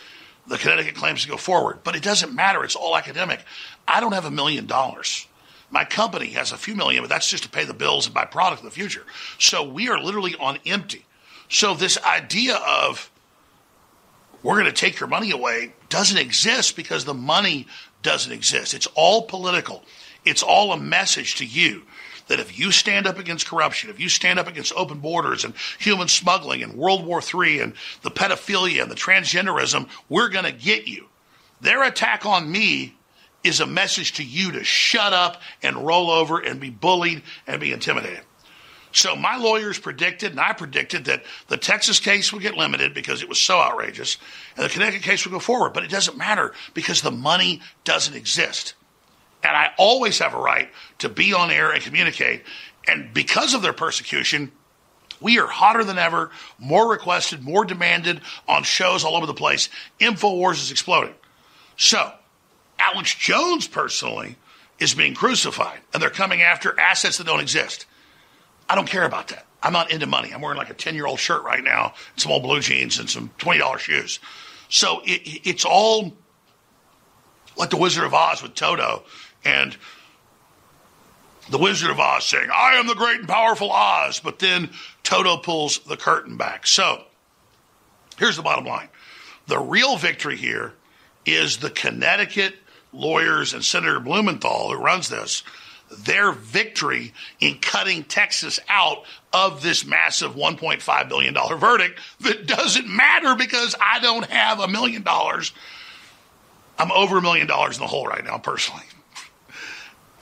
the 0.46 0.58
Connecticut 0.58 0.96
claims 0.96 1.22
to 1.22 1.28
go 1.28 1.36
forward. 1.36 1.80
But 1.84 1.96
it 1.96 2.02
doesn't 2.02 2.34
matter. 2.34 2.64
It's 2.64 2.76
all 2.76 2.96
academic. 2.96 3.40
I 3.86 4.00
don't 4.00 4.12
have 4.12 4.24
a 4.24 4.30
million 4.30 4.66
dollars. 4.66 5.26
My 5.70 5.84
company 5.84 6.30
has 6.30 6.52
a 6.52 6.56
few 6.56 6.74
million, 6.74 7.02
but 7.02 7.08
that's 7.08 7.28
just 7.28 7.44
to 7.44 7.48
pay 7.48 7.64
the 7.64 7.74
bills 7.74 8.06
and 8.06 8.14
buy 8.14 8.24
product 8.24 8.62
in 8.62 8.66
the 8.66 8.72
future. 8.72 9.04
So 9.38 9.62
we 9.62 9.88
are 9.88 10.02
literally 10.02 10.34
on 10.36 10.58
empty. 10.66 11.04
So 11.48 11.74
this 11.74 11.98
idea 12.04 12.56
of 12.56 13.10
we're 14.42 14.54
going 14.54 14.66
to 14.66 14.72
take 14.72 14.98
your 14.98 15.08
money 15.08 15.30
away 15.30 15.74
doesn't 15.88 16.16
exist 16.16 16.76
because 16.76 17.04
the 17.04 17.14
money 17.14 17.66
doesn't 18.02 18.32
exist. 18.32 18.74
It's 18.74 18.88
all 18.94 19.22
political. 19.22 19.84
It's 20.24 20.42
all 20.42 20.72
a 20.72 20.76
message 20.76 21.36
to 21.36 21.46
you 21.46 21.82
that 22.28 22.40
if 22.40 22.58
you 22.58 22.70
stand 22.70 23.06
up 23.06 23.18
against 23.18 23.46
corruption, 23.46 23.90
if 23.90 23.98
you 23.98 24.08
stand 24.08 24.38
up 24.38 24.46
against 24.46 24.72
open 24.76 25.00
borders 25.00 25.44
and 25.44 25.52
human 25.78 26.08
smuggling 26.08 26.62
and 26.62 26.74
World 26.74 27.04
War 27.04 27.20
III 27.20 27.60
and 27.60 27.74
the 28.02 28.10
pedophilia 28.10 28.82
and 28.82 28.90
the 28.90 28.94
transgenderism, 28.94 29.88
we're 30.08 30.28
going 30.28 30.44
to 30.44 30.52
get 30.52 30.86
you. 30.86 31.08
Their 31.60 31.82
attack 31.82 32.24
on 32.24 32.50
me 32.50 32.94
is 33.42 33.60
a 33.60 33.66
message 33.66 34.12
to 34.14 34.24
you 34.24 34.52
to 34.52 34.64
shut 34.64 35.12
up 35.12 35.40
and 35.62 35.86
roll 35.86 36.10
over 36.10 36.38
and 36.38 36.60
be 36.60 36.70
bullied 36.70 37.22
and 37.46 37.60
be 37.60 37.72
intimidated. 37.72 38.20
So 38.92 39.14
my 39.14 39.36
lawyers 39.36 39.78
predicted, 39.78 40.32
and 40.32 40.40
I 40.40 40.52
predicted 40.52 41.04
that 41.04 41.24
the 41.46 41.56
Texas 41.56 42.00
case 42.00 42.32
would 42.32 42.42
get 42.42 42.56
limited 42.56 42.92
because 42.92 43.22
it 43.22 43.28
was 43.28 43.40
so 43.40 43.60
outrageous, 43.60 44.18
and 44.56 44.64
the 44.64 44.68
Connecticut 44.68 45.02
case 45.02 45.24
would 45.24 45.32
go 45.32 45.38
forward. 45.38 45.72
But 45.72 45.84
it 45.84 45.90
doesn't 45.90 46.18
matter 46.18 46.52
because 46.74 47.00
the 47.00 47.12
money 47.12 47.60
doesn't 47.84 48.14
exist. 48.14 48.74
And 49.42 49.56
I 49.56 49.70
always 49.78 50.18
have 50.18 50.34
a 50.34 50.38
right 50.38 50.70
to 50.98 51.08
be 51.08 51.32
on 51.32 51.50
air 51.50 51.70
and 51.70 51.82
communicate. 51.82 52.42
And 52.88 53.14
because 53.14 53.54
of 53.54 53.62
their 53.62 53.72
persecution, 53.72 54.50
we 55.20 55.38
are 55.38 55.46
hotter 55.46 55.84
than 55.84 55.98
ever, 55.98 56.30
more 56.58 56.90
requested, 56.90 57.42
more 57.42 57.64
demanded 57.64 58.20
on 58.48 58.64
shows 58.64 59.04
all 59.04 59.16
over 59.16 59.26
the 59.26 59.34
place. 59.34 59.68
InfoWars 60.00 60.54
is 60.54 60.70
exploding. 60.70 61.14
So 61.76 62.12
Alex 62.80 63.14
Jones 63.14 63.68
personally 63.68 64.36
is 64.78 64.94
being 64.94 65.14
crucified, 65.14 65.80
and 65.92 66.02
they're 66.02 66.10
coming 66.10 66.42
after 66.42 66.78
assets 66.80 67.18
that 67.18 67.26
don't 67.26 67.40
exist. 67.40 67.86
I 68.68 68.74
don't 68.74 68.88
care 68.88 69.04
about 69.04 69.28
that. 69.28 69.46
I'm 69.62 69.72
not 69.72 69.90
into 69.90 70.06
money. 70.06 70.32
I'm 70.32 70.40
wearing 70.40 70.56
like 70.56 70.70
a 70.70 70.74
10 70.74 70.94
year 70.94 71.06
old 71.06 71.18
shirt 71.18 71.42
right 71.42 71.62
now, 71.62 71.94
some 72.16 72.32
old 72.32 72.42
blue 72.42 72.60
jeans, 72.60 72.98
and 72.98 73.10
some 73.10 73.30
$20 73.38 73.78
shoes. 73.78 74.18
So 74.68 75.02
it, 75.04 75.46
it's 75.46 75.64
all 75.64 76.12
like 77.56 77.70
the 77.70 77.76
Wizard 77.76 78.04
of 78.04 78.14
Oz 78.14 78.42
with 78.42 78.54
Toto 78.54 79.04
and 79.44 79.76
the 81.50 81.58
Wizard 81.58 81.90
of 81.90 81.98
Oz 81.98 82.24
saying, 82.24 82.48
I 82.54 82.74
am 82.74 82.86
the 82.86 82.94
great 82.94 83.18
and 83.18 83.28
powerful 83.28 83.70
Oz. 83.70 84.20
But 84.20 84.38
then 84.38 84.70
Toto 85.02 85.36
pulls 85.36 85.80
the 85.80 85.96
curtain 85.96 86.36
back. 86.36 86.66
So 86.66 87.02
here's 88.18 88.36
the 88.36 88.42
bottom 88.42 88.64
line 88.64 88.88
the 89.46 89.58
real 89.58 89.96
victory 89.96 90.36
here 90.36 90.74
is 91.26 91.58
the 91.58 91.70
Connecticut 91.70 92.54
lawyers 92.92 93.54
and 93.54 93.64
Senator 93.64 94.00
Blumenthal, 94.00 94.70
who 94.70 94.82
runs 94.82 95.08
this, 95.08 95.42
their 95.90 96.32
victory 96.32 97.12
in 97.40 97.58
cutting 97.58 98.04
Texas 98.04 98.60
out 98.68 99.04
of 99.32 99.62
this 99.62 99.84
massive 99.84 100.34
$1.5 100.34 101.08
billion 101.08 101.34
verdict 101.58 102.00
that 102.20 102.46
doesn't 102.46 102.88
matter 102.88 103.34
because 103.34 103.74
I 103.80 103.98
don't 104.00 104.26
have 104.26 104.60
a 104.60 104.68
million 104.68 105.02
dollars. 105.02 105.52
I'm 106.78 106.92
over 106.92 107.18
a 107.18 107.22
million 107.22 107.46
dollars 107.46 107.76
in 107.76 107.82
the 107.82 107.88
hole 107.88 108.06
right 108.06 108.24
now, 108.24 108.38
personally. 108.38 108.84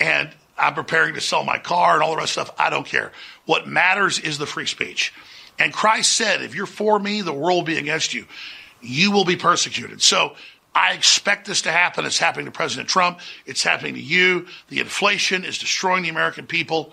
And 0.00 0.30
I'm 0.56 0.74
preparing 0.74 1.14
to 1.14 1.20
sell 1.20 1.44
my 1.44 1.58
car 1.58 1.94
and 1.94 2.02
all 2.02 2.12
the 2.12 2.16
rest 2.16 2.36
of 2.36 2.46
stuff. 2.46 2.56
I 2.58 2.70
don't 2.70 2.86
care. 2.86 3.12
What 3.46 3.68
matters 3.68 4.18
is 4.18 4.38
the 4.38 4.46
free 4.46 4.66
speech. 4.66 5.12
And 5.58 5.72
Christ 5.72 6.12
said, 6.12 6.42
if 6.42 6.54
you're 6.54 6.66
for 6.66 6.98
me, 6.98 7.22
the 7.22 7.32
world 7.32 7.58
will 7.58 7.74
be 7.74 7.78
against 7.78 8.14
you. 8.14 8.26
You 8.80 9.10
will 9.10 9.24
be 9.24 9.36
persecuted. 9.36 10.02
So 10.02 10.34
I 10.78 10.92
expect 10.92 11.48
this 11.48 11.62
to 11.62 11.72
happen. 11.72 12.06
It's 12.06 12.18
happening 12.18 12.46
to 12.46 12.52
President 12.52 12.88
Trump. 12.88 13.18
It's 13.46 13.64
happening 13.64 13.94
to 13.94 14.00
you. 14.00 14.46
The 14.68 14.78
inflation 14.78 15.44
is 15.44 15.58
destroying 15.58 16.04
the 16.04 16.08
American 16.08 16.46
people. 16.46 16.92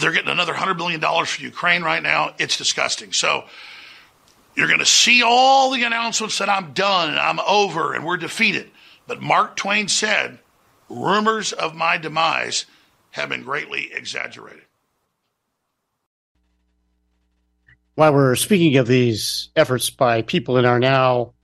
They're 0.00 0.10
getting 0.10 0.28
another 0.30 0.54
$100 0.54 0.76
billion 0.76 1.00
for 1.00 1.40
Ukraine 1.40 1.82
right 1.82 2.02
now. 2.02 2.34
It's 2.36 2.56
disgusting. 2.56 3.12
So 3.12 3.44
you're 4.56 4.66
going 4.66 4.80
to 4.80 4.84
see 4.84 5.22
all 5.22 5.70
the 5.70 5.84
announcements 5.84 6.38
that 6.38 6.48
I'm 6.48 6.72
done 6.72 7.10
and 7.10 7.18
I'm 7.18 7.38
over 7.38 7.94
and 7.94 8.04
we're 8.04 8.16
defeated. 8.16 8.70
But 9.06 9.22
Mark 9.22 9.54
Twain 9.54 9.86
said, 9.86 10.40
rumors 10.88 11.52
of 11.52 11.76
my 11.76 11.96
demise 11.96 12.66
have 13.12 13.28
been 13.28 13.44
greatly 13.44 13.92
exaggerated. 13.92 14.62
While 17.94 18.14
we're 18.14 18.34
speaking 18.34 18.78
of 18.78 18.88
these 18.88 19.50
efforts 19.54 19.90
by 19.90 20.22
people 20.22 20.56
in 20.56 20.64
our 20.64 20.80
now 20.80 21.34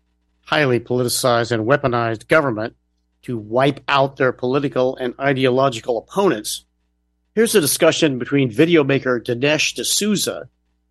highly 0.51 0.81
politicized 0.81 1.53
and 1.53 1.65
weaponized 1.65 2.27
government 2.27 2.75
to 3.23 3.39
wipe 3.39 3.79
out 3.87 4.17
their 4.17 4.33
political 4.33 4.97
and 4.97 5.15
ideological 5.21 5.97
opponents, 5.97 6.65
here's 7.37 7.55
a 7.55 7.61
discussion 7.61 8.19
between 8.19 8.51
video 8.51 8.83
maker 8.83 9.21
Dinesh 9.21 9.77
D'Souza, 9.77 10.49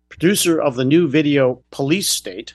producer 0.08 0.58
of 0.58 0.76
the 0.76 0.84
new 0.86 1.06
video 1.08 1.62
Police 1.70 2.08
State, 2.08 2.54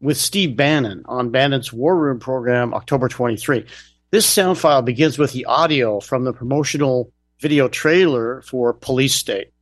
with 0.00 0.16
Steve 0.16 0.56
Bannon 0.56 1.04
on 1.06 1.30
Bannon's 1.30 1.72
War 1.72 1.96
Room 1.96 2.18
program 2.18 2.74
October 2.74 3.06
23. 3.06 3.64
This 4.10 4.26
sound 4.26 4.58
file 4.58 4.82
begins 4.82 5.18
with 5.18 5.30
the 5.30 5.44
audio 5.44 6.00
from 6.00 6.24
the 6.24 6.32
promotional 6.32 7.12
video 7.38 7.68
trailer 7.68 8.42
for 8.42 8.72
Police 8.72 9.14
State. 9.14 9.52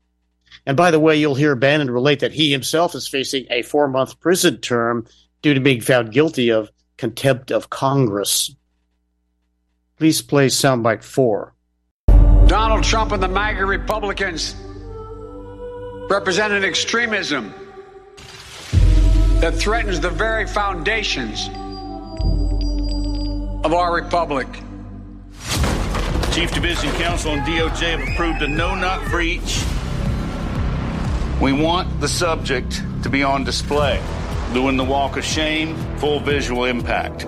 And 0.64 0.78
by 0.78 0.90
the 0.90 1.00
way, 1.00 1.16
you'll 1.16 1.34
hear 1.34 1.56
Bannon 1.56 1.90
relate 1.90 2.20
that 2.20 2.32
he 2.32 2.50
himself 2.50 2.94
is 2.94 3.06
facing 3.06 3.44
a 3.50 3.60
four 3.60 3.86
month 3.86 4.18
prison 4.18 4.62
term 4.62 5.06
due 5.44 5.52
to 5.52 5.60
being 5.60 5.82
found 5.82 6.10
guilty 6.10 6.48
of 6.48 6.70
contempt 6.96 7.50
of 7.50 7.68
Congress. 7.68 8.56
Please 9.98 10.22
play 10.22 10.46
soundbite 10.46 11.04
four. 11.04 11.54
Donald 12.46 12.82
Trump 12.82 13.12
and 13.12 13.22
the 13.22 13.28
MAGA 13.28 13.66
Republicans 13.66 14.56
represent 16.08 16.54
an 16.54 16.64
extremism 16.64 17.52
that 19.40 19.54
threatens 19.54 20.00
the 20.00 20.08
very 20.08 20.46
foundations 20.46 21.46
of 23.66 23.74
our 23.74 23.94
republic. 23.94 24.48
Chief 26.32 26.50
Division 26.54 26.90
Counsel 26.92 27.32
and 27.32 27.42
DOJ 27.42 27.98
have 27.98 28.08
approved 28.14 28.40
a 28.40 28.48
no 28.48 28.74
knock 28.74 29.10
breach. 29.10 29.62
We 31.38 31.52
want 31.52 32.00
the 32.00 32.08
subject 32.08 32.82
to 33.02 33.10
be 33.10 33.22
on 33.22 33.44
display 33.44 34.02
doing 34.54 34.76
the 34.76 34.84
walk 34.84 35.16
of 35.16 35.24
shame, 35.24 35.76
full 35.98 36.20
visual 36.20 36.64
impact. 36.64 37.24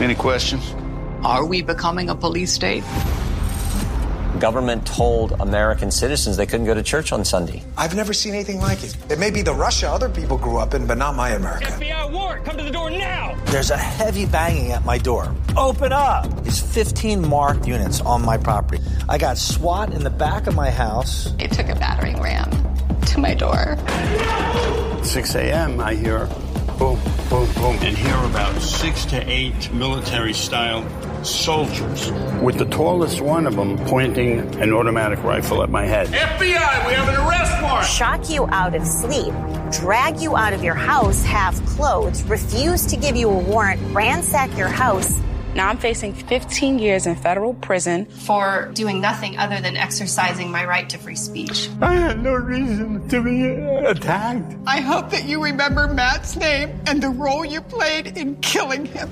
Any 0.00 0.14
questions? 0.14 0.74
Are 1.22 1.44
we 1.44 1.60
becoming 1.60 2.08
a 2.08 2.14
police 2.14 2.52
state? 2.54 2.82
Government 4.38 4.86
told 4.86 5.32
American 5.40 5.90
citizens 5.90 6.38
they 6.38 6.46
couldn't 6.46 6.64
go 6.64 6.72
to 6.72 6.82
church 6.82 7.12
on 7.12 7.22
Sunday. 7.26 7.62
I've 7.76 7.94
never 7.94 8.14
seen 8.14 8.32
anything 8.32 8.60
like 8.60 8.82
it. 8.82 8.96
It 9.10 9.18
may 9.18 9.30
be 9.30 9.42
the 9.42 9.52
Russia 9.52 9.90
other 9.90 10.08
people 10.08 10.38
grew 10.38 10.56
up 10.56 10.72
in, 10.72 10.86
but 10.86 10.96
not 10.96 11.14
my 11.14 11.30
America. 11.30 11.66
FBI 11.66 12.10
warrant, 12.10 12.46
come 12.46 12.56
to 12.56 12.64
the 12.64 12.70
door 12.70 12.90
now! 12.90 13.36
There's 13.46 13.70
a 13.70 13.76
heavy 13.76 14.24
banging 14.24 14.72
at 14.72 14.86
my 14.86 14.96
door. 14.96 15.34
Open 15.58 15.92
up! 15.92 16.24
There's 16.42 16.60
15 16.60 17.28
marked 17.28 17.66
units 17.66 18.00
on 18.00 18.24
my 18.24 18.38
property. 18.38 18.82
I 19.06 19.18
got 19.18 19.36
SWAT 19.36 19.92
in 19.92 20.02
the 20.02 20.10
back 20.10 20.46
of 20.46 20.54
my 20.54 20.70
house. 20.70 21.34
It 21.38 21.52
took 21.52 21.68
a 21.68 21.74
battering 21.74 22.18
ram 22.22 22.69
to 23.06 23.20
my 23.20 23.34
door. 23.34 23.76
6 25.02 25.34
a.m., 25.34 25.80
I 25.80 25.94
hear 25.94 26.28
boom. 26.80 26.98
boom, 27.28 27.46
boom, 27.54 27.76
and 27.82 27.96
hear 27.96 28.16
about 28.24 28.60
six 28.62 29.04
to 29.04 29.30
eight 29.30 29.70
military 29.72 30.32
style 30.32 30.84
soldiers, 31.22 32.10
with 32.40 32.56
the 32.56 32.64
tallest 32.64 33.20
one 33.20 33.46
of 33.46 33.54
them 33.54 33.76
pointing 33.86 34.38
an 34.56 34.72
automatic 34.72 35.22
rifle 35.22 35.62
at 35.62 35.68
my 35.68 35.84
head. 35.84 36.08
FBI, 36.08 36.86
we 36.86 36.92
have 36.94 37.08
an 37.08 37.16
arrest 37.16 37.62
warrant! 37.62 37.86
Shock 37.86 38.30
you 38.30 38.46
out 38.46 38.74
of 38.74 38.86
sleep, 38.86 39.34
drag 39.70 40.20
you 40.20 40.36
out 40.36 40.54
of 40.54 40.64
your 40.64 40.74
house 40.74 41.22
half 41.22 41.62
clothed, 41.66 42.26
refuse 42.28 42.86
to 42.86 42.96
give 42.96 43.14
you 43.14 43.28
a 43.28 43.38
warrant, 43.38 43.80
ransack 43.94 44.56
your 44.56 44.68
house. 44.68 45.20
Now 45.54 45.68
I'm 45.68 45.78
facing 45.78 46.14
15 46.14 46.78
years 46.78 47.06
in 47.06 47.16
federal 47.16 47.54
prison 47.54 48.06
for 48.06 48.70
doing 48.72 49.00
nothing 49.00 49.36
other 49.36 49.60
than 49.60 49.76
exercising 49.76 50.50
my 50.50 50.64
right 50.64 50.88
to 50.90 50.98
free 50.98 51.16
speech. 51.16 51.68
I 51.80 51.94
had 51.94 52.22
no 52.22 52.34
reason 52.34 53.08
to 53.08 53.22
be 53.22 53.46
attacked. 53.86 54.54
I 54.66 54.80
hope 54.80 55.10
that 55.10 55.24
you 55.24 55.42
remember 55.42 55.88
Matt's 55.88 56.36
name 56.36 56.80
and 56.86 57.02
the 57.02 57.08
role 57.08 57.44
you 57.44 57.60
played 57.62 58.16
in 58.16 58.36
killing 58.36 58.86
him. 58.86 59.10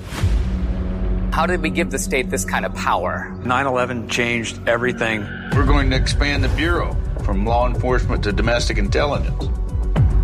How 1.33 1.45
did 1.45 1.61
we 1.61 1.69
give 1.69 1.91
the 1.91 1.99
state 1.99 2.29
this 2.29 2.45
kind 2.45 2.65
of 2.65 2.73
power? 2.73 3.29
9 3.43 3.65
11 3.67 4.07
changed 4.07 4.65
everything. 4.67 5.21
We're 5.53 5.65
going 5.65 5.89
to 5.89 5.97
expand 5.97 6.43
the 6.43 6.49
Bureau 6.49 6.95
from 7.25 7.45
law 7.45 7.67
enforcement 7.67 8.23
to 8.23 8.31
domestic 8.31 8.77
intelligence. 8.77 9.49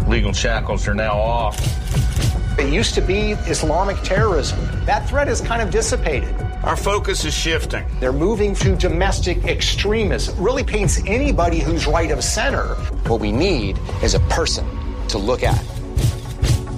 Legal 0.08 0.32
shackles 0.32 0.88
are 0.88 0.96
now 0.96 1.18
off. 1.18 1.58
It 2.58 2.72
used 2.72 2.94
to 2.96 3.02
be 3.02 3.32
Islamic 3.32 3.98
terrorism. 4.02 4.58
That 4.86 5.10
threat 5.10 5.28
is 5.28 5.42
kind 5.42 5.62
of 5.62 5.72
dissipated. 5.72 6.34
Our 6.64 6.78
focus 6.78 7.26
is 7.26 7.34
shifting. 7.34 7.86
They're 8.00 8.14
moving 8.14 8.56
to 8.56 8.78
domestic 8.78 9.44
extremism. 9.44 10.42
Really 10.42 10.64
paints 10.64 11.02
anybody 11.06 11.60
who's 11.60 11.86
right 11.86 12.10
of 12.12 12.24
center. 12.24 12.76
What 13.08 13.20
we 13.20 13.34
need 13.34 13.78
is 14.02 14.14
a 14.14 14.22
person 14.22 14.66
to 15.10 15.18
look 15.18 15.44
at. 15.44 15.62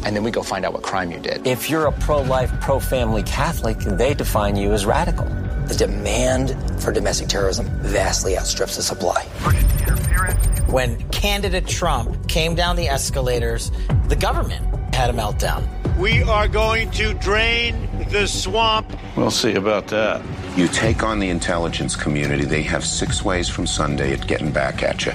And 0.03 0.15
then 0.15 0.23
we 0.23 0.31
go 0.31 0.41
find 0.41 0.65
out 0.65 0.73
what 0.73 0.81
crime 0.81 1.11
you 1.11 1.19
did. 1.19 1.45
If 1.45 1.69
you're 1.69 1.85
a 1.85 1.91
pro 1.91 2.21
life, 2.21 2.51
pro 2.59 2.79
family 2.79 3.21
Catholic, 3.21 3.77
they 3.77 4.15
define 4.15 4.55
you 4.55 4.73
as 4.73 4.83
radical. 4.85 5.25
The 5.67 5.75
demand 5.77 6.55
for 6.81 6.91
domestic 6.91 7.27
terrorism 7.27 7.67
vastly 7.81 8.35
outstrips 8.35 8.77
the 8.77 8.81
supply. 8.81 9.23
When 10.67 10.97
candidate 11.09 11.67
Trump 11.67 12.27
came 12.27 12.55
down 12.55 12.77
the 12.77 12.87
escalators, 12.87 13.69
the 14.07 14.15
government 14.15 14.76
had 14.97 15.11
a 15.11 15.13
meltdown. 15.13 15.63
We 15.95 16.23
are 16.23 16.47
going 16.47 16.89
to 16.91 17.13
drain 17.13 17.87
the 18.09 18.27
swamp. 18.27 18.91
We'll 19.15 19.29
see 19.29 19.53
about 19.53 19.85
that. 19.89 20.23
You 20.57 20.67
take 20.67 21.03
on 21.03 21.19
the 21.19 21.29
intelligence 21.29 21.95
community, 21.95 22.45
they 22.45 22.63
have 22.63 22.83
six 22.83 23.23
ways 23.23 23.47
from 23.47 23.67
Sunday 23.67 24.11
at 24.11 24.25
getting 24.25 24.51
back 24.51 24.81
at 24.81 25.05
you. 25.05 25.11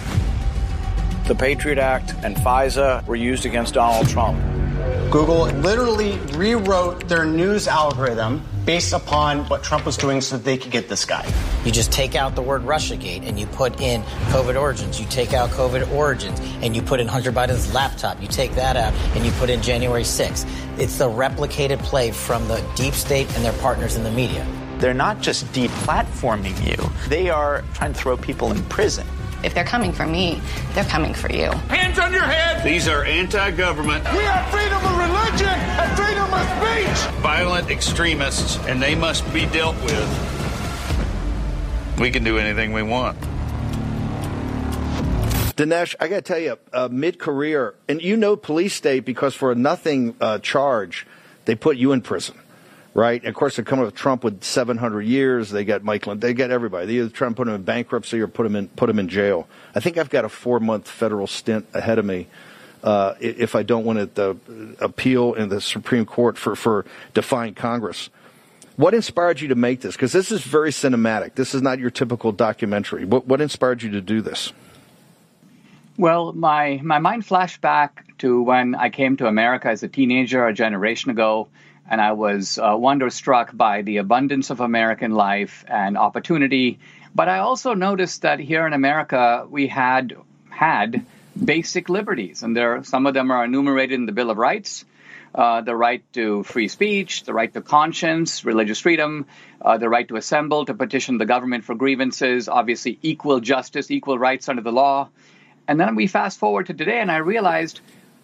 The 1.27 1.35
Patriot 1.35 1.79
Act 1.79 2.15
and 2.23 2.37
FISA 2.37 3.05
were 3.09 3.17
used 3.17 3.45
against 3.45 3.75
Donald 3.75 4.09
Trump. 4.09 4.41
Google 5.11 5.47
literally 5.47 6.17
rewrote 6.37 7.09
their 7.09 7.25
news 7.25 7.67
algorithm 7.67 8.41
based 8.65 8.93
upon 8.93 9.49
what 9.49 9.63
Trump 9.63 9.85
was 9.85 9.97
doing 9.97 10.21
so 10.21 10.37
that 10.37 10.45
they 10.45 10.57
could 10.57 10.71
get 10.71 10.89
this 10.89 11.05
guy. 11.05 11.27
You 11.65 11.73
just 11.73 11.93
take 11.93 12.15
out 12.15 12.35
the 12.35 12.43
word 12.43 12.63
Russiagate 12.63 13.27
and 13.27 13.39
you 13.39 13.47
put 13.47 13.81
in 13.81 14.03
COVID 14.31 14.61
origins. 14.61 15.01
You 15.01 15.07
take 15.07 15.33
out 15.33 15.51
COVID 15.51 15.93
origins 15.93 16.41
and 16.63 16.75
you 16.77 16.83
put 16.83 17.01
in 17.01 17.09
Hunter 17.09 17.33
Biden's 17.33 17.73
laptop. 17.75 18.21
You 18.21 18.29
take 18.29 18.55
that 18.55 18.77
out 18.77 18.93
and 19.17 19.25
you 19.25 19.33
put 19.33 19.51
in 19.51 19.63
January 19.63 20.03
6th. 20.03 20.47
It's 20.79 20.99
the 20.99 21.09
replicated 21.09 21.79
play 21.81 22.11
from 22.11 22.47
the 22.49 22.65
deep 22.77 22.95
state 22.95 23.33
and 23.35 23.45
their 23.45 23.53
partners 23.55 23.97
in 23.97 24.05
the 24.05 24.11
media. 24.11 24.47
They're 24.79 24.95
not 24.95 25.21
just 25.21 25.47
deplatforming 25.53 26.67
you, 26.67 26.91
they 27.09 27.31
are 27.31 27.63
trying 27.75 27.93
to 27.93 27.99
throw 27.99 28.17
people 28.17 28.51
in 28.51 28.63
prison. 28.65 29.07
If 29.45 29.55
they're 29.55 29.65
coming 29.65 29.93
for 29.93 30.07
me, 30.07 30.41
they're 30.73 30.85
coming 30.85 31.15
for 31.15 31.31
you. 31.31 31.51
Hands 31.71 31.99
on 31.99 32.13
your 32.13 32.23
head! 32.23 32.65
These 32.65 32.89
are 32.89 33.05
anti 33.05 33.51
government. 33.53 34.05
We 34.13 34.19
have 34.21 34.49
freedom 34.51 34.85
of 34.85 34.99
religion 34.99 35.49
and 35.49 35.61
freedom 35.61 35.72
of 36.43 36.49
speech! 36.49 37.23
Violent 37.23 37.71
extremists, 37.71 38.59
and 38.67 38.83
they 38.83 38.95
must 38.95 39.31
be 39.33 39.47
dealt 39.47 39.77
with. 39.83 40.09
We 41.99 42.11
can 42.11 42.25
do 42.25 42.39
anything 42.39 42.73
we 42.73 42.83
want. 42.83 43.19
Dinesh, 45.57 45.95
I 46.01 46.09
got 46.09 46.17
to 46.17 46.23
tell 46.23 46.39
you, 46.39 46.59
uh, 46.73 46.89
mid 46.91 47.19
career, 47.19 47.75
and 47.89 48.03
you 48.03 48.17
know 48.17 48.37
police 48.37 48.75
state 48.75 49.05
because 49.05 49.35
for 49.35 49.53
a 49.53 49.55
nothing 49.55 50.17
uh, 50.21 50.39
charge, 50.39 51.07
they 51.45 51.55
put 51.55 51.77
you 51.77 51.93
in 51.93 52.01
prison 52.01 52.37
right? 52.95 53.21
And 53.21 53.29
of 53.29 53.35
course, 53.35 53.57
they're 53.57 53.65
coming 53.65 53.85
with 53.85 53.95
Trump 53.95 54.25
with 54.25 54.43
700 54.45 55.03
years. 55.03 55.51
They 55.51 55.65
got 55.65 55.83
Mike, 55.83 56.05
they 56.21 56.35
got 56.35 56.51
everybody. 56.51 56.87
They 56.87 56.95
either 56.95 57.09
try 57.09 57.27
and 57.27 57.37
put 57.37 57.49
him 57.49 57.55
in 57.55 57.63
bankruptcy 57.63 58.21
or 58.21 58.29
put 58.29 58.47
him 58.47 58.57
in 58.57 58.69
put 58.69 58.91
him 58.91 58.99
in 58.99 59.09
jail. 59.09 59.49
I 59.75 59.81
think 59.81 59.99
I've 59.99 60.11
got 60.11 60.25
a 60.25 60.29
four 60.29 60.61
month 60.61 60.89
federal 60.89 61.27
stint 61.27 61.67
ahead 61.75 61.99
of 61.99 62.05
me. 62.05 62.29
Uh, 62.83 63.15
if 63.21 63.55
I 63.55 63.63
don't 63.63 63.85
win 63.85 63.97
the 64.15 64.37
appeal 64.81 65.35
in 65.35 65.49
the 65.49 65.61
Supreme 65.61 66.05
Court 66.05 66.37
for, 66.37 66.57
for 66.57 66.85
defying 67.15 67.55
Congress. 67.55 68.11
What 68.77 68.93
inspired 68.95 69.41
you 69.41 69.49
to 69.49 69.55
make 69.55 69.83
this? 69.83 69.95
Because 69.95 70.13
this 70.13 70.33
is 70.33 70.43
very 70.43 70.71
cinematic. 70.71 71.35
This 71.35 71.55
is 71.55 71.63
not 71.63 71.79
your 71.79 71.91
typical 71.91 72.33
documentary. 72.33 73.05
What, 73.05 73.27
what 73.27 73.41
inspired 73.41 73.83
you 73.83 73.91
to 73.93 74.01
do 74.01 74.21
this? 74.21 74.53
Well, 75.97 76.33
my, 76.33 76.81
my 76.83 76.99
mind 76.99 77.25
flashed 77.27 77.61
back 77.61 78.05
to 78.19 78.43
when 78.43 78.75
I 78.75 78.89
came 78.89 79.17
to 79.19 79.27
America 79.27 79.69
as 79.69 79.83
a 79.83 79.89
teenager 79.89 80.47
a 80.47 80.53
generation 80.53 81.11
ago 81.11 81.49
and 81.89 82.01
I 82.01 82.13
was 82.13 82.59
uh, 82.59 82.75
wonderstruck 82.79 83.55
by 83.55 83.83
the 83.83 83.99
abundance 83.99 84.51
of 84.51 84.61
American 84.61 85.13
life 85.13 85.65
and 85.69 85.99
opportunity. 85.99 86.79
But 87.15 87.29
I 87.29 87.41
also 87.41 87.75
noticed 87.75 88.23
that 88.23 88.39
here 88.39 88.67
in 88.67 88.73
America, 88.73 89.47
we 89.51 89.67
had 89.67 90.17
had 90.49 91.05
basic 91.37 91.89
liberties, 91.89 92.43
and 92.43 92.57
there 92.57 92.83
some 92.85 93.07
of 93.07 93.15
them 93.15 93.31
are 93.31 93.45
enumerated 93.45 93.99
in 93.99 94.07
the 94.07 94.13
Bill 94.13 94.31
of 94.31 94.37
Rights. 94.37 94.85
Uh, 95.35 95.63
the 95.63 95.75
right 95.75 96.05
to 96.13 96.43
free 96.43 96.69
speech, 96.69 97.25
the 97.25 97.33
right 97.33 97.55
to 97.55 97.63
conscience, 97.63 98.45
religious 98.45 98.81
freedom, 98.81 99.25
uh, 99.63 99.79
the 99.79 99.89
right 99.89 100.07
to 100.09 100.17
assemble, 100.17 100.67
to 100.67 100.75
petition 100.75 101.17
the 101.17 101.25
government 101.25 101.65
for 101.65 101.75
grievances, 101.75 102.51
obviously 102.51 102.99
equal 103.01 103.41
justice, 103.41 103.91
equal 103.91 104.19
rights 104.19 104.51
under 104.51 104.61
the 104.61 104.73
law. 104.73 105.09
And 105.67 105.81
then 105.81 105.95
we 105.95 106.07
fast 106.07 106.39
forward 106.39 106.67
to 106.67 106.75
today, 106.75 107.01
and 107.01 107.11
I 107.11 107.19
realized 107.19 107.81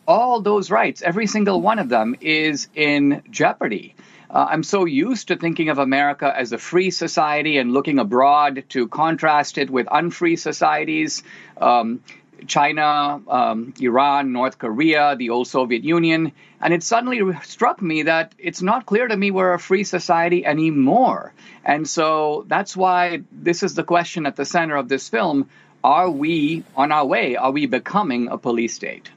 all 0.06 0.42
those 0.42 0.70
rights, 0.70 1.00
every 1.00 1.26
single 1.26 1.62
one 1.62 1.78
of 1.78 1.88
them, 1.88 2.14
is 2.20 2.68
in 2.74 3.22
jeopardy. 3.30 3.94
Uh, 4.30 4.46
I'm 4.50 4.62
so 4.62 4.84
used 4.84 5.28
to 5.28 5.36
thinking 5.36 5.70
of 5.70 5.78
America 5.78 6.30
as 6.34 6.52
a 6.52 6.58
free 6.58 6.90
society 6.90 7.56
and 7.56 7.72
looking 7.72 7.98
abroad 7.98 8.64
to 8.70 8.86
contrast 8.88 9.56
it 9.56 9.70
with 9.70 9.86
unfree 9.90 10.36
societies. 10.36 11.22
Um, 11.56 12.00
China, 12.46 13.20
um, 13.28 13.74
Iran, 13.80 14.32
North 14.32 14.58
Korea, 14.58 15.16
the 15.16 15.30
old 15.30 15.48
Soviet 15.48 15.84
Union. 15.84 16.32
And 16.60 16.74
it 16.74 16.82
suddenly 16.82 17.20
struck 17.42 17.80
me 17.80 18.02
that 18.02 18.34
it's 18.38 18.62
not 18.62 18.86
clear 18.86 19.06
to 19.06 19.16
me 19.16 19.30
we're 19.30 19.52
a 19.52 19.58
free 19.58 19.84
society 19.84 20.44
anymore. 20.44 21.32
And 21.64 21.88
so 21.88 22.44
that's 22.48 22.76
why 22.76 23.22
this 23.30 23.62
is 23.62 23.74
the 23.74 23.84
question 23.84 24.26
at 24.26 24.36
the 24.36 24.44
center 24.44 24.76
of 24.76 24.88
this 24.88 25.08
film. 25.08 25.48
Are 25.82 26.10
we 26.10 26.64
on 26.76 26.90
our 26.90 27.06
way? 27.06 27.36
Are 27.36 27.52
we 27.52 27.66
becoming 27.66 28.28
a 28.28 28.38
police 28.38 28.74
state? 28.74 29.10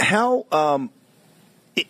How 0.00 0.46
um, 0.50 0.90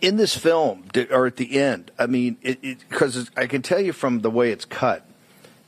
in 0.00 0.16
this 0.16 0.36
film 0.36 0.84
or 1.10 1.26
at 1.26 1.36
the 1.36 1.58
end? 1.58 1.90
I 1.98 2.06
mean, 2.06 2.36
because 2.42 3.30
I 3.36 3.46
can 3.46 3.62
tell 3.62 3.80
you 3.80 3.92
from 3.92 4.20
the 4.20 4.30
way 4.30 4.50
it's 4.50 4.64
cut 4.64 5.07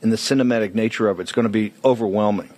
and 0.01 0.11
the 0.11 0.17
cinematic 0.17 0.73
nature 0.73 1.07
of 1.07 1.19
it, 1.19 1.23
it's 1.23 1.31
going 1.31 1.43
to 1.43 1.49
be 1.49 1.73
overwhelming. 1.83 2.49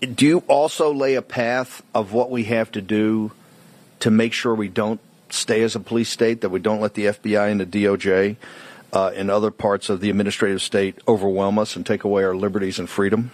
Do 0.00 0.26
you 0.26 0.38
also 0.48 0.92
lay 0.92 1.14
a 1.14 1.22
path 1.22 1.82
of 1.94 2.12
what 2.12 2.30
we 2.30 2.44
have 2.44 2.72
to 2.72 2.82
do 2.82 3.32
to 4.00 4.10
make 4.10 4.32
sure 4.32 4.54
we 4.54 4.68
don't 4.68 5.00
stay 5.30 5.62
as 5.62 5.76
a 5.76 5.80
police 5.80 6.08
state, 6.08 6.40
that 6.40 6.50
we 6.50 6.60
don't 6.60 6.80
let 6.80 6.94
the 6.94 7.06
FBI 7.06 7.50
and 7.50 7.60
the 7.60 7.66
DOJ 7.66 8.36
uh, 8.92 9.12
and 9.14 9.30
other 9.30 9.50
parts 9.50 9.88
of 9.88 10.00
the 10.00 10.10
administrative 10.10 10.60
state 10.60 10.96
overwhelm 11.06 11.58
us 11.58 11.76
and 11.76 11.86
take 11.86 12.04
away 12.04 12.24
our 12.24 12.34
liberties 12.34 12.78
and 12.78 12.90
freedom? 12.90 13.30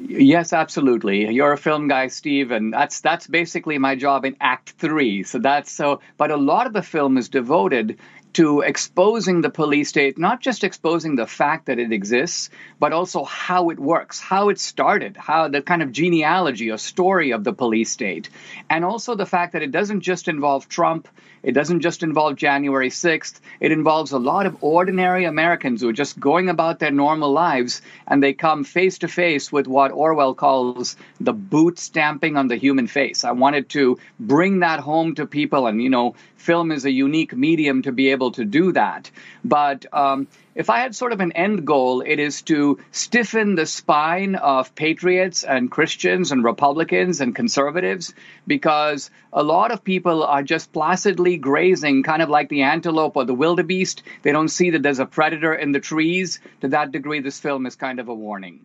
Yes, 0.00 0.52
absolutely. 0.52 1.32
You're 1.32 1.52
a 1.52 1.58
film 1.58 1.86
guy, 1.88 2.08
Steve, 2.08 2.50
and 2.50 2.72
that's 2.72 3.00
that's 3.00 3.26
basically 3.28 3.78
my 3.78 3.94
job 3.94 4.24
in 4.24 4.36
Act 4.40 4.70
Three. 4.70 5.22
So 5.22 5.38
that's 5.38 5.70
so. 5.70 6.00
But 6.16 6.32
a 6.32 6.36
lot 6.36 6.66
of 6.66 6.72
the 6.72 6.82
film 6.82 7.16
is 7.16 7.28
devoted 7.28 7.98
to 8.34 8.60
exposing 8.60 9.40
the 9.40 9.50
police 9.50 9.88
state, 9.88 10.18
not 10.18 10.40
just 10.40 10.64
exposing 10.64 11.16
the 11.16 11.26
fact 11.26 11.66
that 11.66 11.78
it 11.78 11.92
exists, 11.92 12.50
but 12.78 12.92
also 12.92 13.24
how 13.24 13.70
it 13.70 13.78
works, 13.78 14.20
how 14.20 14.48
it 14.48 14.58
started, 14.58 15.16
how 15.16 15.48
the 15.48 15.62
kind 15.62 15.82
of 15.82 15.92
genealogy 15.92 16.70
or 16.70 16.76
story 16.76 17.30
of 17.30 17.44
the 17.44 17.52
police 17.52 17.90
state, 17.90 18.28
and 18.68 18.84
also 18.84 19.14
the 19.14 19.26
fact 19.26 19.52
that 19.52 19.62
it 19.62 19.70
doesn't 19.70 20.00
just 20.00 20.28
involve 20.28 20.68
Trump. 20.68 21.08
It 21.44 21.52
doesn't 21.52 21.80
just 21.80 22.02
involve 22.02 22.36
January 22.36 22.88
6th. 22.88 23.38
It 23.60 23.70
involves 23.70 24.12
a 24.12 24.18
lot 24.18 24.46
of 24.46 24.56
ordinary 24.62 25.26
Americans 25.26 25.82
who 25.82 25.90
are 25.90 25.92
just 25.92 26.18
going 26.18 26.48
about 26.48 26.78
their 26.78 26.90
normal 26.90 27.30
lives 27.32 27.82
and 28.08 28.22
they 28.22 28.32
come 28.32 28.64
face 28.64 28.98
to 28.98 29.08
face 29.08 29.52
with 29.52 29.68
what 29.68 29.92
Orwell 29.92 30.34
calls 30.34 30.96
the 31.20 31.34
boot 31.34 31.78
stamping 31.78 32.38
on 32.38 32.48
the 32.48 32.56
human 32.56 32.86
face. 32.86 33.24
I 33.24 33.32
wanted 33.32 33.68
to 33.70 33.98
bring 34.18 34.60
that 34.60 34.80
home 34.80 35.14
to 35.16 35.26
people, 35.26 35.66
and 35.66 35.82
you 35.82 35.90
know, 35.90 36.14
film 36.36 36.72
is 36.72 36.86
a 36.86 36.90
unique 36.90 37.36
medium 37.36 37.82
to 37.82 37.92
be 37.92 38.08
able 38.08 38.32
to 38.32 38.44
do 38.44 38.72
that. 38.72 39.10
But 39.44 39.84
um, 39.92 40.26
if 40.54 40.70
I 40.70 40.78
had 40.80 40.94
sort 40.94 41.12
of 41.12 41.20
an 41.20 41.32
end 41.32 41.66
goal, 41.66 42.00
it 42.00 42.18
is 42.18 42.42
to 42.42 42.78
stiffen 42.92 43.56
the 43.56 43.66
spine 43.66 44.36
of 44.36 44.74
patriots 44.74 45.42
and 45.42 45.70
Christians 45.70 46.30
and 46.30 46.44
Republicans 46.44 47.20
and 47.20 47.34
conservatives 47.34 48.14
because 48.46 49.10
a 49.32 49.42
lot 49.42 49.72
of 49.72 49.82
people 49.82 50.22
are 50.22 50.42
just 50.42 50.72
placidly 50.72 51.36
grazing, 51.36 52.04
kind 52.04 52.22
of 52.22 52.28
like 52.28 52.48
the 52.48 52.62
antelope 52.62 53.16
or 53.16 53.24
the 53.24 53.34
wildebeest. 53.34 54.02
They 54.22 54.32
don't 54.32 54.48
see 54.48 54.70
that 54.70 54.82
there's 54.82 55.00
a 55.00 55.06
predator 55.06 55.54
in 55.54 55.72
the 55.72 55.80
trees. 55.80 56.40
To 56.60 56.68
that 56.68 56.92
degree, 56.92 57.20
this 57.20 57.40
film 57.40 57.66
is 57.66 57.74
kind 57.74 57.98
of 57.98 58.08
a 58.08 58.14
warning. 58.14 58.64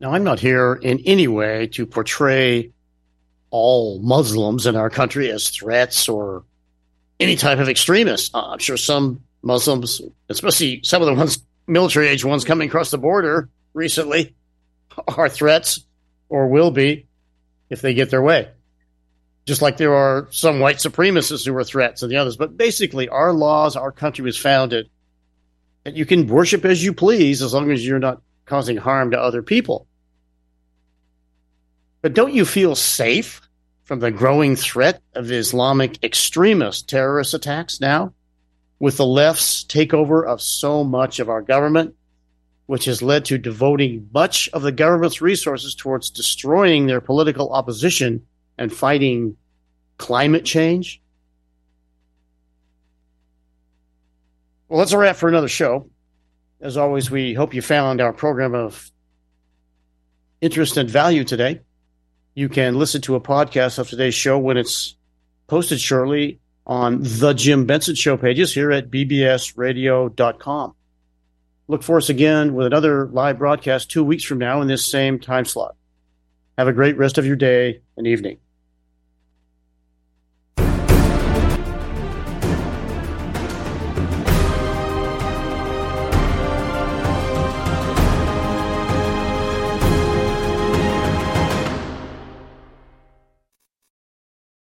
Now, 0.00 0.12
I'm 0.12 0.22
not 0.22 0.38
here 0.38 0.74
in 0.74 1.00
any 1.04 1.26
way 1.26 1.66
to 1.72 1.84
portray 1.84 2.70
all 3.50 3.98
Muslims 4.00 4.66
in 4.66 4.76
our 4.76 4.90
country 4.90 5.32
as 5.32 5.48
threats 5.48 6.08
or 6.08 6.44
any 7.20 7.36
type 7.36 7.58
of 7.58 7.68
extremists. 7.68 8.30
Uh, 8.34 8.50
I'm 8.50 8.58
sure 8.58 8.76
some 8.76 9.22
Muslims, 9.42 10.00
especially 10.28 10.80
some 10.82 11.02
of 11.02 11.06
the 11.06 11.14
ones 11.14 11.44
military 11.66 12.08
age 12.08 12.24
ones 12.24 12.44
coming 12.44 12.68
across 12.68 12.90
the 12.90 12.98
border 12.98 13.48
recently, 13.74 14.34
are 15.16 15.28
threats 15.28 15.84
or 16.28 16.48
will 16.48 16.70
be 16.70 17.06
if 17.70 17.80
they 17.80 17.94
get 17.94 18.10
their 18.10 18.22
way. 18.22 18.48
Just 19.46 19.62
like 19.62 19.76
there 19.76 19.94
are 19.94 20.28
some 20.30 20.60
white 20.60 20.76
supremacists 20.76 21.46
who 21.46 21.56
are 21.56 21.64
threats 21.64 22.02
and 22.02 22.12
the 22.12 22.16
others. 22.16 22.36
But 22.36 22.56
basically, 22.56 23.08
our 23.08 23.32
laws, 23.32 23.76
our 23.76 23.92
country 23.92 24.24
was 24.24 24.36
founded 24.36 24.90
that 25.84 25.96
you 25.96 26.04
can 26.04 26.26
worship 26.26 26.64
as 26.64 26.84
you 26.84 26.92
please 26.92 27.40
as 27.40 27.54
long 27.54 27.70
as 27.70 27.86
you're 27.86 27.98
not 27.98 28.20
causing 28.44 28.76
harm 28.76 29.12
to 29.12 29.20
other 29.20 29.42
people. 29.42 29.86
But 32.02 32.14
don't 32.14 32.34
you 32.34 32.44
feel 32.44 32.74
safe 32.74 33.40
from 33.88 34.00
the 34.00 34.10
growing 34.10 34.54
threat 34.54 35.00
of 35.14 35.32
Islamic 35.32 36.04
extremist 36.04 36.90
terrorist 36.90 37.32
attacks 37.32 37.80
now, 37.80 38.12
with 38.78 38.98
the 38.98 39.06
left's 39.06 39.64
takeover 39.64 40.26
of 40.26 40.42
so 40.42 40.84
much 40.84 41.20
of 41.20 41.30
our 41.30 41.40
government, 41.40 41.94
which 42.66 42.84
has 42.84 43.00
led 43.00 43.24
to 43.24 43.38
devoting 43.38 44.06
much 44.12 44.46
of 44.50 44.60
the 44.60 44.72
government's 44.72 45.22
resources 45.22 45.74
towards 45.74 46.10
destroying 46.10 46.86
their 46.86 47.00
political 47.00 47.50
opposition 47.50 48.26
and 48.58 48.70
fighting 48.70 49.38
climate 49.96 50.44
change? 50.44 51.00
Well, 54.68 54.80
that's 54.80 54.92
a 54.92 54.98
wrap 54.98 55.16
for 55.16 55.30
another 55.30 55.48
show. 55.48 55.88
As 56.60 56.76
always, 56.76 57.10
we 57.10 57.32
hope 57.32 57.54
you 57.54 57.62
found 57.62 58.02
our 58.02 58.12
program 58.12 58.54
of 58.54 58.92
interest 60.42 60.76
and 60.76 60.90
value 60.90 61.24
today. 61.24 61.62
You 62.38 62.48
can 62.48 62.78
listen 62.78 63.00
to 63.00 63.16
a 63.16 63.20
podcast 63.20 63.80
of 63.80 63.88
today's 63.88 64.14
show 64.14 64.38
when 64.38 64.56
it's 64.56 64.94
posted 65.48 65.80
shortly 65.80 66.38
on 66.68 67.00
the 67.02 67.32
Jim 67.32 67.66
Benson 67.66 67.96
Show 67.96 68.16
pages 68.16 68.54
here 68.54 68.70
at 68.70 68.92
bbsradio.com. 68.92 70.74
Look 71.66 71.82
for 71.82 71.96
us 71.96 72.08
again 72.08 72.54
with 72.54 72.68
another 72.68 73.08
live 73.08 73.38
broadcast 73.38 73.90
two 73.90 74.04
weeks 74.04 74.22
from 74.22 74.38
now 74.38 74.60
in 74.60 74.68
this 74.68 74.86
same 74.86 75.18
time 75.18 75.46
slot. 75.46 75.74
Have 76.56 76.68
a 76.68 76.72
great 76.72 76.96
rest 76.96 77.18
of 77.18 77.26
your 77.26 77.34
day 77.34 77.80
and 77.96 78.06
evening. 78.06 78.38